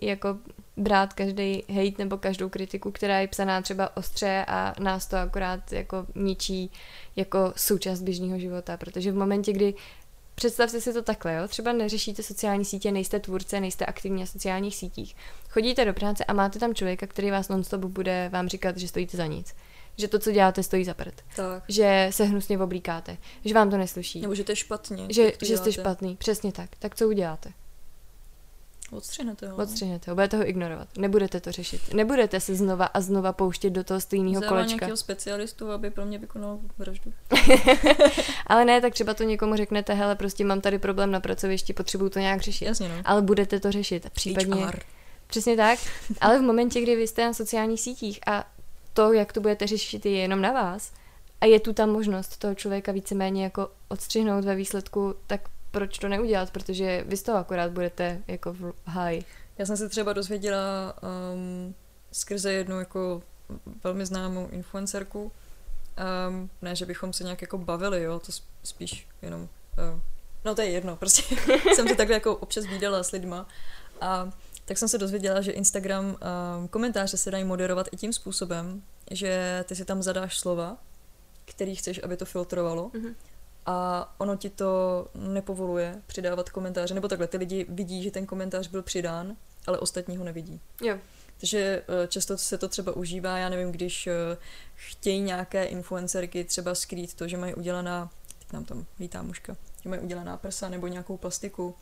jako 0.02 0.38
brát 0.78 1.14
každý 1.14 1.64
hate 1.70 1.96
nebo 1.98 2.18
každou 2.18 2.50
kritiku, 2.50 2.92
která 2.92 3.20
je 3.20 3.28
psaná 3.28 3.62
třeba 3.62 3.98
ostře 3.98 4.46
a 4.48 4.74
nás 4.80 5.08
to 5.08 5.18
akorát 5.18 5.72
jako 5.72 6.06
ničí 6.16 6.72
jako 7.16 7.54
součást 7.56 8.02
běžného 8.02 8.40
života, 8.40 8.78
protože 8.78 9.12
v 9.12 9.16
momentě, 9.16 9.54
kdy 9.54 9.74
Představte 10.40 10.82
si 10.82 10.94
to 10.94 11.02
takhle, 11.02 11.36
jo? 11.36 11.48
třeba 11.48 11.72
neřešíte 11.74 12.24
sociální 12.24 12.66
sítě, 12.66 12.92
nejste 12.92 13.20
tvůrce, 13.20 13.60
nejste 13.60 13.86
aktivní 13.86 14.20
na 14.20 14.26
sociálních 14.26 14.76
sítích. 14.76 15.16
Chodíte 15.50 15.86
do 15.86 15.94
práce 15.94 16.26
a 16.26 16.34
máte 16.34 16.60
tam 16.60 16.76
člověka, 16.76 17.08
který 17.08 17.32
vás 17.32 17.50
nonstop 17.50 17.82
bude 17.82 18.30
vám 18.34 18.48
říkat, 18.48 18.78
že 18.78 18.88
stojíte 18.88 19.18
za 19.18 19.26
nic. 19.26 19.56
Že 19.98 20.08
to, 20.08 20.20
co 20.20 20.32
děláte, 20.32 20.64
stojí 20.64 20.86
za 20.86 20.94
prd. 20.94 21.22
Tak. 21.36 21.64
Že 21.68 22.08
se 22.12 22.24
hnusně 22.24 22.60
oblíkáte. 22.60 23.18
Že 23.46 23.54
vám 23.54 23.70
to 23.70 23.78
nesluší. 23.78 24.22
Nebo 24.22 24.36
že 24.36 24.44
to 24.44 24.52
je 24.52 24.56
špatně. 24.56 25.06
Že, 25.10 25.32
že 25.44 25.58
jste 25.58 25.72
špatný. 25.72 26.16
Přesně 26.16 26.52
tak. 26.52 26.70
Tak 26.80 26.96
co 26.96 27.08
uděláte? 27.08 27.54
Odstřihnete 28.91 29.47
ho. 29.47 29.58
Odstřihnete 29.58 30.12
ho, 30.12 30.15
budete 30.15 30.38
ho 30.38 30.50
ignorovat. 30.50 30.88
Nebudete 30.97 31.39
to 31.39 31.52
řešit. 31.52 31.93
Nebudete 31.93 32.39
se 32.39 32.56
znova 32.56 32.86
a 32.86 33.02
znova 33.02 33.34
pouštět 33.34 33.69
do 33.69 33.84
toho 33.84 34.02
stejného 34.02 34.41
kolečka. 34.41 34.67
nějakého 34.67 34.97
specialistu, 34.97 35.71
aby 35.71 35.89
pro 35.89 36.06
mě 36.06 36.17
vykonal 36.17 36.60
vraždu. 36.78 37.13
Ale 38.47 38.65
ne, 38.65 38.82
tak 38.82 38.93
třeba 38.93 39.13
to 39.13 39.23
někomu 39.23 39.56
řeknete, 39.56 39.93
hele, 39.93 40.15
prostě 40.15 40.45
mám 40.45 40.62
tady 40.62 40.80
problém 40.80 41.12
na 41.12 41.19
pracovišti, 41.19 41.73
potřebuju 41.73 42.10
to 42.10 42.19
nějak 42.19 42.41
řešit. 42.41 42.65
Jasně, 42.65 42.89
no. 42.89 42.95
Ale 43.06 43.21
budete 43.21 43.60
to 43.60 43.71
řešit. 43.71 44.10
Případně... 44.10 44.65
HR. 44.65 44.80
Přesně 45.28 45.56
tak. 45.58 45.80
Ale 46.21 46.39
v 46.39 46.41
momentě, 46.41 46.82
kdy 46.82 46.95
vy 46.95 47.08
jste 47.08 47.26
na 47.26 47.34
sociálních 47.34 47.82
sítích 47.82 48.19
a 48.28 48.47
to, 48.93 49.13
jak 49.13 49.34
to 49.34 49.41
budete 49.41 49.67
řešit, 49.67 50.06
je 50.06 50.12
jenom 50.12 50.41
na 50.41 50.52
vás, 50.52 50.91
a 51.41 51.45
je 51.45 51.60
tu 51.60 51.73
ta 51.73 51.86
možnost 51.86 52.38
toho 52.38 52.56
člověka 52.56 52.91
víceméně 52.91 53.43
jako 53.43 53.69
odstřihnout 53.88 54.45
ve 54.45 54.56
výsledku, 54.56 55.15
tak 55.28 55.41
proč 55.78 55.98
to 55.98 56.08
neudělat, 56.08 56.52
protože 56.52 57.04
vy 57.08 57.18
z 57.18 57.24
toho 57.24 57.38
akorát 57.38 57.72
budete 57.72 58.22
jako 58.28 58.54
v 58.54 58.74
háji. 58.86 59.26
Já 59.58 59.66
jsem 59.66 59.78
se 59.78 59.90
třeba 59.90 60.13
dozvěděla 60.13 60.94
um, 61.34 61.76
skrze 62.12 62.54
jednu 62.54 62.80
jako 62.80 63.22
velmi 63.84 64.06
známou 64.06 64.48
influencerku, 64.48 65.32
um, 66.30 66.50
ne, 66.62 66.76
že 66.76 66.86
bychom 66.86 67.13
se 67.13 67.24
nějak 67.24 67.42
jako 67.42 67.58
bavili, 67.58 68.04
jo, 68.04 68.20
to 68.20 68.32
spíš 68.63 69.08
jenom, 69.22 69.42
uh, 69.42 70.02
no 70.46 70.56
to 70.56 70.62
je 70.62 70.70
jedno, 70.70 70.96
prostě 70.96 71.36
jsem 71.76 71.88
se 71.88 71.96
takhle 71.96 72.16
jako 72.16 72.36
občas 72.36 72.66
výdala 72.66 73.04
s 73.04 73.12
lidma. 73.12 73.48
A 74.02 74.32
tak 74.66 74.78
jsem 74.78 74.88
se 74.88 74.98
dozvěděla, 74.98 75.42
že 75.42 75.52
Instagram 75.52 76.06
um, 76.06 76.68
komentáře 76.68 77.18
se 77.18 77.32
dají 77.32 77.44
moderovat 77.44 77.88
i 77.92 77.98
tím 77.98 78.13
způsobem, 78.13 78.84
že 79.12 79.63
ty 79.68 79.76
si 79.76 79.86
tam 79.86 80.04
zadáš 80.04 80.40
slova, 80.40 80.78
který 81.46 81.76
chceš, 81.76 82.00
aby 82.04 82.18
to 82.18 82.26
filtrovalo. 82.26 82.90
Mm-hmm 82.90 83.13
a 83.67 84.15
ono 84.17 84.36
ti 84.36 84.49
to 84.49 85.08
nepovoluje 85.15 86.01
přidávat 86.08 86.49
komentáře, 86.49 86.93
nebo 86.93 87.08
takhle, 87.08 87.27
ty 87.27 87.38
lidi 87.38 87.65
vidí, 87.69 88.03
že 88.03 88.12
ten 88.12 88.25
komentář 88.25 88.67
byl 88.67 88.82
přidán, 88.82 89.36
ale 89.67 89.77
ostatní 89.77 90.17
ho 90.17 90.23
nevidí. 90.23 90.62
Jo. 90.82 90.97
Takže 91.39 91.84
eh, 91.88 92.08
často 92.08 92.38
se 92.38 92.58
to 92.58 92.67
třeba 92.67 92.95
užívá, 92.95 93.38
já 93.38 93.49
nevím, 93.49 93.71
když 93.71 94.08
eh, 94.08 94.38
chtějí 94.75 95.21
nějaké 95.21 95.65
influencerky 95.65 96.43
třeba 96.43 96.75
skrýt 96.75 97.13
to, 97.13 97.27
že 97.27 97.38
mají 97.38 97.53
udělaná, 97.53 98.10
teď 98.39 98.53
nám 98.53 98.65
tam 98.65 98.86
vítá 98.99 99.21
mužka, 99.21 99.58
že 99.84 99.89
mají 99.89 100.01
udělaná 100.01 100.38
prsa 100.38 100.69
nebo 100.69 100.88
nějakou 100.88 101.17
plastiku, 101.17 101.75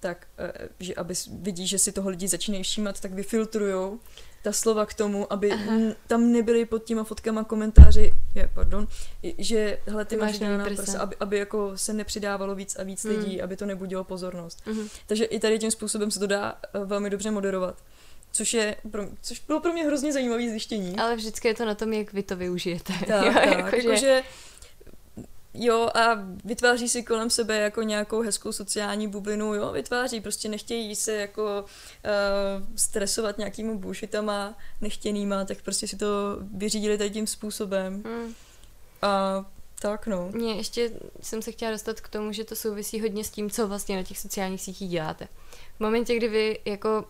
tak, 0.00 0.26
eh, 0.38 0.68
že 0.80 0.94
aby 0.94 1.14
vidí, 1.32 1.66
že 1.66 1.78
si 1.78 1.92
toho 1.92 2.10
lidi 2.10 2.28
začínají 2.28 2.62
všímat, 2.62 3.00
tak 3.00 3.12
vyfiltrujou 3.12 4.00
ta 4.42 4.52
slova 4.52 4.86
k 4.86 4.94
tomu, 4.94 5.32
aby 5.32 5.52
m, 5.52 5.94
tam 6.06 6.32
nebyly 6.32 6.64
pod 6.64 6.84
těma 6.84 7.04
fotkama 7.04 7.44
komentáři, 7.44 8.14
je, 8.34 8.50
pardon, 8.54 8.88
že 9.38 9.78
hele, 9.86 10.04
ty, 10.04 10.16
ty 10.16 10.20
máš 10.20 10.38
na 10.38 10.64
prsa, 10.64 11.00
aby, 11.00 11.16
aby 11.20 11.38
jako 11.38 11.72
se 11.74 11.92
nepřidávalo 11.92 12.54
víc 12.54 12.76
a 12.78 12.82
víc 12.82 13.04
mm. 13.04 13.10
lidí, 13.10 13.42
aby 13.42 13.56
to 13.56 13.66
nebudilo 13.66 14.04
pozornost. 14.04 14.62
Mm. 14.66 14.88
Takže 15.06 15.24
i 15.24 15.40
tady 15.40 15.58
tím 15.58 15.70
způsobem 15.70 16.10
se 16.10 16.18
to 16.18 16.26
dá 16.26 16.54
uh, 16.74 16.84
velmi 16.84 17.10
dobře 17.10 17.30
moderovat. 17.30 17.76
Což, 18.32 18.54
je 18.54 18.76
pro, 18.90 19.06
což 19.22 19.40
bylo 19.46 19.60
pro 19.60 19.72
mě 19.72 19.84
hrozně 19.84 20.12
zajímavé 20.12 20.48
zjištění. 20.50 20.96
Ale 20.96 21.16
vždycky 21.16 21.48
je 21.48 21.54
to 21.54 21.64
na 21.64 21.74
tom, 21.74 21.92
jak 21.92 22.12
vy 22.12 22.22
to 22.22 22.36
využijete. 22.36 22.92
Tak, 23.06 23.26
jo, 23.26 23.32
tak, 23.34 23.72
jakože... 23.72 24.06
Jako, 24.06 24.28
Jo, 25.54 25.88
a 25.94 26.18
vytváří 26.44 26.88
si 26.88 27.02
kolem 27.02 27.30
sebe 27.30 27.56
jako 27.56 27.82
nějakou 27.82 28.22
hezkou 28.22 28.52
sociální 28.52 29.08
bublinu, 29.08 29.54
jo, 29.54 29.72
vytváří, 29.72 30.20
prostě 30.20 30.48
nechtějí 30.48 30.96
se 30.96 31.12
jako 31.12 31.64
uh, 31.64 32.76
stresovat 32.76 33.38
nějakýma 33.38 33.74
bullshitama 33.74 34.58
nechtěnýma, 34.80 35.44
tak 35.44 35.62
prostě 35.62 35.88
si 35.88 35.96
to 35.96 36.06
vyřídili 36.54 36.98
tady 36.98 37.10
tím 37.10 37.26
způsobem. 37.26 37.94
Mm. 37.94 38.34
A 39.02 39.44
tak 39.82 40.06
no. 40.06 40.28
Mě 40.32 40.54
ještě 40.54 40.90
jsem 41.20 41.42
se 41.42 41.52
chtěla 41.52 41.70
dostat 41.70 42.00
k 42.00 42.08
tomu, 42.08 42.32
že 42.32 42.44
to 42.44 42.56
souvisí 42.56 43.00
hodně 43.00 43.24
s 43.24 43.30
tím, 43.30 43.50
co 43.50 43.68
vlastně 43.68 43.96
na 43.96 44.02
těch 44.02 44.18
sociálních 44.18 44.62
sítích 44.62 44.90
děláte. 44.90 45.28
V 45.76 45.80
momentě, 45.80 46.16
kdy 46.16 46.28
vy 46.28 46.58
jako 46.64 47.04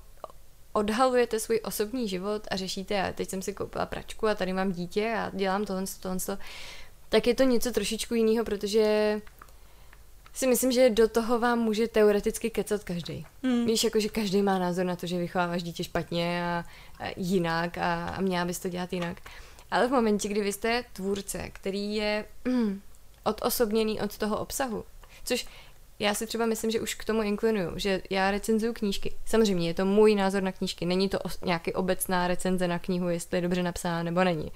odhalujete 0.73 1.41
svůj 1.41 1.61
osobní 1.65 2.09
život 2.09 2.49
a 2.51 2.57
řešíte, 2.57 3.03
a 3.03 3.13
teď 3.13 3.29
jsem 3.29 3.43
si 3.43 3.53
koupila 3.53 3.87
pračku 3.87 4.29
a 4.29 4.35
tady 4.35 4.53
mám 4.53 4.73
dítě 4.73 5.15
a 5.19 5.31
dělám 5.35 5.65
tohle, 5.65 5.85
tohle, 6.01 6.19
tohle 6.19 6.39
tak 7.13 7.27
je 7.27 7.35
to 7.35 7.43
něco 7.43 7.73
trošičku 7.73 8.15
jiného, 8.15 8.45
protože 8.45 9.21
si 10.35 10.47
myslím, 10.47 10.73
že 10.73 10.91
do 10.91 11.09
toho 11.09 11.39
vám 11.39 11.59
může 11.59 11.89
teoreticky 11.89 12.51
kecat 12.51 12.85
každý. 12.85 13.27
Hmm. 13.43 13.67
Víš, 13.67 13.85
jako 13.85 14.01
že 14.01 14.09
každý 14.09 14.43
má 14.43 14.59
názor 14.59 14.87
na 14.87 14.97
to, 14.97 15.07
že 15.07 15.19
vychováváš 15.19 15.63
dítě 15.63 15.85
špatně 15.85 16.45
a, 16.45 16.65
a 17.01 17.09
jinak 17.17 17.79
a, 17.79 18.09
a 18.09 18.21
měla 18.21 18.45
bys 18.45 18.59
to 18.59 18.69
dělat 18.69 18.93
jinak. 18.93 19.17
Ale 19.71 19.89
v 19.89 19.91
momentě, 19.91 20.29
kdy 20.29 20.41
vy 20.41 20.53
jste 20.53 20.85
tvůrce, 20.93 21.51
který 21.53 21.95
je 21.95 22.25
mm, 22.45 22.81
odosobněný 23.25 24.01
od 24.01 24.19
toho 24.19 24.39
obsahu, 24.39 24.85
což 25.25 25.47
já 25.99 26.15
si 26.15 26.27
třeba 26.27 26.47
myslím, 26.47 26.71
že 26.71 26.81
už 26.81 26.95
k 26.95 27.05
tomu 27.05 27.23
inklinuju, 27.23 27.71
že 27.77 28.03
já 28.11 28.31
recenzuju 28.31 28.73
knížky. 28.73 29.15
Samozřejmě 29.27 29.69
je 29.69 29.75
to 29.75 29.85
můj 29.85 30.15
názor 30.15 30.43
na 30.43 30.53
knížky, 30.53 30.87
není 30.87 31.09
to 31.09 31.19
os- 31.19 31.47
nějaký 31.47 31.73
obecná 31.73 32.29
recenze 32.29 32.69
na 32.69 32.79
knihu, 32.79 33.09
jestli 33.09 33.39
je 33.39 33.43
dobře 33.43 33.63
napsána 33.63 34.03
nebo 34.03 34.25
není 34.25 34.53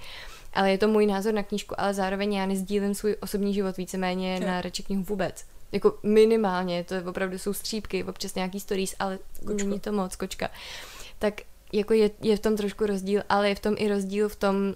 ale 0.57 0.71
je 0.71 0.79
to 0.79 0.89
můj 0.89 1.07
názor 1.07 1.35
na 1.35 1.43
knížku, 1.43 1.81
ale 1.81 1.95
zároveň 1.95 2.35
já 2.35 2.47
nezdílím 2.47 2.95
svůj 2.95 3.17
osobní 3.21 3.55
život 3.55 3.77
víceméně 3.77 4.41
na 4.41 4.61
reči 4.61 4.83
knihu 4.83 5.03
vůbec. 5.03 5.45
Jako 5.73 5.99
minimálně, 6.03 6.85
to 6.85 6.95
je 6.95 7.03
opravdu 7.03 7.39
jsou 7.39 7.53
střípky, 7.53 8.05
občas 8.05 8.35
nějaký 8.35 8.61
stories, 8.61 8.95
ale 8.99 9.19
Kočko. 9.47 9.69
není 9.69 9.81
to 9.81 9.93
moc, 9.93 10.17
kočka. 10.17 10.51
Tak 11.19 11.41
jako 11.73 11.95
je, 11.95 12.11
je 12.21 12.37
v 12.37 12.41
tom 12.41 12.57
trošku 12.57 12.87
rozdíl, 12.87 13.23
ale 13.29 13.49
je 13.49 13.55
v 13.55 13.61
tom 13.61 13.75
i 13.79 13.89
rozdíl 13.89 14.29
v 14.29 14.37
tom, 14.37 14.75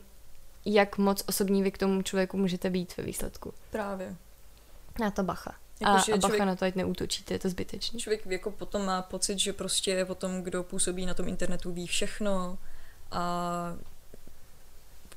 jak 0.65 0.99
moc 0.99 1.25
osobní 1.27 1.63
vy 1.63 1.71
k 1.71 1.79
tomu 1.79 2.03
člověku 2.03 2.37
můžete 2.37 2.71
být 2.71 2.97
ve 2.97 3.05
výsledku. 3.05 3.55
Právě. 3.71 4.17
Na 5.01 5.11
to 5.11 5.23
bacha. 5.23 5.55
A, 5.85 5.91
Jakože 5.91 6.13
a 6.13 6.17
bacha 6.17 6.29
člověk- 6.29 6.47
na 6.47 6.57
to, 6.57 6.65
ať 6.65 6.75
neútočíte, 6.75 7.35
je 7.35 7.39
to 7.39 7.49
zbytečný. 7.49 8.01
Člověk 8.01 8.27
jako 8.27 8.51
potom 8.51 8.85
má 8.85 9.03
pocit, 9.03 9.39
že 9.39 9.53
prostě 9.53 10.05
o 10.05 10.15
tom, 10.15 10.43
kdo 10.43 10.63
působí 10.63 11.07
na 11.07 11.15
tom 11.15 11.29
internetu, 11.29 11.73
ví 11.73 11.87
všechno 11.87 12.59
a 13.11 13.77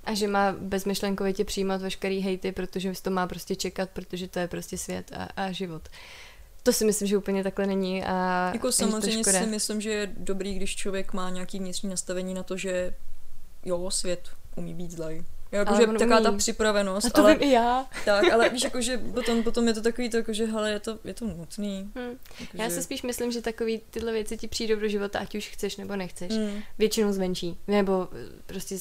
A 0.04 0.14
že 0.14 0.28
má 0.28 0.52
bezmyšlenkovitě 0.52 1.46
přijímat 1.46 1.82
veškerý 1.82 2.20
hejty, 2.20 2.52
protože 2.52 2.92
to 3.02 3.10
má 3.10 3.28
prostě 3.28 3.56
čekat, 3.56 3.90
protože 3.90 4.28
to 4.28 4.40
je 4.40 4.48
prostě 4.48 4.78
svět 4.78 5.12
a, 5.16 5.24
a 5.44 5.52
život. 5.52 5.82
To 6.64 6.74
si 6.74 6.86
myslím, 6.86 7.08
že 7.08 7.18
úplně 7.18 7.44
takhle 7.44 7.68
není 7.68 8.04
a 8.04 8.50
jako 8.54 8.72
samozřejmě 8.72 9.24
si 9.24 9.46
myslím, 9.46 9.82
že 9.82 9.92
je 9.92 10.12
dobrý, 10.18 10.56
když 10.56 10.76
člověk 10.76 11.14
má 11.14 11.30
nějaký 11.30 11.60
vnitřní 11.60 11.90
nastavení 11.90 12.34
na 12.34 12.44
to, 12.44 12.58
že 12.58 12.94
jo, 13.66 13.92
svět 13.92 14.30
umí 14.56 14.74
být 14.74 14.92
zlej. 14.92 15.24
Ale 15.52 15.60
Jakože 15.60 15.88
on 15.88 15.98
taková 15.98 16.22
ta 16.22 16.30
umí. 16.30 16.38
připravenost, 16.38 17.08
A 17.08 17.10
to 17.10 17.22
ale, 17.22 17.36
vím 17.36 17.50
i 17.50 17.52
já. 17.54 17.86
tak, 18.06 18.32
ale 18.34 18.50
víš, 18.50 18.64
jakože 18.64 18.98
potom, 18.98 19.44
potom 19.44 19.68
je 19.68 19.74
to 19.74 19.82
takový 19.82 20.10
to, 20.10 20.18
jakože 20.18 20.46
hele, 20.46 20.72
je 20.72 20.80
to, 20.80 21.00
je 21.04 21.14
to 21.14 21.26
nutný. 21.26 21.90
Hm. 21.96 22.18
Jakože, 22.40 22.64
Já 22.64 22.70
si 22.70 22.84
spíš 22.84 23.02
myslím, 23.04 23.32
že 23.32 23.42
takový 23.42 23.82
tyhle 23.90 24.12
věci 24.12 24.38
ti 24.38 24.48
přijdou 24.48 24.76
do 24.80 24.88
života, 24.88 25.20
ať 25.20 25.36
už 25.36 25.50
chceš 25.50 25.78
nebo 25.78 25.96
nechceš. 25.96 26.32
mm, 26.34 26.62
Většinou 26.78 27.12
zvenčí. 27.14 27.58
Nebo 27.68 28.08
eh, 28.12 28.42
prostě 28.46 28.78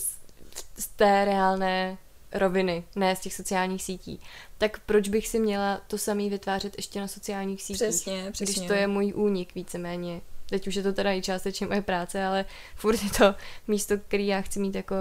z, 0.79 0.87
té 0.87 1.25
reálné 1.25 1.99
roviny, 2.33 2.85
ne 2.97 3.17
z 3.17 3.21
těch 3.21 3.35
sociálních 3.35 3.83
sítí. 3.83 4.21
Tak 4.59 4.79
proč 4.79 5.09
bych 5.09 5.29
si 5.29 5.39
měla 5.39 5.81
to 5.87 5.99
samý 5.99 6.31
vytvářet 6.31 6.77
ještě 6.77 7.01
na 7.01 7.09
sociálních 7.09 7.63
sítích? 7.63 7.77
přesně, 7.77 8.31
přesně. 8.33 8.55
Když 8.55 8.69
to 8.69 8.75
je 8.75 8.87
můj 8.87 9.13
únik 9.17 9.55
víceméně. 9.55 10.21
Teď 10.51 10.69
už 10.69 10.75
je 10.75 10.83
to 10.83 10.93
teda 10.93 11.13
i 11.13 11.23
částečně 11.23 11.67
moje 11.67 11.83
práce, 11.83 12.25
ale 12.25 12.45
furt 12.75 13.03
je 13.03 13.11
to 13.11 13.35
místo, 13.69 13.99
který 13.99 14.27
já 14.27 14.41
chci 14.41 14.61
mít 14.61 14.75
jako, 14.75 14.95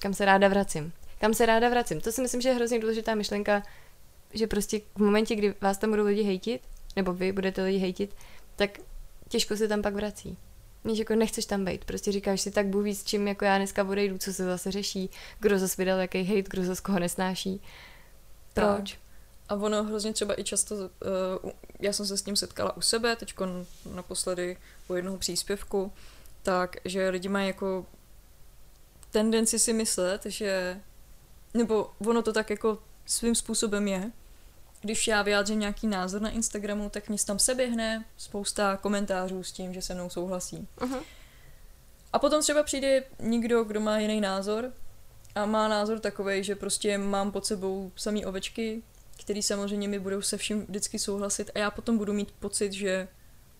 kam 0.00 0.14
se 0.14 0.24
ráda 0.24 0.48
vracím. 0.48 0.92
Kam 1.20 1.34
se 1.34 1.46
ráda 1.46 1.68
vracím. 1.68 2.00
To 2.00 2.12
si 2.12 2.22
myslím, 2.22 2.40
že 2.40 2.48
je 2.48 2.54
hrozně 2.54 2.78
důležitá 2.78 3.14
myšlenka, 3.14 3.62
že 4.34 4.46
prostě 4.46 4.80
v 4.94 4.98
momentě, 4.98 5.34
kdy 5.34 5.54
vás 5.60 5.78
tam 5.78 5.90
budou 5.90 6.04
lidi 6.04 6.22
hejtit, 6.22 6.60
nebo 6.96 7.12
vy 7.12 7.32
budete 7.32 7.62
lidi 7.62 7.78
hejtit, 7.78 8.16
tak 8.56 8.70
těžko 9.28 9.56
se 9.56 9.68
tam 9.68 9.82
pak 9.82 9.94
vrací. 9.94 10.36
Víš, 10.86 10.98
jako 10.98 11.14
nechceš 11.14 11.46
tam 11.46 11.64
být, 11.64 11.84
prostě 11.84 12.12
říkáš 12.12 12.40
si 12.40 12.50
tak 12.50 12.66
Bůh 12.66 12.84
ví, 12.84 12.94
s 12.94 13.04
čím 13.04 13.28
jako 13.28 13.44
já 13.44 13.56
dneska 13.56 13.84
odejdu, 13.84 14.18
co 14.18 14.32
se 14.32 14.44
zase 14.44 14.70
řeší, 14.70 15.10
kdo 15.38 15.58
zase 15.58 15.74
vydal 15.78 15.98
jaký 15.98 16.22
hejt, 16.22 16.48
kdo 16.48 16.64
zase 16.64 16.82
koho 16.82 16.98
nesnáší. 16.98 17.62
Tak. 18.52 18.76
Proč? 18.76 18.98
A 19.48 19.54
ono 19.54 19.84
hrozně 19.84 20.12
třeba 20.12 20.40
i 20.40 20.44
často, 20.44 20.74
uh, 20.74 21.50
já 21.80 21.92
jsem 21.92 22.06
se 22.06 22.16
s 22.16 22.22
tím 22.22 22.36
setkala 22.36 22.76
u 22.76 22.80
sebe, 22.80 23.16
teď 23.16 23.34
naposledy 23.94 24.56
u 24.88 24.94
jednoho 24.94 25.18
příspěvku, 25.18 25.92
tak, 26.42 26.76
že 26.84 27.08
lidi 27.08 27.28
mají 27.28 27.46
jako 27.46 27.86
tendenci 29.10 29.58
si 29.58 29.72
myslet, 29.72 30.26
že, 30.26 30.80
nebo 31.54 31.90
ono 32.06 32.22
to 32.22 32.32
tak 32.32 32.50
jako 32.50 32.78
svým 33.06 33.34
způsobem 33.34 33.88
je, 33.88 34.10
když 34.80 35.06
já 35.06 35.22
vyjádřím 35.22 35.60
nějaký 35.60 35.86
názor 35.86 36.22
na 36.22 36.30
Instagramu, 36.30 36.90
tak 36.90 37.08
mě 37.08 37.18
tam 37.26 37.38
se 37.38 37.54
běhne 37.54 38.04
spousta 38.16 38.76
komentářů 38.76 39.42
s 39.42 39.52
tím, 39.52 39.74
že 39.74 39.82
se 39.82 39.94
mnou 39.94 40.10
souhlasí. 40.10 40.68
Uh-huh. 40.78 41.02
A 42.12 42.18
potom 42.18 42.42
třeba 42.42 42.62
přijde 42.62 43.04
někdo, 43.20 43.64
kdo 43.64 43.80
má 43.80 43.98
jiný 43.98 44.20
názor 44.20 44.72
a 45.34 45.46
má 45.46 45.68
názor 45.68 45.98
takový, 45.98 46.44
že 46.44 46.56
prostě 46.56 46.98
mám 46.98 47.32
pod 47.32 47.46
sebou 47.46 47.92
samý 47.96 48.26
ovečky, 48.26 48.82
který 49.20 49.42
samozřejmě 49.42 49.88
mi 49.88 49.98
budou 49.98 50.22
se 50.22 50.36
vším 50.36 50.66
vždycky 50.66 50.98
souhlasit 50.98 51.50
a 51.54 51.58
já 51.58 51.70
potom 51.70 51.98
budu 51.98 52.12
mít 52.12 52.32
pocit, 52.32 52.72
že 52.72 53.08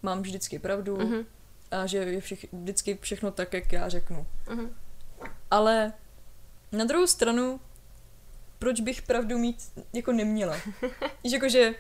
mám 0.03 0.23
vždycky 0.23 0.59
pravdu 0.59 0.97
Uh-huh. 0.97 1.27
a 1.71 1.87
že 1.87 1.99
je 1.99 2.21
všech, 2.21 2.47
vždycky 2.53 2.99
všechno 3.01 3.31
tak, 3.31 3.53
jak 3.53 3.73
já 3.73 3.89
řeknu. 3.89 4.27
Uh-huh. 4.47 4.69
Ale 5.51 5.93
na 6.73 6.85
druhou 6.85 7.07
stranu, 7.07 7.61
proč 8.59 8.81
bych 8.81 9.03
pravdu 9.03 9.39
mít 9.39 9.57
jako 9.93 10.13
neměla? 10.13 10.57
Víš, 11.25 11.33
jakože 11.33 11.75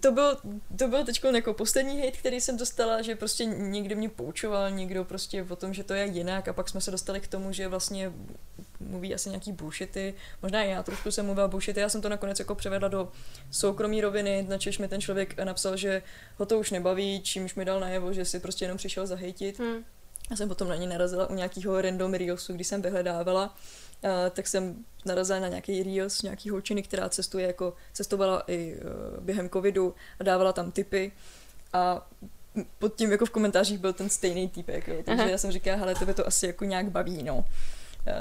to 0.00 0.12
byl, 0.12 0.38
to 0.78 0.88
byl 0.88 1.04
teď 1.04 1.24
jako 1.34 1.54
poslední 1.54 2.00
hate, 2.00 2.18
který 2.18 2.40
jsem 2.40 2.56
dostala, 2.56 3.02
že 3.02 3.16
prostě 3.16 3.44
někdo 3.44 3.96
mě 3.96 4.08
poučoval, 4.08 4.70
někdo 4.70 5.04
prostě 5.04 5.46
o 5.50 5.56
tom, 5.56 5.74
že 5.74 5.84
to 5.84 5.94
je 5.94 6.06
jinak 6.06 6.48
a 6.48 6.52
pak 6.52 6.68
jsme 6.68 6.80
se 6.80 6.90
dostali 6.90 7.20
k 7.20 7.26
tomu, 7.26 7.52
že 7.52 7.68
vlastně 7.68 8.12
mluví 8.80 9.14
asi 9.14 9.28
nějaký 9.28 9.52
bullshity, 9.52 10.14
možná 10.42 10.62
i 10.62 10.70
já 10.70 10.82
trošku 10.82 11.10
jsem 11.10 11.26
mluvila 11.26 11.48
bullshity, 11.48 11.80
já 11.80 11.88
jsem 11.88 12.00
to 12.02 12.08
nakonec 12.08 12.38
jako 12.38 12.54
převedla 12.54 12.88
do 12.88 13.12
soukromí 13.50 14.00
roviny, 14.00 14.46
načež 14.48 14.78
mi 14.78 14.88
ten 14.88 15.00
člověk 15.00 15.38
napsal, 15.38 15.76
že 15.76 16.02
ho 16.36 16.46
to 16.46 16.58
už 16.58 16.70
nebaví, 16.70 17.20
čímž 17.22 17.54
mi 17.54 17.64
dal 17.64 17.80
najevo, 17.80 18.12
že 18.12 18.24
si 18.24 18.40
prostě 18.40 18.64
jenom 18.64 18.78
přišel 18.78 19.06
zahejtit. 19.06 19.58
Hmm. 19.58 19.84
Já 20.30 20.36
jsem 20.36 20.48
potom 20.48 20.68
na 20.68 20.76
ně 20.76 20.86
narazila 20.86 21.30
u 21.30 21.34
nějakého 21.34 21.80
random 21.80 22.14
reelsu, 22.14 22.52
když 22.52 22.66
jsem 22.66 22.82
vyhledávala, 22.82 23.56
tak 24.30 24.46
jsem 24.46 24.84
narazila 25.04 25.40
na 25.40 25.48
nějaký 25.48 25.82
reels 25.82 26.22
nějaký 26.22 26.50
holčiny, 26.50 26.82
která 26.82 27.08
cestuje 27.08 27.46
jako, 27.46 27.74
cestovala 27.92 28.42
i 28.46 28.76
uh, 28.76 29.24
během 29.24 29.50
covidu 29.50 29.94
a 30.20 30.24
dávala 30.24 30.52
tam 30.52 30.72
tipy 30.72 31.12
a 31.72 32.10
pod 32.78 32.94
tím 32.96 33.12
jako 33.12 33.26
v 33.26 33.30
komentářích 33.30 33.78
byl 33.78 33.92
ten 33.92 34.08
stejný 34.10 34.48
typek, 34.48 34.88
jo. 34.88 35.02
takže 35.04 35.22
Aha. 35.22 35.30
já 35.30 35.38
jsem 35.38 35.52
říkala, 35.52 35.76
hele, 35.76 35.94
tebe 35.94 36.14
to 36.14 36.26
asi 36.26 36.46
jako 36.46 36.64
nějak 36.64 36.90
baví, 36.90 37.22
no. 37.22 37.36
Uh, 37.36 37.44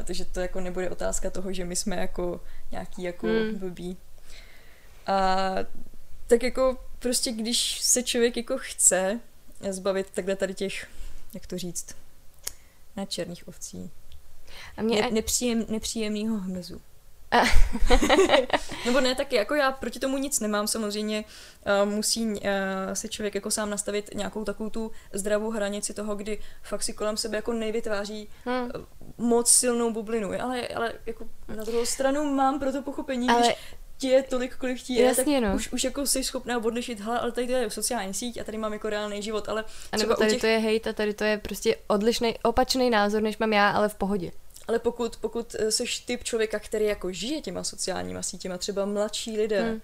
takže 0.04 0.26
to 0.26 0.40
jako 0.40 0.60
nebude 0.60 0.90
otázka 0.90 1.30
toho, 1.30 1.54
že 1.54 1.66
my 1.66 1.76
jsme 1.76 1.96
jako 1.96 2.42
nějaký 2.72 3.04
jako 3.04 3.28
Hmm. 3.28 3.60
blbí. 3.60 3.98
A 5.08 5.56
tak 6.28 6.44
jako 6.44 6.78
prostě, 7.00 7.32
když 7.32 7.82
se 7.82 8.04
člověk 8.04 8.38
jako 8.38 8.58
chce 8.58 9.20
zbavit 9.70 10.10
takhle 10.10 10.36
tady 10.36 10.54
těch, 10.54 10.88
jak 11.34 11.48
to 11.48 11.58
říct, 11.58 11.96
ne 12.96 13.06
černých 13.06 13.48
ovcí, 13.48 13.92
A 14.78 14.82
mě, 14.82 15.02
ne, 15.02 15.12
nepříjem, 15.12 15.66
nepříjemného 15.70 16.38
hmyzu. 16.38 16.82
Nebo 18.86 19.00
ne, 19.00 19.16
taky 19.16 19.36
jako 19.36 19.56
já 19.56 19.72
proti 19.72 20.00
tomu 20.00 20.18
nic 20.18 20.40
nemám, 20.40 20.68
samozřejmě 20.68 21.26
uh, 21.84 21.92
musí 21.92 22.26
uh, 22.26 22.38
si 22.94 23.10
člověk 23.10 23.36
jako 23.36 23.52
sám 23.52 23.70
nastavit 23.70 24.10
nějakou 24.14 24.44
takovou 24.44 24.70
tu 24.70 24.92
zdravou 25.14 25.50
hranici 25.50 25.94
toho, 25.94 26.16
kdy 26.16 26.42
fakt 26.64 26.84
si 26.84 26.94
kolem 26.94 27.18
sebe 27.18 27.38
jako 27.38 27.54
nevytváří 27.54 28.30
hmm. 28.46 28.64
uh, 28.64 28.70
moc 29.18 29.50
silnou 29.50 29.94
bublinu, 29.94 30.32
ale, 30.42 30.68
ale 30.68 30.94
jako 31.06 31.30
na 31.48 31.64
druhou 31.64 31.86
stranu 31.86 32.34
mám 32.34 32.60
pro 32.60 32.72
to 32.72 32.82
pochopení, 32.82 33.30
ale 33.30 33.42
když 33.42 33.58
ti 34.02 34.08
je 34.08 34.24
tolik, 34.24 34.56
kolik 34.56 34.82
ti 34.82 34.94
je, 34.94 35.06
Jasně, 35.06 35.42
tak 35.42 35.50
no. 35.50 35.56
už, 35.56 35.72
už 35.74 35.84
jako 35.84 36.08
jsi 36.08 36.24
schopná 36.24 36.58
odlišit, 36.64 37.00
hele, 37.00 37.20
ale 37.20 37.32
tady 37.32 37.48
to 37.48 37.54
je 37.54 37.70
sociální 37.70 38.14
síť 38.14 38.38
a 38.38 38.44
tady 38.44 38.58
mám 38.58 38.74
jako 38.74 38.90
reálný 38.90 39.22
život, 39.22 39.50
ale 39.50 39.64
A 39.92 39.98
nebo 39.98 40.16
tady 40.16 40.32
těch- 40.32 40.42
to 40.42 40.48
je 40.48 40.58
hejt 40.60 40.88
a 40.88 40.94
tady 40.94 41.14
to 41.14 41.24
je 41.24 41.38
prostě 41.38 41.76
odlišný, 41.88 42.36
opačný 42.44 42.90
názor, 42.90 43.22
než 43.22 43.38
mám 43.38 43.54
já, 43.54 43.70
ale 43.70 43.90
v 43.90 43.96
pohodě. 43.96 44.32
Ale 44.68 44.80
pokud, 44.80 45.18
pokud 45.18 45.56
eh, 45.60 45.72
seš 45.72 46.00
typ 46.00 46.24
člověka, 46.24 46.60
který 46.60 46.86
jako 46.86 47.12
žije 47.12 47.42
těma 47.42 47.64
sociálníma 47.64 48.22
sítěma, 48.22 48.58
třeba 48.58 48.86
mladší 48.86 49.38
lidé, 49.38 49.62
Hmm. 49.62 49.82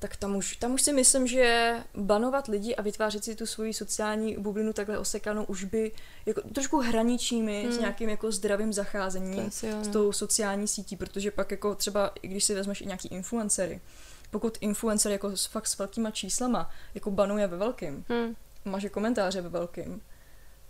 Tak 0.00 0.16
tam 0.16 0.36
už, 0.36 0.56
tam 0.56 0.74
už 0.74 0.82
si 0.82 0.92
myslím, 0.92 1.26
že 1.26 1.74
banovat 1.94 2.46
lidi 2.48 2.76
a 2.76 2.82
vytvářet 2.82 3.24
si 3.24 3.36
tu 3.36 3.46
svoji 3.46 3.74
sociální 3.74 4.36
bublinu 4.36 4.72
takhle 4.72 4.98
osekanou 4.98 5.44
už 5.44 5.64
by 5.64 5.92
jako 6.26 6.40
trošku 6.54 6.78
hraničími 6.80 7.62
Hmm. 7.62 7.72
s 7.72 7.78
nějakým 7.78 8.08
jako 8.08 8.32
zdravým 8.32 8.72
zacházením 8.72 9.44
jo, 9.44 9.50
s 9.52 9.62
no. 9.86 9.92
tou 9.92 10.12
sociální 10.12 10.68
sítí, 10.68 10.96
protože 10.96 11.30
pak 11.30 11.50
jako 11.50 11.74
třeba, 11.74 12.12
i 12.22 12.28
když 12.28 12.44
si 12.44 12.54
vezmeš 12.54 12.80
i 12.80 12.86
nějaký 12.86 13.08
influencery, 13.08 13.80
pokud 14.30 14.58
influencer 14.60 15.12
jako 15.12 15.36
s, 15.36 15.46
fakt 15.46 15.66
s 15.66 15.78
velkýma 15.78 16.10
číslama 16.10 16.70
jako 16.94 17.10
banuje 17.10 17.46
ve 17.46 17.56
velkým, 17.56 18.04
Hmm. 18.08 18.36
maže 18.64 18.88
komentáře 18.88 19.40
ve 19.40 19.48
velkým. 19.48 20.00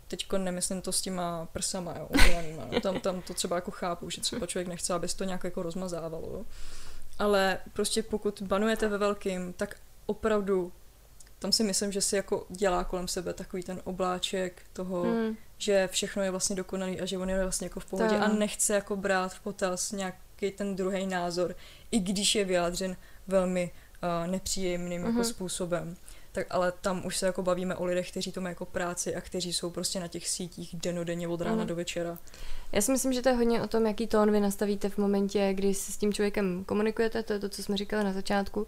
Teďko 0.09 0.39
nemyslím 0.39 0.81
to 0.81 0.93
s 0.93 1.01
těma 1.01 1.47
prsama, 1.53 1.95
jo, 1.99 2.09
udělanýma. 2.25 2.65
No. 2.73 2.81
Tam, 2.81 3.01
tam 3.01 3.23
to 3.23 3.35
třeba 3.35 3.57
jako 3.57 3.71
chápu, 3.71 4.11
že 4.11 4.21
třeba 4.21 4.47
člověk 4.47 4.69
nechce, 4.69 4.95
aby 4.95 5.09
se 5.09 5.17
to 5.17 5.25
nějak 5.25 5.45
jako 5.45 5.63
rozmazávalo. 5.63 6.29
Jo. 6.33 6.45
Ale 7.21 7.59
prostě 7.73 8.03
pokud 8.03 8.43
banujete 8.43 8.89
ve 8.89 8.99
velkým, 8.99 9.53
tak 9.53 9.77
opravdu 10.07 10.73
tam 11.39 11.53
si 11.53 11.65
myslím, 11.65 11.93
že 11.93 12.01
si 12.01 12.17
jako 12.17 12.47
dělá 12.49 12.85
kolem 12.85 13.09
sebe 13.09 13.33
takový 13.35 13.63
ten 13.63 13.81
obláček 13.85 14.63
toho, 14.73 15.03
Hmm. 15.03 15.37
že 15.59 15.89
všechno 15.93 16.23
je 16.23 16.31
vlastně 16.31 16.57
dokonalý 16.57 17.01
a 17.01 17.07
že 17.07 17.19
on 17.19 17.31
je 17.31 17.43
vlastně 17.43 17.65
jako 17.67 17.81
v 17.81 17.85
pohodě 17.85 18.17
To 18.19 18.23
a 18.25 18.29
nechce 18.29 18.75
jako 18.75 18.97
brát 18.97 19.35
v 19.35 19.41
potaz 19.41 19.93
nějaký 19.93 20.51
ten 20.57 20.77
druhý 20.77 21.07
názor, 21.07 21.55
i 21.91 21.99
když 22.01 22.35
je 22.35 22.45
vyjádřen 22.45 22.97
velmi 23.27 23.71
uh, 24.25 24.31
nepříjemným 24.31 25.01
Mhm. 25.03 25.11
jako 25.11 25.25
způsobem. 25.25 25.97
Tak 26.33 26.47
ale 26.51 26.73
tam 26.81 27.07
už 27.07 27.17
se 27.17 27.27
jako 27.27 27.43
bavíme 27.43 27.77
o 27.77 27.85
lidech, 27.85 28.11
kteří 28.11 28.33
to 28.33 28.41
mají 28.41 28.51
jako 28.53 28.65
práci 28.65 29.15
a 29.15 29.21
kteří 29.21 29.53
jsou 29.53 29.71
prostě 29.71 30.01
na 30.01 30.09
těch 30.09 30.29
sítích 30.29 30.77
denodenně 30.77 31.29
od 31.29 31.41
rána 31.41 31.57
Mhm. 31.57 31.67
do 31.67 31.75
večera. 31.75 32.19
Já 32.73 32.81
si 32.81 32.93
myslím, 32.93 33.13
že 33.13 33.23
to 33.23 33.29
je 33.29 33.35
hodně 33.35 33.63
o 33.63 33.67
tom, 33.67 33.87
jaký 33.87 34.07
tón 34.07 34.31
vy 34.31 34.41
nastavíte 34.41 34.89
v 34.89 34.99
momentě, 34.99 35.51
kdy 35.53 35.75
se 35.75 35.93
s 35.93 35.97
tím 35.97 36.13
člověkem 36.13 36.65
komunikujete, 36.65 37.23
to 37.23 37.33
je 37.33 37.39
to, 37.39 37.49
co 37.49 37.63
jsme 37.63 37.77
říkali 37.77 38.05
na 38.05 38.13
začátku. 38.13 38.67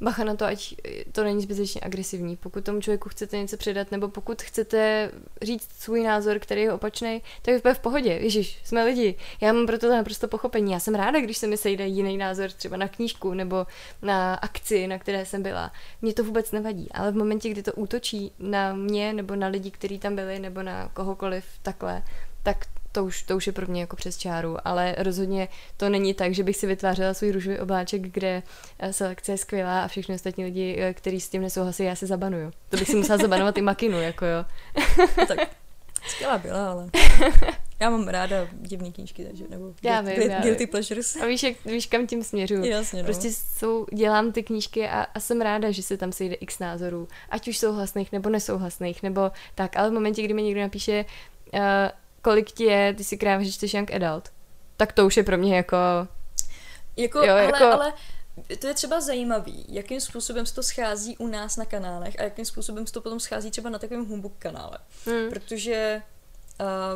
Bacha 0.00 0.24
na 0.24 0.36
to, 0.36 0.44
ať 0.44 0.74
to 1.12 1.24
není 1.24 1.42
zbytečně 1.42 1.80
agresivní. 1.84 2.36
Pokud 2.36 2.64
tomu 2.64 2.80
člověku 2.80 3.08
chcete 3.08 3.38
něco 3.38 3.56
předat, 3.56 3.90
nebo 3.90 4.08
pokud 4.08 4.42
chcete 4.42 5.10
říct 5.42 5.68
svůj 5.78 6.02
názor, 6.02 6.38
který 6.38 6.62
je 6.62 6.72
opačný, 6.72 7.22
tak 7.42 7.52
je 7.52 7.60
to 7.60 7.74
v 7.74 7.78
pohodě. 7.78 8.10
Ježíš, 8.12 8.60
jsme 8.64 8.84
lidi. 8.84 9.14
Já 9.40 9.52
mám 9.52 9.66
proto 9.66 9.88
naprosto 9.88 10.28
pochopení. 10.28 10.72
Já 10.72 10.80
jsem 10.80 10.94
ráda, 10.94 11.20
když 11.20 11.38
se 11.38 11.46
mi 11.46 11.56
sejde 11.56 11.86
jiný 11.86 12.16
názor 12.16 12.50
třeba 12.50 12.76
na 12.76 12.88
knížku 12.88 13.34
nebo 13.34 13.66
na 14.02 14.34
akci, 14.34 14.86
na 14.86 14.98
které 14.98 15.26
jsem 15.26 15.42
byla. 15.42 15.72
Mně 16.02 16.14
to 16.14 16.24
vůbec 16.24 16.52
nevadí, 16.52 16.92
ale 16.92 17.12
v 17.12 17.16
momentě, 17.16 17.48
kdy 17.48 17.62
to 17.62 17.72
útočí 17.72 18.32
na 18.38 18.74
mě 18.74 19.12
nebo 19.12 19.36
na 19.36 19.46
lidi, 19.46 19.70
kteří 19.70 19.98
tam 19.98 20.16
byli, 20.16 20.38
nebo 20.38 20.62
na 20.62 20.88
kohokoliv 20.88 21.44
takhle, 21.62 22.02
tak 22.42 22.66
to 22.92 23.04
už, 23.04 23.22
to 23.22 23.36
už 23.36 23.46
je 23.46 23.52
pro 23.52 23.66
mě 23.66 23.80
jako 23.80 23.96
přes 23.96 24.16
čáru, 24.16 24.56
ale 24.64 24.94
rozhodně 24.98 25.48
to 25.76 25.88
není 25.88 26.14
tak, 26.14 26.34
že 26.34 26.44
bych 26.44 26.56
si 26.56 26.66
vytvářela 26.66 27.14
svůj 27.14 27.32
růžový 27.32 27.58
obláček, 27.58 28.02
kde 28.02 28.42
eh, 28.78 28.92
selekce 28.92 29.32
je 29.32 29.38
skvělá 29.38 29.82
a 29.82 29.88
všechny 29.88 30.14
ostatní 30.14 30.44
lidi, 30.44 30.76
eh, 30.78 30.94
kteří 30.94 31.20
s 31.20 31.28
tím 31.28 31.42
nesouhlasí, 31.42 31.84
já 31.84 31.96
se 31.96 32.06
zabanuju. 32.06 32.50
To 32.68 32.76
bych 32.76 32.88
si 32.88 32.96
musela 32.96 33.18
zabanovat 33.18 33.58
i 33.58 33.62
makinu, 33.62 34.00
jako 34.00 34.26
jo. 34.26 34.44
Tak 35.28 35.38
skvělá 36.08 36.38
byla, 36.38 36.70
ale 36.70 36.90
já 37.80 37.90
mám 37.90 38.08
ráda 38.08 38.48
divné 38.52 38.90
knížky, 38.90 39.24
takže 39.24 39.44
nebo 39.50 39.74
Já 39.82 40.02
guilty, 40.02 40.20
vím, 40.20 40.30
já 40.30 40.40
guilty 40.40 40.66
pleasures. 40.66 41.16
A 41.16 41.26
víš, 41.26 41.42
jak, 41.42 41.64
víš 41.64 41.86
kam 41.86 42.06
tím 42.06 42.22
směřuju. 42.22 42.64
Jasně, 42.64 43.02
no. 43.02 43.04
Prostě 43.04 43.28
jsou, 43.32 43.86
dělám 43.94 44.32
ty 44.32 44.42
knížky 44.42 44.88
a, 44.88 45.06
a 45.14 45.20
jsem 45.20 45.40
ráda, 45.40 45.70
že 45.70 45.82
se 45.82 45.96
tam 45.96 46.12
sejde 46.12 46.34
x 46.34 46.58
názorů, 46.58 47.08
ať 47.30 47.48
už 47.48 47.58
souhlasných 47.58 48.12
nebo 48.12 48.30
nesouhlasných, 48.30 49.02
nebo 49.02 49.30
tak, 49.54 49.76
ale 49.76 49.90
v 49.90 49.92
momentě, 49.92 50.22
kdy 50.22 50.34
mi 50.34 50.42
někdo 50.42 50.60
napíše, 50.60 51.04
uh, 51.54 51.60
kolik 52.22 52.52
ti 52.52 52.64
je, 52.64 52.94
ty 52.94 53.04
si 53.04 53.18
kráva, 53.18 53.42
že 53.42 53.52
čteš 53.52 53.74
young 53.74 53.90
adult, 53.94 54.28
tak 54.76 54.92
to 54.92 55.06
už 55.06 55.16
je 55.16 55.22
pro 55.22 55.38
mě 55.38 55.56
jako, 55.56 55.76
Jako, 56.96 57.18
Jo, 57.18 57.30
ale, 57.32 57.44
jako- 57.44 57.64
ale 57.64 57.92
to 58.58 58.66
je 58.66 58.74
třeba 58.74 59.00
zajímavý, 59.00 59.64
jakým 59.68 60.00
způsobem 60.00 60.46
se 60.46 60.54
to 60.54 60.62
schází 60.62 61.16
u 61.16 61.26
nás 61.26 61.56
na 61.56 61.64
kanálech 61.64 62.20
a 62.20 62.22
jakým 62.22 62.44
způsobem 62.44 62.86
se 62.86 62.92
to 62.92 63.00
potom 63.00 63.20
schází 63.20 63.50
třeba 63.50 63.70
na 63.70 63.78
takovém 63.78 64.06
humbug 64.06 64.32
kanále. 64.38 64.78
hm. 65.06 65.30
Protože 65.30 66.02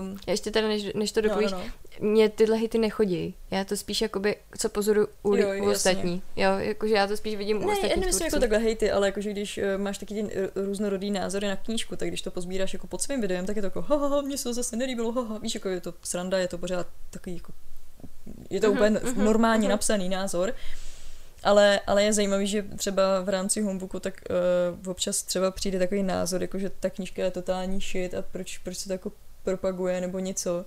um, 0.01 0.17
ještě 0.27 0.51
teda, 0.51 0.69
než, 0.69 0.93
než 0.95 1.13
to 1.13 1.23
no, 1.23 1.29
dopovíš, 1.29 1.53
no, 1.53 1.59
no. 1.59 1.65
mně 2.01 2.29
tyhle 2.29 2.57
hity 2.57 2.79
nechodí. 2.79 3.35
Já 3.51 3.65
to 3.65 3.77
spíš 3.77 4.01
jakoby, 4.01 4.37
co 4.59 4.69
pozoru 4.69 5.07
u, 5.23 5.37
Jo, 5.37 5.49
u 5.63 5.71
ostatní. 5.71 6.23
Jo, 6.37 6.51
jakože 6.59 6.95
já 6.95 7.07
to 7.07 7.17
spíš 7.17 7.37
vidím 7.37 7.57
u 7.57 7.61
Ne, 7.61 7.67
já 7.67 7.73
ostatních 7.73 7.97
nemyslím 7.97 8.27
jako 8.27 8.41
takhle 8.41 8.59
hejty, 8.59 8.91
ale 8.91 9.09
jakože 9.09 9.31
když 9.31 9.59
uh, 9.59 9.65
máš 9.83 9.99
taky 9.99 10.15
ty 10.15 10.29
eh, 10.35 10.51
různorodý 10.55 11.11
názory 11.11 11.49
na 11.49 11.57
knížku, 11.57 11.97
tak 11.97 12.09
když 12.09 12.23
to 12.23 12.31
pozbíráš 12.31 12.73
jako 12.73 12.87
pod 12.87 13.03
svým 13.03 13.21
videem, 13.21 13.47
tak 13.47 13.57
je 13.57 13.63
to 13.63 13.67
jako 13.67 13.83
haha, 13.83 14.23
mně 14.23 14.39
se 14.39 14.45
to 14.45 14.55
zase 14.55 14.77
nelíbilo, 14.77 15.13
haha. 15.13 15.39
Víš, 15.39 15.55
jako 15.55 15.69
je 15.69 15.81
to 15.81 15.95
sranda, 16.03 16.39
je 16.39 16.49
to 16.49 16.59
pořád 16.59 16.87
takový 17.11 17.37
jako 17.37 17.53
je 18.51 18.61
to 18.61 18.67
Mhm, 18.67 18.77
úplně 18.77 18.91
mhm, 18.91 19.25
normálně 19.25 19.63
mhm. 19.63 19.71
napsaný 19.71 20.09
názor. 20.09 20.55
Ale, 21.43 21.81
ale 21.87 22.05
je 22.05 22.13
zajímavý, 22.13 22.47
že 22.47 22.63
třeba 22.63 23.21
v 23.21 23.29
rámci 23.29 23.63
homebooku 23.63 24.01
tak 24.01 24.15
uh, 24.85 24.91
občas 24.91 25.23
třeba 25.23 25.51
přijde 25.51 25.79
takový 25.79 26.03
názor, 26.03 26.43
jako 26.43 26.59
že 26.59 26.71
ta 26.71 26.91
knížka 26.91 27.25
je 27.25 27.31
totální 27.31 27.81
shit 27.81 28.15
a 28.15 28.23
proč, 28.23 28.59
proč 28.59 28.77
se 28.77 28.89
to 28.89 28.93
jako 28.93 29.13
propaguje 29.45 30.01
nebo 30.01 30.19
něco. 30.19 30.65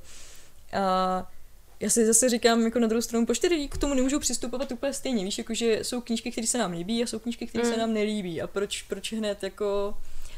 A 0.74 1.32
já 1.80 1.90
si 1.90 2.06
zase 2.06 2.30
říkám 2.30 2.62
jako 2.62 2.80
na 2.80 2.88
druhou 2.88 3.02
stranu, 3.02 3.26
proč 3.26 3.40
k 3.70 3.78
tomu 3.78 3.94
nemůžou 3.94 4.20
přistupovat 4.20 4.72
úplně 4.72 4.94
stejně, 4.94 5.24
víš, 5.26 5.38
jako 5.38 5.54
že 5.54 5.80
jsou 5.84 6.02
knížky, 6.02 6.32
které 6.32 6.48
se 6.48 6.58
nám 6.58 6.72
líbí 6.72 7.04
a 7.04 7.08
jsou 7.08 7.20
knížky, 7.20 7.48
které 7.48 7.64
Mm. 7.64 7.72
se 7.74 7.78
nám 7.80 7.94
nelíbí 7.94 8.42
a 8.42 8.48
proč, 8.48 8.82
proč 8.82 9.14
hned 9.14 9.44
jako, 9.44 9.98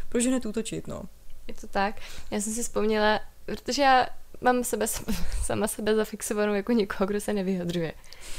proč 0.09 0.25
hned 0.25 0.45
útočit, 0.45 0.87
no. 0.87 1.03
Je 1.47 1.53
to 1.53 1.67
tak. 1.67 1.95
Já 2.31 2.41
jsem 2.41 2.53
si 2.53 2.63
vzpomněla, 2.63 3.19
protože 3.45 3.81
já 3.81 4.07
mám 4.41 4.63
sebe, 4.63 4.85
sama 5.43 5.67
sebe 5.67 5.95
zafixovanou 5.95 6.53
jako 6.53 6.71
někoho, 6.71 7.07
kdo 7.07 7.21
se 7.21 7.33
nevyjadřuje. 7.33 7.93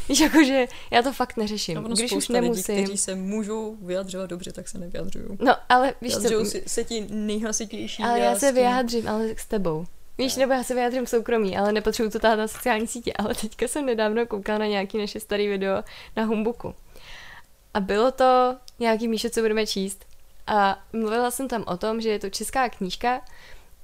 Víš, 0.08 0.20
jakože 0.20 0.66
já 0.90 1.02
to 1.02 1.12
fakt 1.12 1.36
neřeším. 1.36 1.78
A 1.78 1.80
ono 1.80 1.88
Když 1.88 2.02
už 2.04 2.10
spousta 2.10 2.32
lidí, 2.32 2.42
nemusím. 2.42 2.84
kteří 2.84 2.98
se 2.98 3.14
můžou 3.14 3.76
vyjadřovat 3.82 4.30
dobře, 4.30 4.52
tak 4.52 4.68
se 4.68 4.78
nevyjadřují. 4.78 5.26
No, 5.40 5.54
ale 5.68 5.94
víš 6.00 6.12
co, 6.14 6.18
Vyjadřují 6.20 6.46
si, 6.46 6.62
se 6.66 6.84
ti 6.84 7.06
nejhlasitější. 7.10 8.02
ale 8.02 8.12
a 8.12 8.16
já 8.16 8.34
se 8.38 8.52
vyjádřím, 8.52 9.08
ale 9.08 9.28
s 9.36 9.46
tebou. 9.46 9.86
Víš, 10.18 10.36
Ne. 10.36 10.40
nebo 10.40 10.52
já 10.52 10.64
se 10.64 10.74
vyjádřím 10.74 11.06
soukromí, 11.06 11.56
ale 11.58 11.72
nepotřebuju 11.72 12.10
to 12.10 12.18
tahat 12.18 12.38
na 12.38 12.48
sociální 12.48 12.86
sítě. 12.86 13.12
Ale 13.12 13.34
teďka 13.34 13.68
jsem 13.68 13.86
nedávno 13.86 14.26
koukala 14.26 14.58
na 14.58 14.66
nějaký 14.66 14.98
naše 14.98 15.20
starý 15.20 15.48
video 15.48 15.82
na 16.16 16.24
Humbuku. 16.24 16.74
A 17.74 17.80
bylo 17.80 18.10
to 18.10 18.56
nějaký 18.78 19.08
Míše, 19.08 19.30
co 19.30 19.40
budeme 19.40 19.66
číst. 19.66 20.04
A 20.46 20.78
mluvila 20.92 21.30
jsem 21.30 21.48
tam 21.48 21.64
o 21.66 21.76
tom, 21.76 22.00
že 22.00 22.08
je 22.08 22.18
to 22.18 22.30
česká 22.30 22.68
knížka 22.68 23.20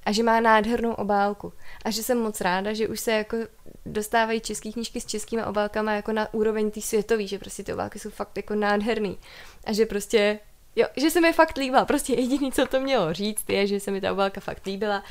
a 0.07 0.11
že 0.11 0.23
má 0.23 0.39
nádhernou 0.39 0.93
obálku. 0.93 1.53
A 1.85 1.91
že 1.91 2.03
jsem 2.03 2.19
moc 2.19 2.41
ráda, 2.41 2.73
že 2.73 2.87
už 2.87 2.99
se 2.99 3.11
jako 3.11 3.37
dostávají 3.85 4.41
české 4.41 4.71
knížky 4.71 5.01
s 5.01 5.05
českými 5.05 5.43
obálkama 5.43 5.93
jako 5.93 6.11
na 6.11 6.33
úroveň 6.33 6.71
tý 6.71 6.81
světový, 6.81 7.27
že 7.27 7.39
prostě 7.39 7.63
ty 7.63 7.73
obálky 7.73 7.99
jsou 7.99 8.09
fakt 8.09 8.37
jako 8.37 8.55
nádherný. 8.55 9.17
A 9.63 9.73
že 9.73 9.85
prostě, 9.85 10.39
jo, 10.75 10.87
že 10.97 11.09
se 11.09 11.21
mi 11.21 11.33
fakt 11.33 11.57
líbila. 11.57 11.85
Prostě 11.85 12.13
jediný, 12.13 12.51
co 12.51 12.65
to 12.65 12.79
mělo 12.79 13.13
říct, 13.13 13.49
je, 13.49 13.67
že 13.67 13.79
se 13.79 13.91
mi 13.91 14.01
ta 14.01 14.11
obálka 14.11 14.41
fakt 14.41 14.65
líbila 14.65 15.03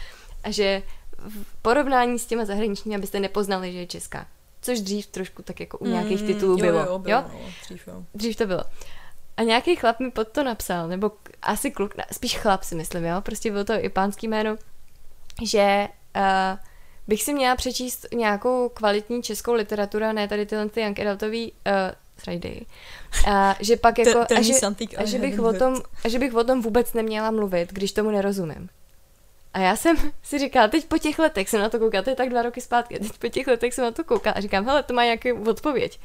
a 0.44 0.50
že 0.50 0.82
v 1.18 1.62
porovnání 1.62 2.18
s 2.18 2.26
těma 2.26 2.44
zahraničními, 2.44 2.96
abyste 2.96 3.20
nepoznali, 3.20 3.72
že 3.72 3.78
je 3.78 3.86
česká. 3.86 4.26
Což 4.62 4.80
dřív 4.80 5.06
trošku 5.06 5.42
tak 5.42 5.60
jako 5.60 5.78
u 5.78 5.86
nějakých 5.86 6.20
Mm, 6.20 6.26
titulů 6.26 6.52
jo, 6.52 6.58
bylo. 6.58 6.78
Jo, 6.80 6.98
bylo, 6.98 7.16
jo? 7.16 7.24
No, 7.32 7.40
dřív, 7.64 7.86
jo. 7.86 8.04
Dřív 8.14 8.36
to 8.36 8.46
bylo. 8.46 8.64
A 9.36 9.42
nějaký 9.42 9.76
chlap 9.76 10.00
mi 10.00 10.10
pod 10.10 10.28
to 10.28 10.44
napsal, 10.44 10.88
nebo 10.88 11.12
asi 11.42 11.70
kluk, 11.70 11.94
spíš 12.12 12.38
chlap 12.38 12.62
si 12.62 12.74
myslím, 12.74 13.04
jo? 13.04 13.20
Prostě 13.20 13.50
bylo 13.50 13.64
to 13.64 13.72
i 13.72 13.88
pánský 13.88 14.28
jméno, 14.28 14.56
že 15.42 15.88
uh, 16.16 16.58
bych 17.08 17.22
si 17.22 17.34
měla 17.34 17.56
přečíst 17.56 18.06
nějakou 18.14 18.68
kvalitní 18.68 19.22
českou 19.22 19.52
literaturu, 19.52 20.04
a 20.04 20.12
ne 20.12 20.28
tady 20.28 20.46
tyhle 20.46 20.68
ty 20.68 20.80
young 20.80 21.00
adultový 21.00 21.52
uh, 21.52 21.72
Friday. 22.16 22.60
A 23.26 23.56
že 23.60 23.76
pak 23.76 23.98
jako, 23.98 24.18
a 24.20 24.42
že, 24.42 24.54
a 24.96 25.04
že, 25.04 25.18
bych 25.18 25.40
o 25.40 25.52
tom, 25.52 25.82
a 26.04 26.08
že 26.08 26.18
bych 26.18 26.34
o 26.34 26.44
tom 26.44 26.62
vůbec 26.62 26.92
neměla 26.92 27.30
mluvit, 27.30 27.72
když 27.72 27.92
tomu 27.92 28.10
nerozumím. 28.10 28.68
A 29.54 29.58
já 29.58 29.76
jsem 29.76 29.96
si 30.22 30.38
říkala, 30.38 30.68
teď 30.68 30.86
po 30.86 30.98
těch 30.98 31.18
letech 31.18 31.48
jsem 31.48 31.60
na 31.60 31.68
to 31.68 31.78
koukala, 31.78 32.02
to 32.02 32.10
je 32.10 32.16
tak 32.16 32.28
dva 32.28 32.42
roky 32.42 32.60
zpátky, 32.60 32.98
teď 32.98 33.18
po 33.18 33.28
těch 33.28 33.46
letech 33.46 33.74
jsem 33.74 33.84
na 33.84 33.90
to 33.90 34.04
koukala 34.04 34.34
a 34.34 34.40
říkám, 34.40 34.64
hele, 34.64 34.82
to 34.82 34.94
má 34.94 35.04
nějaký 35.04 35.32
odpověď. 35.32 36.00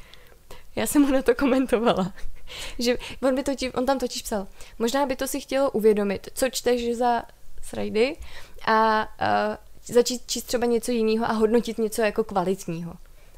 Já 0.76 0.86
jsem 0.86 1.02
mu 1.02 1.12
na 1.12 1.22
to 1.22 1.34
komentovala. 1.34 2.12
že 2.78 2.98
on, 3.22 3.34
by 3.34 3.42
totiž, 3.42 3.70
on 3.74 3.86
tam 3.86 3.98
totiž 3.98 4.22
psal, 4.22 4.46
možná 4.78 5.06
by 5.06 5.16
to 5.16 5.26
si 5.26 5.40
chtělo 5.40 5.70
uvědomit, 5.70 6.28
co 6.34 6.50
čteš 6.50 6.96
za 6.96 7.22
srajdy 7.62 8.16
a 8.66 9.08
uh, 9.20 9.94
začít 9.94 10.22
číst 10.26 10.44
třeba 10.44 10.66
něco 10.66 10.92
jiného 10.92 11.26
a 11.26 11.32
hodnotit 11.32 11.78
něco 11.78 12.02
jako 12.02 12.24
kvalitního. 12.24 12.92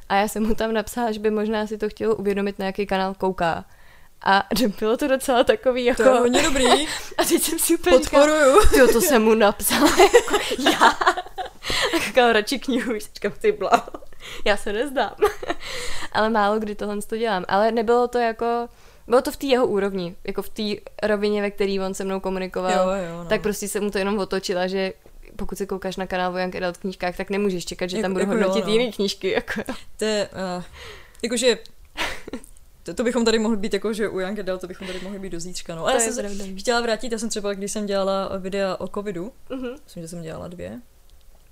A 0.09 0.15
já 0.15 0.27
jsem 0.27 0.47
mu 0.47 0.55
tam 0.55 0.73
napsala, 0.73 1.11
že 1.11 1.19
by 1.19 1.31
možná 1.31 1.67
si 1.67 1.77
to 1.77 1.89
chtělo 1.89 2.15
uvědomit, 2.15 2.59
na 2.59 2.65
jaký 2.65 2.85
kanál 2.85 3.13
kouká. 3.13 3.65
A 4.25 4.43
bylo 4.79 4.97
to 4.97 5.07
docela 5.07 5.43
takový 5.43 5.85
jako... 5.85 6.03
To 6.03 6.09
je 6.09 6.19
hodně 6.19 6.43
dobrý, 6.43 6.65
A 7.17 7.25
teď 7.29 7.41
jsem 7.41 7.59
si 7.59 7.75
úplně 7.75 7.99
říkala, 7.99 8.25
podporuju. 8.25 8.61
jo, 8.77 8.93
to 8.93 9.01
jsem 9.01 9.23
mu 9.23 9.33
napsala 9.33 9.89
jako 9.99 10.35
já. 10.69 10.87
A 11.95 11.99
koukala 12.05 12.33
radši 12.33 12.59
knihu, 12.59 12.93
říkám, 12.99 13.31
ty 13.41 13.51
bla. 13.51 13.87
Já 14.45 14.57
se 14.57 14.73
nezdám. 14.73 15.15
Ale 16.11 16.29
málo 16.29 16.59
kdy 16.59 16.75
tohle 16.75 17.01
to 17.01 17.17
dělám. 17.17 17.45
Ale 17.47 17.71
nebylo 17.71 18.07
to 18.07 18.17
jako... 18.17 18.69
Bylo 19.07 19.21
to 19.21 19.31
v 19.31 19.37
té 19.37 19.45
jeho 19.45 19.67
úrovni, 19.67 20.15
jako 20.27 20.41
v 20.41 20.49
té 20.49 20.63
rovině, 21.07 21.41
ve 21.41 21.51
které 21.51 21.77
on 21.85 21.93
se 21.93 22.03
mnou 22.03 22.19
komunikoval. 22.19 22.71
Jo, 22.99 23.03
jo, 23.09 23.23
no. 23.23 23.29
Tak 23.29 23.41
prostě 23.41 23.67
jsem 23.67 23.83
mu 23.83 23.91
to 23.91 23.97
jenom 23.97 24.19
otočila, 24.19 24.67
že 24.67 24.93
pokud 25.35 25.57
se 25.57 25.65
koukáš 25.65 25.95
na 25.97 26.07
kanál 26.07 26.39
Young 26.39 26.55
Adult 26.55 26.77
knížkách, 26.77 27.17
tak 27.17 27.29
nemůžeš 27.29 27.65
čekat, 27.65 27.89
že 27.89 27.97
Jako- 27.97 28.01
tam 28.03 28.13
budu 28.13 28.21
jako 28.21 28.31
hodnotit 28.33 28.65
no. 28.65 28.71
jiný 28.71 28.91
knížky. 28.91 29.29
Jako. 29.31 29.61
To 29.97 30.05
je, 30.05 30.29
uh, 30.57 30.63
jakože, 31.23 31.57
to, 32.83 32.93
to, 32.93 33.03
bychom 33.03 33.25
tady 33.25 33.39
mohli 33.39 33.57
být 33.57 33.73
jako, 33.73 33.93
že 33.93 34.09
u 34.09 34.19
Young 34.19 34.39
Adult, 34.39 34.61
to 34.61 34.67
bychom 34.67 34.87
tady 34.87 34.99
mohli 35.03 35.19
být 35.19 35.29
do 35.29 35.39
zítřka, 35.39 35.75
no. 35.75 35.85
A 35.87 35.91
To 35.91 35.97
já 35.97 35.99
jsem 36.03 36.13
se 36.13 36.47
chtěla 36.59 36.81
vrátit, 36.81 37.11
já 37.11 37.17
jsem 37.17 37.29
třeba, 37.29 37.53
když 37.53 37.71
jsem 37.71 37.85
dělala 37.85 38.37
videa 38.37 38.75
o 38.75 38.87
covidu, 38.87 39.31
Mhm. 39.49 39.69
myslím, 39.83 40.03
že 40.03 40.07
jsem 40.07 40.21
dělala 40.21 40.47
dvě, 40.47 40.81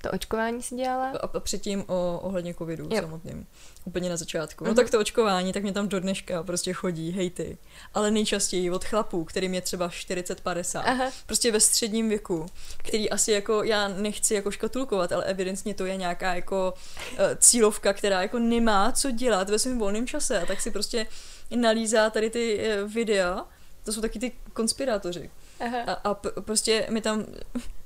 To 0.04 0.12
očkování 0.12 0.62
si 0.64 0.76
dělala? 0.76 1.10
a, 1.10 1.28
a 1.38 1.40
předtím 1.40 1.84
o, 1.88 2.20
ohledně 2.24 2.54
covidu 2.54 2.88
Jo. 2.92 3.02
samotným, 3.02 3.48
úplně 3.86 4.10
na 4.10 4.18
začátku. 4.18 4.64
No 4.64 4.68
Mhm. 4.70 4.76
tak 4.76 4.90
to 4.90 5.00
očkování, 5.00 5.54
tak 5.54 5.64
mě 5.64 5.72
tam 5.74 5.88
do 5.88 6.00
dneška 6.00 6.44
prostě 6.44 6.74
chodí 6.74 7.12
hejty, 7.12 7.58
ale 7.94 8.12
nejčastěji 8.12 8.72
od 8.72 8.86
chlapů, 8.86 9.24
kterým 9.26 9.54
je 9.54 9.62
třeba 9.62 9.90
40-50, 9.90 10.82
Aha. 10.86 11.12
prostě 11.26 11.52
ve 11.52 11.60
středním 11.60 12.10
věku, 12.10 12.46
který 12.78 13.10
asi 13.10 13.32
jako, 13.32 13.64
já 13.64 13.88
nechci 13.88 14.34
jako 14.36 14.52
škatulkovat, 14.52 15.12
ale 15.12 15.26
evidentně 15.26 15.74
to 15.74 15.86
je 15.86 15.98
nějaká 15.98 16.36
jako 16.36 16.74
uh, 17.12 17.18
cílovka, 17.38 17.94
která 17.94 18.22
jako 18.22 18.40
nemá 18.40 18.92
co 18.92 19.12
dělat 19.12 19.50
ve 19.50 19.60
svém 19.60 19.80
volném 19.80 20.08
čase 20.08 20.40
a 20.42 20.46
tak 20.46 20.62
si 20.62 20.72
prostě 20.72 21.08
nalízá 21.56 22.10
tady 22.10 22.30
ty 22.30 22.60
uh, 22.84 22.92
videa, 22.92 23.46
to 23.84 23.94
jsou 23.94 24.02
taky 24.02 24.20
ty 24.20 24.32
konspirátoři. 24.54 25.30
Aha. 25.60 25.78
A, 25.88 25.94
a 25.94 26.14
p- 26.14 26.32
prostě 26.42 26.88
mi 26.90 27.02
tam 27.02 27.26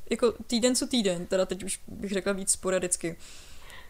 jako 0.10 0.32
týden 0.47 0.76
co 0.76 0.88
týden, 0.88 1.26
teda 1.26 1.45
teď 1.45 1.64
už 1.64 1.80
bych 1.88 2.12
řekla 2.12 2.34
víc 2.34 2.51
sporadicky, 2.51 3.18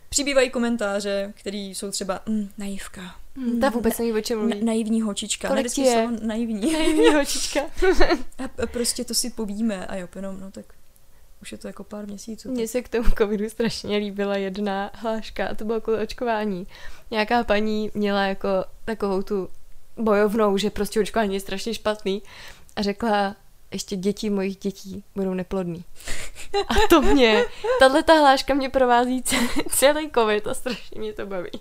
přibývají 0.09 0.49
komentáře, 0.49 1.33
které 1.35 1.57
jsou 1.57 1.91
třeba 1.91 2.19
mm, 2.25 2.49
naivka. 2.57 3.15
Hmm, 3.35 3.59
Ta 3.59 3.69
vůbec 3.69 3.97
neví, 3.97 4.13
o 4.13 4.21
čem 4.21 4.39
Na, 4.39 4.45
mluví. 4.45 4.65
naivní 4.65 5.01
holčička. 5.01 5.47
Kolik 5.47 5.71
ti 5.71 5.81
je? 5.81 6.07
naivní. 6.21 6.73
Naivní 6.73 7.07
holčička. 7.13 7.61
A, 8.37 8.63
a 8.63 8.67
prostě 8.67 9.03
to 9.03 9.13
si 9.13 9.29
povíme 9.29 9.85
a 9.87 9.95
jo, 9.95 10.07
jenom, 10.15 10.39
no 10.39 10.51
tak 10.51 10.65
už 11.41 11.51
je 11.51 11.57
to 11.57 11.67
jako 11.67 11.83
pár 11.83 12.07
měsíců. 12.07 12.51
Mně 12.51 12.67
se 12.67 12.81
k 12.81 12.89
tomu 12.89 13.09
covidu 13.17 13.49
strašně 13.49 13.97
líbila 13.97 14.37
jedna 14.37 14.91
hláška 14.93 15.47
a 15.47 15.55
to 15.55 15.65
bylo 15.65 15.81
kvůli 15.81 15.99
očkování. 15.99 16.67
Nějaká 17.11 17.43
paní 17.43 17.91
měla 17.93 18.25
jako 18.25 18.47
takovou 18.85 19.21
tu 19.21 19.49
bojovnou, 19.97 20.57
že 20.57 20.69
prostě 20.69 20.99
očkování 20.99 21.33
je 21.33 21.39
strašně 21.39 21.73
špatný 21.73 22.21
a 22.75 22.81
řekla, 22.81 23.35
ještě 23.71 23.95
děti 23.95 24.29
mojich 24.29 24.57
dětí 24.57 25.03
budou 25.15 25.33
neplodný. 25.33 25.83
A 26.67 26.73
to 26.89 27.01
mě, 27.01 27.45
tahle 27.79 28.03
ta 28.03 28.13
hláška 28.13 28.53
mě 28.53 28.69
provází 28.69 29.23
celý, 29.69 30.11
covid 30.15 30.47
a 30.47 30.53
strašně 30.53 30.99
mě 30.99 31.13
to 31.13 31.25
baví. 31.25 31.51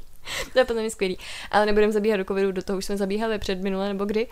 to 0.52 0.59
je 0.59 0.64
podle 0.64 0.82
mě 0.82 0.90
skvělý. 0.90 1.18
Ale 1.50 1.66
nebudeme 1.66 1.92
zabíhat 1.92 2.16
do 2.16 2.24
covidu, 2.24 2.52
do 2.52 2.62
toho 2.62 2.78
už 2.78 2.84
jsme 2.84 2.96
zabíhali 2.96 3.38
před 3.38 3.62
minule 3.62 3.88
nebo 3.88 4.04
kdy. 4.04 4.26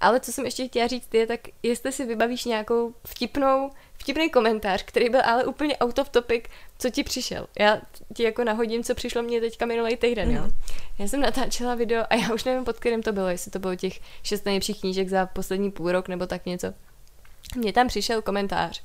Ale 0.00 0.20
co 0.20 0.32
jsem 0.32 0.44
ještě 0.44 0.68
chtěla 0.68 0.86
říct 0.86 1.14
je, 1.14 1.26
tak 1.26 1.40
jestli 1.62 1.92
si 1.92 2.04
vybavíš 2.04 2.44
nějakou 2.44 2.94
vtipnou 3.06 3.70
vtipný 3.98 4.30
komentář, 4.30 4.82
který 4.82 5.08
byl 5.08 5.20
ale 5.24 5.44
úplně 5.44 5.76
out 5.76 5.98
of 5.98 6.08
topic, 6.08 6.44
co 6.78 6.90
ti 6.90 7.04
přišel. 7.04 7.46
Já 7.58 7.80
ti 8.14 8.22
jako 8.22 8.44
nahodím, 8.44 8.84
co 8.84 8.94
přišlo 8.94 9.22
mně 9.22 9.40
teďka 9.40 9.66
minulý 9.66 9.96
týden, 9.96 10.28
mm. 10.28 10.36
jo. 10.36 10.42
Mhm. 10.42 10.52
Já 10.98 11.08
jsem 11.08 11.20
natáčela 11.20 11.74
video 11.74 12.04
a 12.10 12.14
já 12.14 12.34
už 12.34 12.44
nevím, 12.44 12.64
pod 12.64 12.76
kterým 12.76 13.02
to 13.02 13.12
bylo, 13.12 13.28
jestli 13.28 13.50
to 13.50 13.58
bylo 13.58 13.74
těch 13.74 14.00
šest 14.22 14.44
nejlepších 14.44 14.80
knížek 14.80 15.08
za 15.08 15.26
poslední 15.26 15.70
půl 15.70 15.92
rok 15.92 16.08
nebo 16.08 16.26
tak 16.26 16.46
něco. 16.46 16.72
Mně 17.56 17.72
tam 17.72 17.88
přišel 17.88 18.22
komentář, 18.22 18.82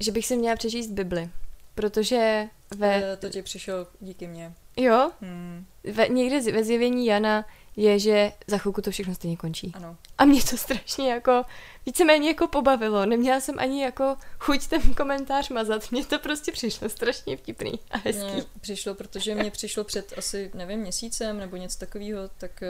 že 0.00 0.12
bych 0.12 0.26
si 0.26 0.36
měla 0.36 0.56
přečíst 0.56 0.90
Bibli, 0.90 1.30
protože 1.74 2.48
ve... 2.76 3.12
Eh, 3.12 3.16
to 3.16 3.28
ti 3.28 3.42
přišel 3.42 3.86
díky 4.00 4.26
mně. 4.26 4.54
Jo? 4.76 5.10
Hmm. 5.20 5.66
Ve, 5.84 6.08
někde 6.08 6.52
ve 6.52 6.64
zjevení 6.64 7.06
Jana 7.06 7.44
je, 7.76 7.98
že 7.98 8.32
za 8.46 8.58
chvilku 8.58 8.82
to 8.82 8.90
všechno 8.90 9.14
stejně 9.14 9.36
končí. 9.36 9.72
Ano. 9.74 9.96
A 10.18 10.24
mě 10.24 10.42
to 10.42 10.56
strašně 10.56 11.12
jako, 11.12 11.44
víceméně 11.86 12.28
jako 12.28 12.48
pobavilo. 12.48 13.06
Neměla 13.06 13.40
jsem 13.40 13.54
ani 13.58 13.82
jako 13.82 14.16
chuť 14.38 14.66
ten 14.66 14.94
komentář 14.94 15.48
mazat. 15.48 15.92
Mně 15.92 16.04
to 16.04 16.18
prostě 16.18 16.52
přišlo 16.52 16.88
strašně 16.88 17.36
vtipný 17.36 17.72
a 17.90 17.98
hezký. 17.98 18.32
Mně 18.32 18.44
přišlo, 18.60 18.94
protože 18.94 19.34
mě 19.34 19.50
přišlo 19.50 19.84
před 19.84 20.12
asi, 20.18 20.50
nevím, 20.54 20.80
měsícem 20.80 21.38
nebo 21.38 21.56
něco 21.56 21.78
takového, 21.78 22.28
tak 22.38 22.62
eh, 22.62 22.66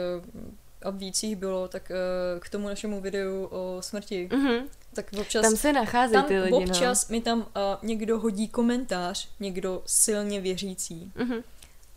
a 0.81 0.89
víc 0.89 1.25
bylo, 1.35 1.67
tak 1.67 1.91
uh, 1.91 2.39
k 2.39 2.49
tomu 2.49 2.67
našemu 2.67 3.01
videu 3.01 3.47
o 3.51 3.77
smrti, 3.81 4.29
mm-hmm. 4.31 4.63
tak 4.93 5.05
občas... 5.19 5.41
Tam 5.41 5.57
se 5.57 5.73
nacházejí 5.73 6.23
ty 6.23 6.39
lidi, 6.39 6.51
no. 6.51 6.57
občas 6.57 7.09
no. 7.09 7.13
mi 7.13 7.21
tam 7.21 7.39
uh, 7.39 7.45
někdo 7.83 8.19
hodí 8.19 8.47
komentář, 8.47 9.29
někdo 9.39 9.83
silně 9.85 10.41
věřící. 10.41 11.11
Mm-hmm. 11.15 11.43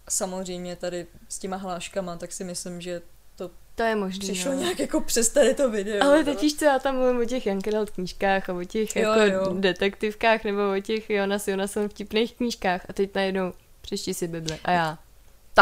Samozřejmě 0.08 0.76
tady 0.76 1.06
s 1.28 1.38
těma 1.38 1.56
hláškama, 1.56 2.16
tak 2.16 2.32
si 2.32 2.44
myslím, 2.44 2.80
že 2.80 3.02
to 3.36 3.50
to 3.74 3.82
je 3.82 3.96
možné. 3.96 4.18
Přišlo 4.18 4.52
no. 4.52 4.58
nějak 4.58 4.78
jako 4.80 5.00
přes 5.00 5.28
tady 5.28 5.54
to 5.54 5.70
video. 5.70 6.04
Ale 6.04 6.24
teď 6.24 6.56
co 6.58 6.64
já 6.64 6.78
tam 6.78 6.96
mluvím 6.96 7.20
o 7.20 7.24
těch 7.24 7.46
Jankeralt 7.46 7.90
knížkách 7.90 8.50
a 8.50 8.54
o 8.54 8.64
těch 8.64 8.96
jo, 8.96 9.12
jako 9.12 9.34
jo. 9.34 9.54
detektivkách 9.60 10.44
nebo 10.44 10.60
o 10.78 10.80
těch 10.80 11.10
Jonas 11.10 11.48
Jonasson 11.48 11.88
vtipných 11.88 12.34
knížkách 12.34 12.86
a 12.88 12.92
teď 12.92 13.14
najednou 13.14 13.52
přečti 13.80 14.14
si 14.14 14.28
Bible 14.28 14.58
a 14.64 14.70
já. 14.70 14.98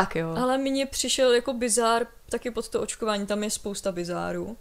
Tak 0.00 0.16
jo. 0.16 0.34
Ale 0.36 0.58
mně 0.58 0.86
přišel 0.86 1.34
jako 1.34 1.52
bizár 1.52 2.06
taky 2.28 2.50
pod 2.50 2.68
to 2.68 2.80
očkování, 2.80 3.26
tam 3.26 3.44
je 3.44 3.50
spousta 3.50 3.92
bizárů. 3.92 4.56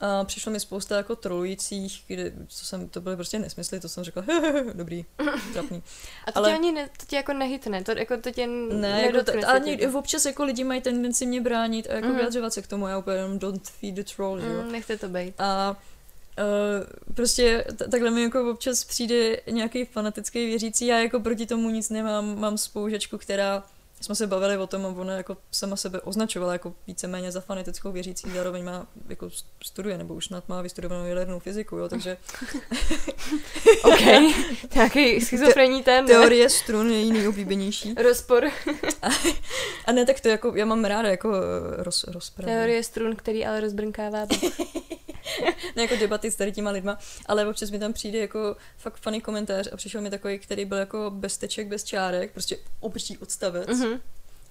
A 0.00 0.24
přišlo 0.24 0.52
mi 0.52 0.60
spousta 0.60 0.96
jako 0.96 1.16
trolujících, 1.16 2.04
kde, 2.06 2.32
co 2.48 2.64
jsem, 2.64 2.88
to 2.88 3.00
byly 3.00 3.16
prostě 3.16 3.38
nesmysly, 3.38 3.80
to 3.80 3.88
jsem 3.88 4.04
řekla, 4.04 4.24
dobrý, 4.74 5.04
trapný. 5.52 5.82
A 6.26 6.32
to 6.32 6.38
ale, 6.38 6.48
tě 6.48 6.54
ani 6.54 6.72
ne, 6.72 6.88
to 6.98 7.06
tě 7.06 7.16
jako 7.16 7.32
nehytne, 7.32 7.84
to, 7.84 7.92
jako, 7.92 8.16
to 8.16 8.30
tě 8.30 8.46
ne, 8.46 9.02
jako 9.02 9.24
to, 9.24 9.32
ale 9.48 9.60
někdy, 9.60 9.86
občas 9.86 10.24
jako 10.24 10.44
lidi 10.44 10.64
mají 10.64 10.80
tendenci 10.80 11.26
mě 11.26 11.40
bránit 11.40 11.86
a 11.90 11.94
jako 11.94 12.08
mm. 12.08 12.16
vyjadřovat 12.16 12.52
se 12.52 12.62
k 12.62 12.66
tomu, 12.66 12.88
já 12.88 12.98
úplně 12.98 13.16
jenom 13.16 13.38
don't 13.38 13.68
feed 13.68 13.94
the 13.94 14.02
troll, 14.16 14.40
mm, 14.40 14.50
jo. 14.50 14.62
Nechte 14.62 14.98
to 14.98 15.08
být. 15.08 15.34
A 15.38 15.76
Uh, 16.38 17.14
prostě 17.14 17.64
t- 17.76 17.88
takhle 17.88 18.10
mi 18.10 18.22
jako 18.22 18.50
občas 18.50 18.84
přijde 18.84 19.40
nějaký 19.50 19.84
fanatický 19.84 20.46
věřící, 20.46 20.86
já 20.86 20.98
jako 20.98 21.20
proti 21.20 21.46
tomu 21.46 21.70
nic 21.70 21.90
nemám, 21.90 22.40
mám 22.40 22.58
spoužačku, 22.58 23.18
která 23.18 23.62
jsme 24.00 24.14
se 24.14 24.26
bavili 24.26 24.58
o 24.58 24.66
tom, 24.66 24.84
ona 24.84 25.16
jako 25.16 25.36
sama 25.50 25.76
sebe 25.76 26.00
označovala 26.00 26.52
jako 26.52 26.74
víceméně 26.86 27.32
za 27.32 27.40
fanatickou 27.40 27.92
věřící, 27.92 28.30
zároveň 28.34 28.64
má 28.64 28.86
jako 29.08 29.30
studuje, 29.64 29.98
nebo 29.98 30.14
už 30.14 30.26
snad 30.26 30.48
má 30.48 30.62
vystudovanou 30.62 31.06
jadernou 31.06 31.38
fyziku, 31.38 31.76
jo, 31.76 31.88
takže... 31.88 32.16
OK, 33.84 34.00
nějaký 34.74 35.20
schizofrení 35.26 35.82
ten. 35.82 36.06
Teorie 36.06 36.50
strun 36.50 36.90
je 36.90 36.98
jiný 36.98 37.18
nejoblíbenější. 37.18 37.94
Rozpor. 38.02 38.44
a, 39.02 39.08
a, 39.86 39.92
ne, 39.92 40.06
tak 40.06 40.20
to 40.20 40.28
jako, 40.28 40.52
já 40.56 40.64
mám 40.64 40.84
ráda 40.84 41.08
jako 41.08 41.32
roz, 41.76 42.04
rozpravu. 42.04 42.52
Teorie 42.52 42.82
strun, 42.82 43.16
který 43.16 43.46
ale 43.46 43.60
rozbrnkává. 43.60 44.26
ne 45.76 45.82
jako 45.82 45.96
debaty 45.96 46.30
s 46.30 46.36
tady 46.36 46.52
těma 46.52 46.70
lidma, 46.70 46.98
ale 47.26 47.46
občas 47.46 47.70
mi 47.70 47.78
tam 47.78 47.92
přijde 47.92 48.18
jako 48.18 48.56
fakt 48.76 48.96
funny 48.96 49.20
komentář 49.20 49.68
a 49.72 49.76
přišel 49.76 50.00
mi 50.00 50.10
takový, 50.10 50.38
který 50.38 50.64
byl 50.64 50.78
jako 50.78 51.10
bez 51.14 51.38
teček, 51.38 51.68
bez 51.68 51.84
čárek, 51.84 52.32
prostě 52.32 52.56
obří 52.80 53.18
odstavec. 53.18 53.68
Mm-hmm. 53.68 53.89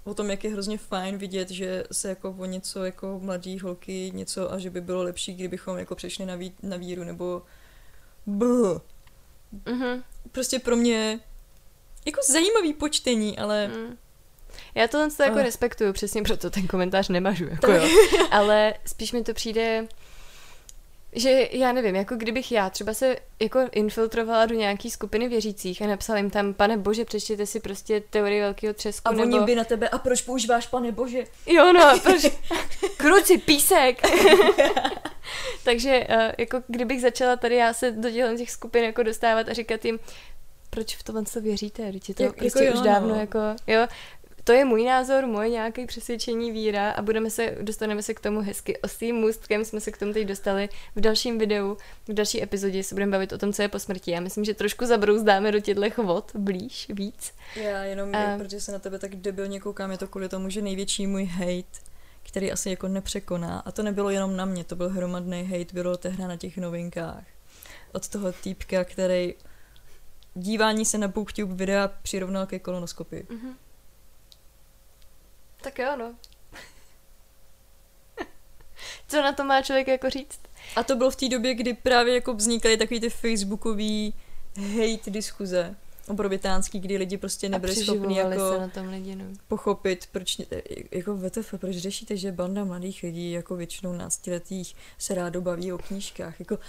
O 0.10 0.14
tom, 0.14 0.30
jak 0.30 0.44
je 0.44 0.52
hrozně 0.52 0.78
fajn 0.78 1.18
vidět, 1.18 1.50
že 1.50 1.84
se 1.92 2.10
jako 2.10 2.36
o 2.40 2.46
něco 2.46 2.86
jako 2.86 3.20
mladí 3.24 3.60
holky 3.60 4.12
něco 4.14 4.54
a 4.54 4.58
že 4.58 4.70
by 4.70 4.82
bylo 4.82 5.04
lepší, 5.04 5.34
kdybychom 5.34 5.78
jako 5.78 5.96
přešli 5.96 6.26
na, 6.26 6.36
ví, 6.36 6.54
na 6.64 6.78
víru 6.78 7.04
nebo 7.04 7.42
bl. 8.26 8.82
Mm-hmm. 9.66 10.04
Prostě 10.32 10.60
pro 10.60 10.76
mě 10.76 11.20
jako 12.06 12.22
zajímavý 12.30 12.74
počtení, 12.74 13.38
ale 13.38 13.68
mm. 13.68 13.98
Já 14.76 14.88
to 14.88 15.10
to 15.18 15.24
jako 15.24 15.36
uh. 15.36 15.42
respektuju, 15.42 15.94
přesně 15.94 16.24
proto 16.24 16.50
ten 16.50 16.68
komentář 16.68 17.10
nemažu, 17.10 17.46
jako 17.46 17.72
jo. 17.72 17.88
Ale 18.32 18.74
spíš 18.86 19.12
mi 19.12 19.24
to 19.24 19.34
přijde 19.34 19.88
že 21.14 21.50
já 21.52 21.72
nevím, 21.72 21.96
jako 21.96 22.16
kdybych 22.16 22.52
já 22.52 22.70
třeba 22.70 22.94
se 22.94 23.16
jako 23.40 23.60
infiltrovala 23.72 24.46
do 24.46 24.56
nějaký 24.56 24.92
skupiny 24.92 25.28
věřících 25.28 25.82
a 25.82 25.88
napsala 25.88 26.20
jim 26.20 26.30
tam, 26.30 26.54
pane 26.54 26.78
bože, 26.78 27.06
přečtěte 27.06 27.46
si 27.46 27.60
prostě 27.60 28.04
teorii 28.10 28.42
velkého 28.42 28.74
třesku. 28.74 29.08
A 29.08 29.12
nebo... 29.12 29.38
oni 29.38 29.46
by 29.46 29.56
na 29.56 29.64
tebe, 29.64 29.90
a 29.90 29.98
proč 29.98 30.22
používáš 30.22 30.68
pane 30.68 30.92
bože? 30.92 31.24
Jo, 31.48 31.74
no, 31.74 32.00
proč? 32.04 32.26
Kruci, 32.98 33.38
písek! 33.38 34.02
Takže 35.64 36.08
uh, 36.10 36.32
jako 36.38 36.62
kdybych 36.68 37.02
začala 37.02 37.36
tady 37.36 37.56
já 37.56 37.74
se 37.74 37.92
do 37.92 38.10
těch 38.38 38.52
skupin 38.52 38.84
jako 38.84 39.04
dostávat 39.04 39.50
a 39.50 39.54
říkat 39.54 39.86
jim, 39.86 40.00
proč 40.70 40.96
v 40.96 41.04
tom 41.04 41.26
co 41.26 41.42
věříte? 41.42 41.92
Teď 41.92 42.10
je 42.10 42.16
to 42.16 42.24
Jak, 42.24 42.36
prostě 42.36 42.64
jako 42.64 42.78
už 42.80 42.86
jo, 42.86 42.92
dávno 42.92 43.10
no. 43.10 43.20
jako, 43.20 43.40
jo, 43.68 43.88
to 44.44 44.52
je 44.52 44.66
můj 44.66 44.84
názor, 44.84 45.28
moje 45.28 45.50
nějaké 45.50 45.86
přesvědčení, 45.86 46.52
víra 46.52 46.92
a 46.92 47.02
budeme 47.02 47.30
se, 47.30 47.58
dostaneme 47.62 48.04
se 48.04 48.14
k 48.14 48.20
tomu 48.20 48.42
hezky. 48.42 48.78
Ostým 48.78 49.16
můstkem 49.16 49.66
jsme 49.66 49.80
se 49.80 49.92
k 49.92 49.98
tomu 49.98 50.14
teď 50.14 50.28
dostali 50.28 50.70
v 50.96 51.02
dalším 51.02 51.38
videu, 51.38 51.78
v 52.08 52.14
další 52.14 52.44
epizodě 52.44 52.84
se 52.84 52.96
budeme 52.96 53.12
bavit 53.12 53.34
o 53.34 53.38
tom, 53.38 53.54
co 53.54 53.62
je 53.62 53.68
po 53.68 53.80
smrti. 53.80 54.12
Já 54.12 54.20
myslím, 54.20 54.46
že 54.46 54.54
trošku 54.54 54.86
zabrouzdáme 54.86 55.52
do 55.52 55.60
těchto 55.60 56.04
vod 56.04 56.32
blíž, 56.36 56.88
víc. 56.94 57.34
Já 57.56 57.84
jenom, 57.84 58.16
a... 58.16 58.38
protože 58.38 58.62
se 58.62 58.72
na 58.72 58.80
tebe 58.80 59.00
tak 59.00 59.16
debilně 59.16 59.60
koukám, 59.60 59.92
je 59.92 59.98
to 59.98 60.08
kvůli 60.08 60.30
tomu, 60.30 60.50
že 60.50 60.62
největší 60.62 61.08
můj 61.08 61.26
hate 61.26 61.90
který 62.24 62.52
asi 62.52 62.70
jako 62.70 62.88
nepřekoná. 62.88 63.60
A 63.60 63.72
to 63.72 63.84
nebylo 63.84 64.10
jenom 64.10 64.36
na 64.36 64.46
mě, 64.46 64.64
to 64.64 64.76
byl 64.76 64.90
hromadný 64.90 65.44
hate, 65.44 65.74
bylo 65.74 65.98
tehna 65.98 66.28
na 66.28 66.38
těch 66.38 66.58
novinkách. 66.58 67.24
Od 67.94 68.08
toho 68.08 68.32
týpka, 68.32 68.84
který 68.84 69.34
dívání 70.36 70.86
se 70.86 70.98
na 70.98 71.08
BookTube 71.08 71.56
videa 71.56 71.88
přirovnal 71.88 72.46
ke 72.46 72.60
kolonoskopii. 72.60 73.24
Mm-hmm. 73.24 73.54
Tak 75.62 75.80
jo, 75.80 75.96
no. 75.98 76.16
Co 79.08 79.22
na 79.22 79.32
to 79.32 79.44
má 79.44 79.62
člověk 79.62 79.88
jako 79.88 80.10
říct? 80.10 80.40
A 80.76 80.84
to 80.84 80.96
bylo 80.96 81.12
v 81.12 81.16
té 81.16 81.30
době, 81.30 81.54
kdy 81.56 81.74
právě 81.74 82.14
jako 82.14 82.34
vznikaly 82.34 82.78
takový 82.78 83.00
ty 83.00 83.10
facebookový 83.10 84.14
hate 84.56 85.12
diskuze 85.12 85.76
obrovitánský, 86.10 86.80
kdy 86.80 86.98
lidi 86.98 87.18
prostě 87.18 87.50
nebyli 87.50 87.76
schopni 87.76 88.18
jako 88.18 88.54
se 88.54 88.60
na 88.60 88.68
tom 88.68 88.88
lidi, 88.88 89.16
no. 89.16 89.26
pochopit, 89.48 90.08
proč, 90.12 90.42
jako 90.92 91.18
VTF, 91.18 91.54
proč 91.58 91.76
řešíte, 91.76 92.18
že 92.18 92.32
banda 92.32 92.64
mladých 92.64 93.04
lidí, 93.04 93.32
jako 93.32 93.56
většinou 93.56 93.94
náctiletých, 93.94 94.76
se 94.98 95.16
rádo 95.16 95.42
baví 95.42 95.74
o 95.74 95.78
knížkách, 95.78 96.40
jako 96.40 96.60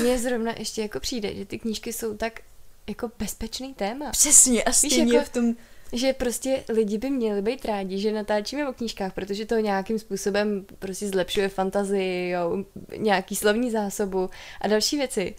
Mně 0.00 0.18
zrovna 0.18 0.52
ještě 0.58 0.82
jako 0.82 1.00
přijde, 1.00 1.34
že 1.34 1.44
ty 1.44 1.58
knížky 1.58 1.92
jsou 1.92 2.16
tak 2.16 2.40
jako 2.86 3.10
bezpečný 3.18 3.74
téma. 3.74 4.10
Přesně, 4.10 4.64
a 4.64 4.72
stejně 4.72 5.04
Víš, 5.04 5.14
jako, 5.14 5.26
v 5.26 5.32
tom 5.32 5.54
že 5.92 6.12
prostě 6.12 6.64
lidi 6.68 6.98
by 6.98 7.10
měli 7.10 7.42
být 7.42 7.64
rádi, 7.64 7.98
že 7.98 8.12
natáčíme 8.12 8.68
o 8.68 8.72
knížkách, 8.72 9.12
protože 9.14 9.46
to 9.46 9.54
nějakým 9.54 9.98
způsobem 9.98 10.66
prostě 10.78 11.08
zlepšuje 11.08 11.48
fantazii, 11.48 12.30
jo, 12.30 12.64
nějaký 12.96 13.36
slovní 13.36 13.70
zásobu 13.70 14.30
a 14.60 14.68
další 14.68 14.96
věci. 14.96 15.34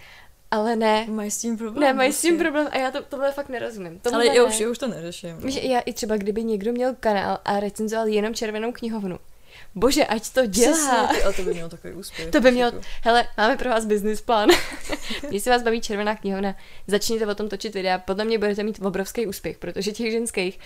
Ale 0.52 0.76
ne. 0.76 1.06
Mají 1.10 1.32
s 1.32 1.38
tím 1.38 1.58
problém. 1.58 1.84
Ne, 1.84 1.94
mají 1.94 2.14
s 2.14 2.22
tím 2.22 2.38
prostě. 2.38 2.44
problém 2.44 2.68
a 2.72 2.78
já 2.78 2.92
to, 2.92 3.04
tohle 3.04 3.32
fakt 3.32 3.50
nerozumím. 3.50 4.00
Tohle 4.00 4.26
Ale 4.26 4.36
já 4.38 4.44
už, 4.44 4.60
já 4.60 4.70
už 4.70 4.78
to 4.78 4.88
neřeším. 4.88 5.38
Víš, 5.38 5.60
já 5.64 5.80
i 5.80 5.94
třeba, 5.94 6.18
kdyby 6.18 6.44
někdo 6.44 6.72
měl 6.72 6.96
kanál 7.00 7.40
a 7.46 7.60
recenzoval 7.60 8.08
jenom 8.08 8.34
červenou 8.34 8.72
knihovnu, 8.72 9.20
bože, 9.76 10.06
ať 10.06 10.30
to 10.30 10.46
dělá. 10.46 11.08
Přesně, 11.08 11.24
a 11.24 11.32
to 11.32 11.44
by 11.44 11.54
mělo 11.54 11.70
takový 11.70 11.94
úspěch. 11.94 12.32
to 12.32 12.42
by 12.42 12.52
mělo, 12.52 12.72
hele, 13.04 13.28
máme 13.38 13.58
pro 13.58 13.70
vás 13.70 13.86
business 13.86 14.22
plán. 14.22 14.50
Když 15.30 15.44
se 15.44 15.50
vás 15.50 15.64
baví 15.64 15.82
červená 15.82 16.16
knihovna, 16.16 16.56
začněte 16.88 17.28
o 17.28 17.36
tom 17.36 17.50
točit 17.50 17.74
videa, 17.74 17.98
podle 17.98 18.26
mě 18.26 18.38
budete 18.38 18.64
mít 18.64 18.80
obrovský 18.82 19.28
úspěch, 19.28 19.58
protože 19.58 19.92
těch 19.92 20.12
ženských, 20.12 20.60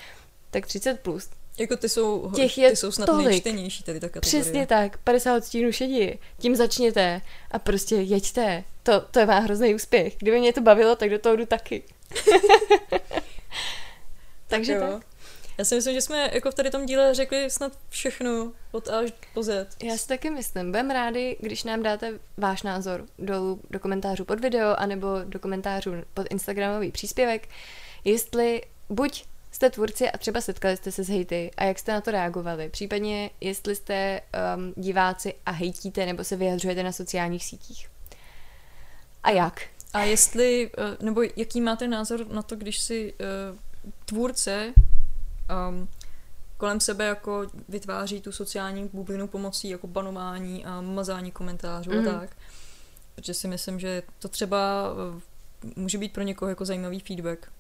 tak 0.51 0.67
30 0.67 0.99
plus. 0.99 1.29
Jako 1.57 1.77
ty 1.77 1.89
jsou, 1.89 2.31
těch 2.35 2.57
je 2.57 2.69
ty 2.69 2.75
jsou 2.75 2.91
snad 2.91 3.05
tolik. 3.05 3.27
nejčtenější 3.27 3.83
tady 3.83 3.99
ta 3.99 4.09
kategorie. 4.09 4.41
Přesně 4.43 4.67
tak, 4.67 4.97
50 4.97 5.37
odstínů 5.37 5.71
šedí. 5.71 6.19
Tím 6.37 6.55
začněte 6.55 7.21
a 7.51 7.59
prostě 7.59 7.95
jeďte. 7.95 8.63
To, 8.83 9.01
to 9.01 9.19
je 9.19 9.25
má 9.25 9.39
hrozný 9.39 9.75
úspěch. 9.75 10.15
Kdyby 10.17 10.39
mě 10.39 10.53
to 10.53 10.61
bavilo, 10.61 10.95
tak 10.95 11.09
do 11.09 11.19
toho 11.19 11.35
jdu 11.35 11.45
taky. 11.45 11.83
Takže 14.47 14.79
tak. 14.79 14.89
tak. 14.89 15.10
Já 15.57 15.65
si 15.65 15.75
myslím, 15.75 15.93
že 15.93 16.01
jsme 16.01 16.29
jako 16.33 16.51
v 16.51 16.55
tady 16.55 16.69
tom 16.69 16.85
díle 16.85 17.13
řekli 17.13 17.49
snad 17.49 17.71
všechno 17.89 18.51
od 18.71 18.87
A 18.87 18.99
až 18.99 19.13
po 19.33 19.43
Z. 19.43 19.77
Já 19.83 19.97
si 19.97 20.07
taky 20.07 20.29
myslím. 20.29 20.71
Budem 20.71 20.91
rádi, 20.91 21.37
když 21.39 21.63
nám 21.63 21.83
dáte 21.83 22.19
váš 22.37 22.63
názor 22.63 23.05
dolů 23.19 23.61
do 23.69 23.79
komentářů 23.79 24.25
pod 24.25 24.39
video, 24.39 24.75
anebo 24.77 25.07
do 25.23 25.39
komentářů 25.39 25.91
pod 26.13 26.27
Instagramový 26.29 26.91
příspěvek, 26.91 27.49
jestli 28.03 28.61
buď 28.89 29.25
jste 29.51 29.69
tvůrci 29.69 30.11
a 30.11 30.17
třeba 30.17 30.41
setkali 30.41 30.77
jste 30.77 30.91
se 30.91 31.03
s 31.03 31.09
hejty 31.09 31.51
a 31.57 31.63
jak 31.63 31.79
jste 31.79 31.91
na 31.91 32.01
to 32.01 32.11
reagovali? 32.11 32.69
Případně 32.69 33.29
jestli 33.41 33.75
jste 33.75 34.21
um, 34.55 34.73
diváci 34.75 35.33
a 35.45 35.51
hejtíte 35.51 36.05
nebo 36.05 36.23
se 36.23 36.35
vyjadřujete 36.35 36.83
na 36.83 36.91
sociálních 36.91 37.45
sítích. 37.45 37.89
A 39.23 39.31
jak? 39.31 39.61
A 39.93 40.03
jestli, 40.03 40.71
eh, 40.77 40.97
nebo 41.03 41.21
jaký 41.35 41.61
máte 41.61 41.87
názor 41.87 42.27
na 42.27 42.41
to, 42.41 42.55
když 42.55 42.79
si 42.79 43.13
uh, 43.13 43.57
tvůrce 44.05 44.73
um, 45.69 45.87
kolem 46.57 46.79
sebe 46.79 47.05
jako 47.05 47.47
vytváří 47.69 48.21
tu 48.21 48.31
sociální 48.31 48.89
bublinu 48.93 49.27
pomocí 49.27 49.69
jako 49.69 49.87
banování 49.87 50.65
a 50.65 50.81
mazání 50.81 51.31
komentářů 51.31 51.91
mm. 51.91 52.07
a 52.07 52.11
tak. 52.11 52.37
Protože 53.15 53.33
si 53.33 53.47
myslím, 53.47 53.79
že 53.79 54.03
to 54.19 54.27
třeba 54.27 54.91
uh, 54.93 55.21
může 55.75 55.97
být 55.97 56.13
pro 56.13 56.23
někoho 56.23 56.49
jako 56.49 56.65
zajímavý 56.65 56.99
feedback 56.99 57.51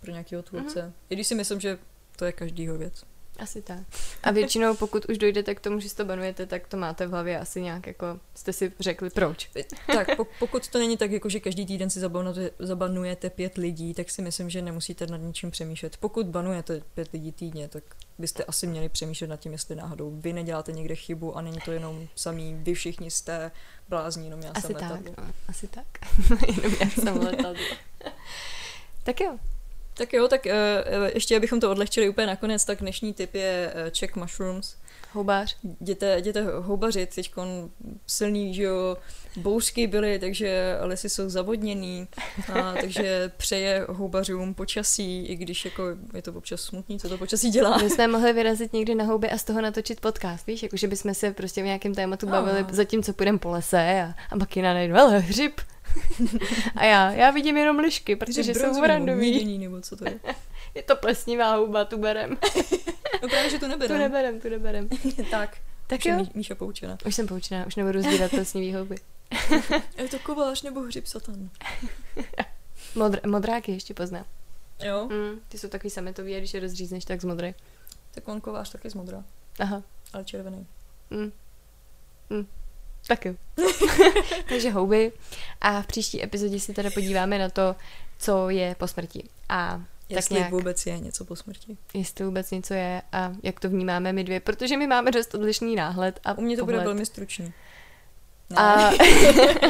pro 0.00 0.10
nějakého 0.10 0.42
tvůrce. 0.42 0.82
Mm. 0.82 0.92
I 1.10 1.14
když 1.14 1.26
si 1.26 1.34
myslím, 1.34 1.60
že 1.60 1.78
to 2.16 2.24
je 2.24 2.32
každýho 2.32 2.78
věc. 2.78 3.04
Asi 3.40 3.62
tak. 3.62 3.78
A 4.22 4.30
většinou, 4.30 4.76
pokud 4.76 5.04
už 5.08 5.18
dojdete 5.18 5.54
k 5.54 5.60
tomu, 5.60 5.80
že 5.80 5.88
si 5.88 5.96
to 5.96 6.04
banujete, 6.04 6.46
tak 6.46 6.66
to 6.68 6.76
máte 6.76 7.06
v 7.06 7.10
hlavě 7.10 7.38
asi 7.38 7.62
nějak 7.62 7.86
jako, 7.86 8.20
jste 8.34 8.52
si 8.52 8.72
řekli 8.80 9.10
proč. 9.10 9.50
Tak, 9.86 10.08
pokud 10.38 10.68
to 10.68 10.78
není 10.78 10.96
tak, 10.96 11.10
jako 11.10 11.28
že 11.28 11.40
každý 11.40 11.66
týden 11.66 11.90
si 11.90 12.00
zabanujete, 12.00 12.50
zabanujete 12.58 13.30
pět 13.30 13.56
lidí, 13.56 13.94
tak 13.94 14.10
si 14.10 14.22
myslím, 14.22 14.50
že 14.50 14.62
nemusíte 14.62 15.06
nad 15.06 15.16
ničím 15.16 15.50
přemýšlet. 15.50 15.96
Pokud 15.96 16.26
banujete 16.26 16.82
pět 16.94 17.12
lidí 17.12 17.32
týdně, 17.32 17.68
tak 17.68 17.84
byste 18.18 18.44
asi 18.44 18.66
měli 18.66 18.88
přemýšlet 18.88 19.26
nad 19.26 19.40
tím, 19.40 19.52
jestli 19.52 19.76
náhodou 19.76 20.10
vy 20.10 20.32
neděláte 20.32 20.72
někde 20.72 20.94
chybu 20.94 21.36
a 21.36 21.42
není 21.42 21.58
to 21.64 21.72
jenom 21.72 22.08
samý, 22.14 22.54
vy 22.54 22.74
všichni 22.74 23.10
jste 23.10 23.50
blázní, 23.88 24.24
jenom 24.24 24.40
já 24.40 24.50
asi 24.50 24.66
jsem 24.66 24.76
tak, 24.76 24.90
letadlo. 24.90 25.14
no, 25.18 25.24
asi 25.48 25.68
tak. 25.68 25.86
jenom 26.56 26.72
já 26.80 26.90
jsem 26.90 27.16
letadlo. 27.16 27.64
tak 29.04 29.20
jo, 29.20 29.38
tak 30.00 30.12
jo, 30.12 30.28
tak 30.28 30.46
uh, 30.46 30.52
ještě 31.14 31.36
abychom 31.36 31.60
to 31.60 31.70
odlehčili 31.70 32.08
úplně 32.08 32.26
nakonec, 32.26 32.64
tak 32.64 32.80
dnešní 32.80 33.14
tip 33.14 33.34
je 33.34 33.72
uh, 33.74 33.90
check 33.98 34.16
mushrooms. 34.16 34.76
Houbář. 35.12 35.56
Jděte, 35.80 36.18
jděte 36.18 36.44
houbařit, 36.58 37.14
teď 37.14 37.32
silný, 38.06 38.54
že 38.54 38.62
jo, 38.62 38.96
bouřky 39.36 39.86
byly, 39.86 40.18
takže 40.18 40.78
lesy 40.80 41.08
jsou 41.08 41.28
zavodněný, 41.28 42.08
a, 42.52 42.74
takže 42.80 43.32
přeje 43.36 43.86
houbařům 43.88 44.54
počasí, 44.54 45.26
i 45.26 45.36
když 45.36 45.64
jako 45.64 45.82
je 46.14 46.22
to 46.22 46.32
občas 46.32 46.60
smutný, 46.60 46.98
co 46.98 47.08
to 47.08 47.18
počasí 47.18 47.50
dělá. 47.50 47.78
My 47.78 47.90
jsme 47.90 48.08
mohli 48.08 48.32
vyrazit 48.32 48.72
někdy 48.72 48.94
na 48.94 49.04
houby 49.04 49.30
a 49.30 49.38
z 49.38 49.44
toho 49.44 49.60
natočit 49.60 50.00
podcast, 50.00 50.46
víš, 50.46 50.62
jakože 50.62 50.88
bychom 50.88 51.14
se 51.14 51.32
prostě 51.32 51.62
v 51.62 51.64
nějakém 51.64 51.94
tématu 51.94 52.26
bavili, 52.26 52.66
zatímco 52.70 53.12
půjdeme 53.12 53.38
po 53.38 53.50
lese 53.50 54.02
a, 54.02 54.14
a 54.30 54.36
Makina 54.36 54.74
najdu, 54.74 54.94
ale 54.94 55.18
hřib, 55.18 55.60
a 56.76 56.84
já, 56.84 57.10
já 57.12 57.30
vidím 57.30 57.56
jenom 57.56 57.78
lišky, 57.78 58.16
protože 58.16 58.54
jsou 58.54 58.82
randový. 58.84 59.58
nebo 59.58 59.80
co 59.80 59.96
to 59.96 60.04
je? 60.04 60.20
je 60.74 60.82
to 60.82 60.96
plesnivá 60.96 61.54
houba, 61.56 61.84
tu 61.84 61.98
berem. 61.98 62.38
no 63.22 63.28
právě, 63.28 63.50
že 63.50 63.58
tu 63.58 63.66
neberem. 63.68 63.96
Tu 63.96 64.02
neberem, 64.02 64.40
tu 64.40 64.48
neberem. 64.48 64.88
tak. 65.30 65.56
Tak 65.86 66.06
jo. 66.06 66.26
Míša 66.34 66.54
poučena. 66.54 66.98
Už 67.06 67.14
jsem 67.14 67.26
poučená, 67.26 67.66
už 67.66 67.76
nebudu 67.76 68.02
sbírat 68.02 68.30
plesnivý 68.30 68.74
houby. 68.74 68.96
je 69.98 70.08
to 70.08 70.18
kovář 70.18 70.62
nebo 70.62 70.80
hřib 70.80 71.06
satan. 71.06 71.50
Modr- 72.96 73.30
modráky 73.30 73.72
ještě 73.72 73.94
poznám. 73.94 74.24
Jo? 74.82 75.08
Mm, 75.12 75.40
ty 75.48 75.58
jsou 75.58 75.68
takový 75.68 75.90
sametový 75.90 76.34
a 76.34 76.38
když 76.38 76.54
je 76.54 76.60
rozřízneš, 76.60 77.04
tak 77.04 77.20
z 77.20 77.24
modré. 77.24 77.54
Tak 78.14 78.28
on 78.28 78.40
kovář 78.40 78.70
taky 78.72 78.90
z 78.90 78.94
modrá. 78.94 79.24
Aha. 79.58 79.82
Ale 80.12 80.24
červený. 80.24 80.66
Mm. 81.10 81.32
Mm. 82.30 82.46
Tak 83.06 83.26
jo. 83.26 83.34
Takže 84.48 84.70
houby. 84.70 85.12
A 85.60 85.82
v 85.82 85.86
příští 85.86 86.24
epizodě 86.24 86.60
si 86.60 86.74
teda 86.74 86.90
podíváme 86.90 87.38
na 87.38 87.48
to, 87.48 87.76
co 88.18 88.50
je 88.50 88.74
po 88.74 88.88
smrti. 88.88 89.28
A 89.48 89.82
jestli 90.08 90.34
tak 90.34 90.38
nějak, 90.38 90.52
vůbec 90.52 90.86
je 90.86 90.98
něco 90.98 91.24
po 91.24 91.36
smrti. 91.36 91.76
Jestli 91.94 92.24
vůbec 92.24 92.50
něco 92.50 92.74
je 92.74 93.02
a 93.12 93.32
jak 93.42 93.60
to 93.60 93.68
vnímáme 93.68 94.12
my 94.12 94.24
dvě, 94.24 94.40
protože 94.40 94.76
my 94.76 94.86
máme 94.86 95.10
dost 95.10 95.34
odlišný 95.34 95.76
náhled. 95.76 96.20
A 96.24 96.38
U 96.38 96.40
mě 96.40 96.56
to 96.56 96.62
pohled. 96.62 96.76
bude 96.76 96.84
velmi 96.84 97.06
stručný. 97.06 97.52
Ne. 98.50 98.56
A... 98.56 98.90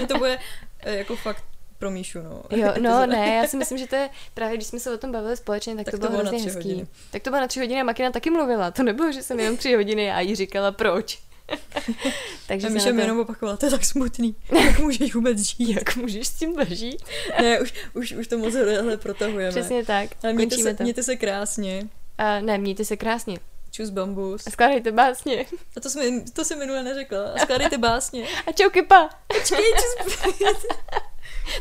to 0.09 0.19
bude 0.19 0.39
eh, 0.81 0.97
jako 0.97 1.17
fakt 1.17 1.45
pro 1.79 1.91
Míšu, 1.91 2.23
no. 2.23 2.43
Jo, 2.51 2.75
no 2.81 3.07
ne, 3.07 3.37
já 3.37 3.47
si 3.47 3.57
myslím, 3.57 3.79
že 3.79 3.87
to 3.87 3.97
je 3.97 4.11
právě, 4.35 4.57
když 4.57 4.69
jsme 4.69 4.81
se 4.81 4.95
o 4.95 4.99
tom 4.99 5.13
bavili 5.13 5.37
společně, 5.37 5.77
tak, 5.77 5.85
tak 5.85 5.93
to, 5.93 5.99
bylo, 5.99 6.11
to 6.11 6.17
bylo 6.17 6.29
hrozně 6.29 6.45
hezký. 6.45 6.69
Hodiny. 6.69 6.87
Tak 7.11 7.23
to 7.23 7.31
bylo 7.31 7.41
na 7.41 7.47
tři 7.47 7.61
hodiny 7.61 7.81
a 7.81 7.85
Makina 7.85 8.11
taky 8.11 8.31
mluvila. 8.31 8.71
To 8.71 8.83
nebylo, 8.83 9.13
že 9.13 9.23
jsem 9.23 9.41
jenom 9.41 9.57
tři 9.57 9.75
hodiny 9.75 10.13
a 10.13 10.21
jí 10.21 10.35
říkala 10.35 10.73
proč. 10.73 11.19
Takže 12.47 12.67
a 12.67 12.71
Míša 12.71 12.91
to... 12.91 12.99
jenom 13.01 13.21
opakovala, 13.21 13.57
to 13.57 13.67
je 13.67 13.71
tak 13.71 13.85
smutný. 13.85 14.37
Jak 14.65 14.79
můžeš 14.79 15.15
vůbec 15.15 15.39
žít? 15.39 15.69
Jak 15.75 15.97
můžeš 15.97 16.27
s 16.27 16.31
tím 16.31 16.57
žít? 16.69 17.03
ne, 17.43 17.61
už, 17.61 17.75
už, 17.95 18.13
už 18.13 18.27
to 18.27 18.39
moc 18.39 18.55
hle 18.55 18.97
protahujeme. 18.97 19.51
Přesně 19.51 19.85
tak. 19.85 20.11
Ale 20.23 20.33
mějte 20.33 20.57
se, 20.57 20.75
to. 20.75 20.83
mějte 20.83 21.03
se 21.03 21.17
krásně. 21.17 21.89
A 22.19 22.41
ne, 22.41 22.59
mějte 22.59 22.85
se 22.85 22.97
krásně. 22.97 23.39
Čus 23.71 23.91
bambus. 23.91 24.47
A 24.47 24.51
skládejte 24.51 24.93
básně. 24.93 25.47
A 25.77 25.81
to, 25.81 25.91
jsem, 25.91 26.25
to 26.25 26.45
jsem 26.45 26.59
minule 26.59 26.83
neřekla. 26.83 27.33
A 27.33 27.39
skládejte 27.39 27.79
básně. 27.79 28.27
A 28.47 28.53
čau 28.53 28.71
kipa. 28.71 29.11
Počkej, 29.27 29.73
čus 29.77 30.67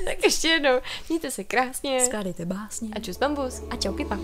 Tak 0.05 0.23
ještě 0.23 0.47
jednou. 0.47 0.79
Mějte 1.09 1.31
se 1.31 1.43
krásně. 1.43 2.05
Skládejte 2.05 2.45
básně. 2.45 2.89
A 2.95 2.99
čus 2.99 3.17
bambus. 3.17 3.61
A 3.69 3.75
čau 3.75 3.93
kipa. 3.93 4.19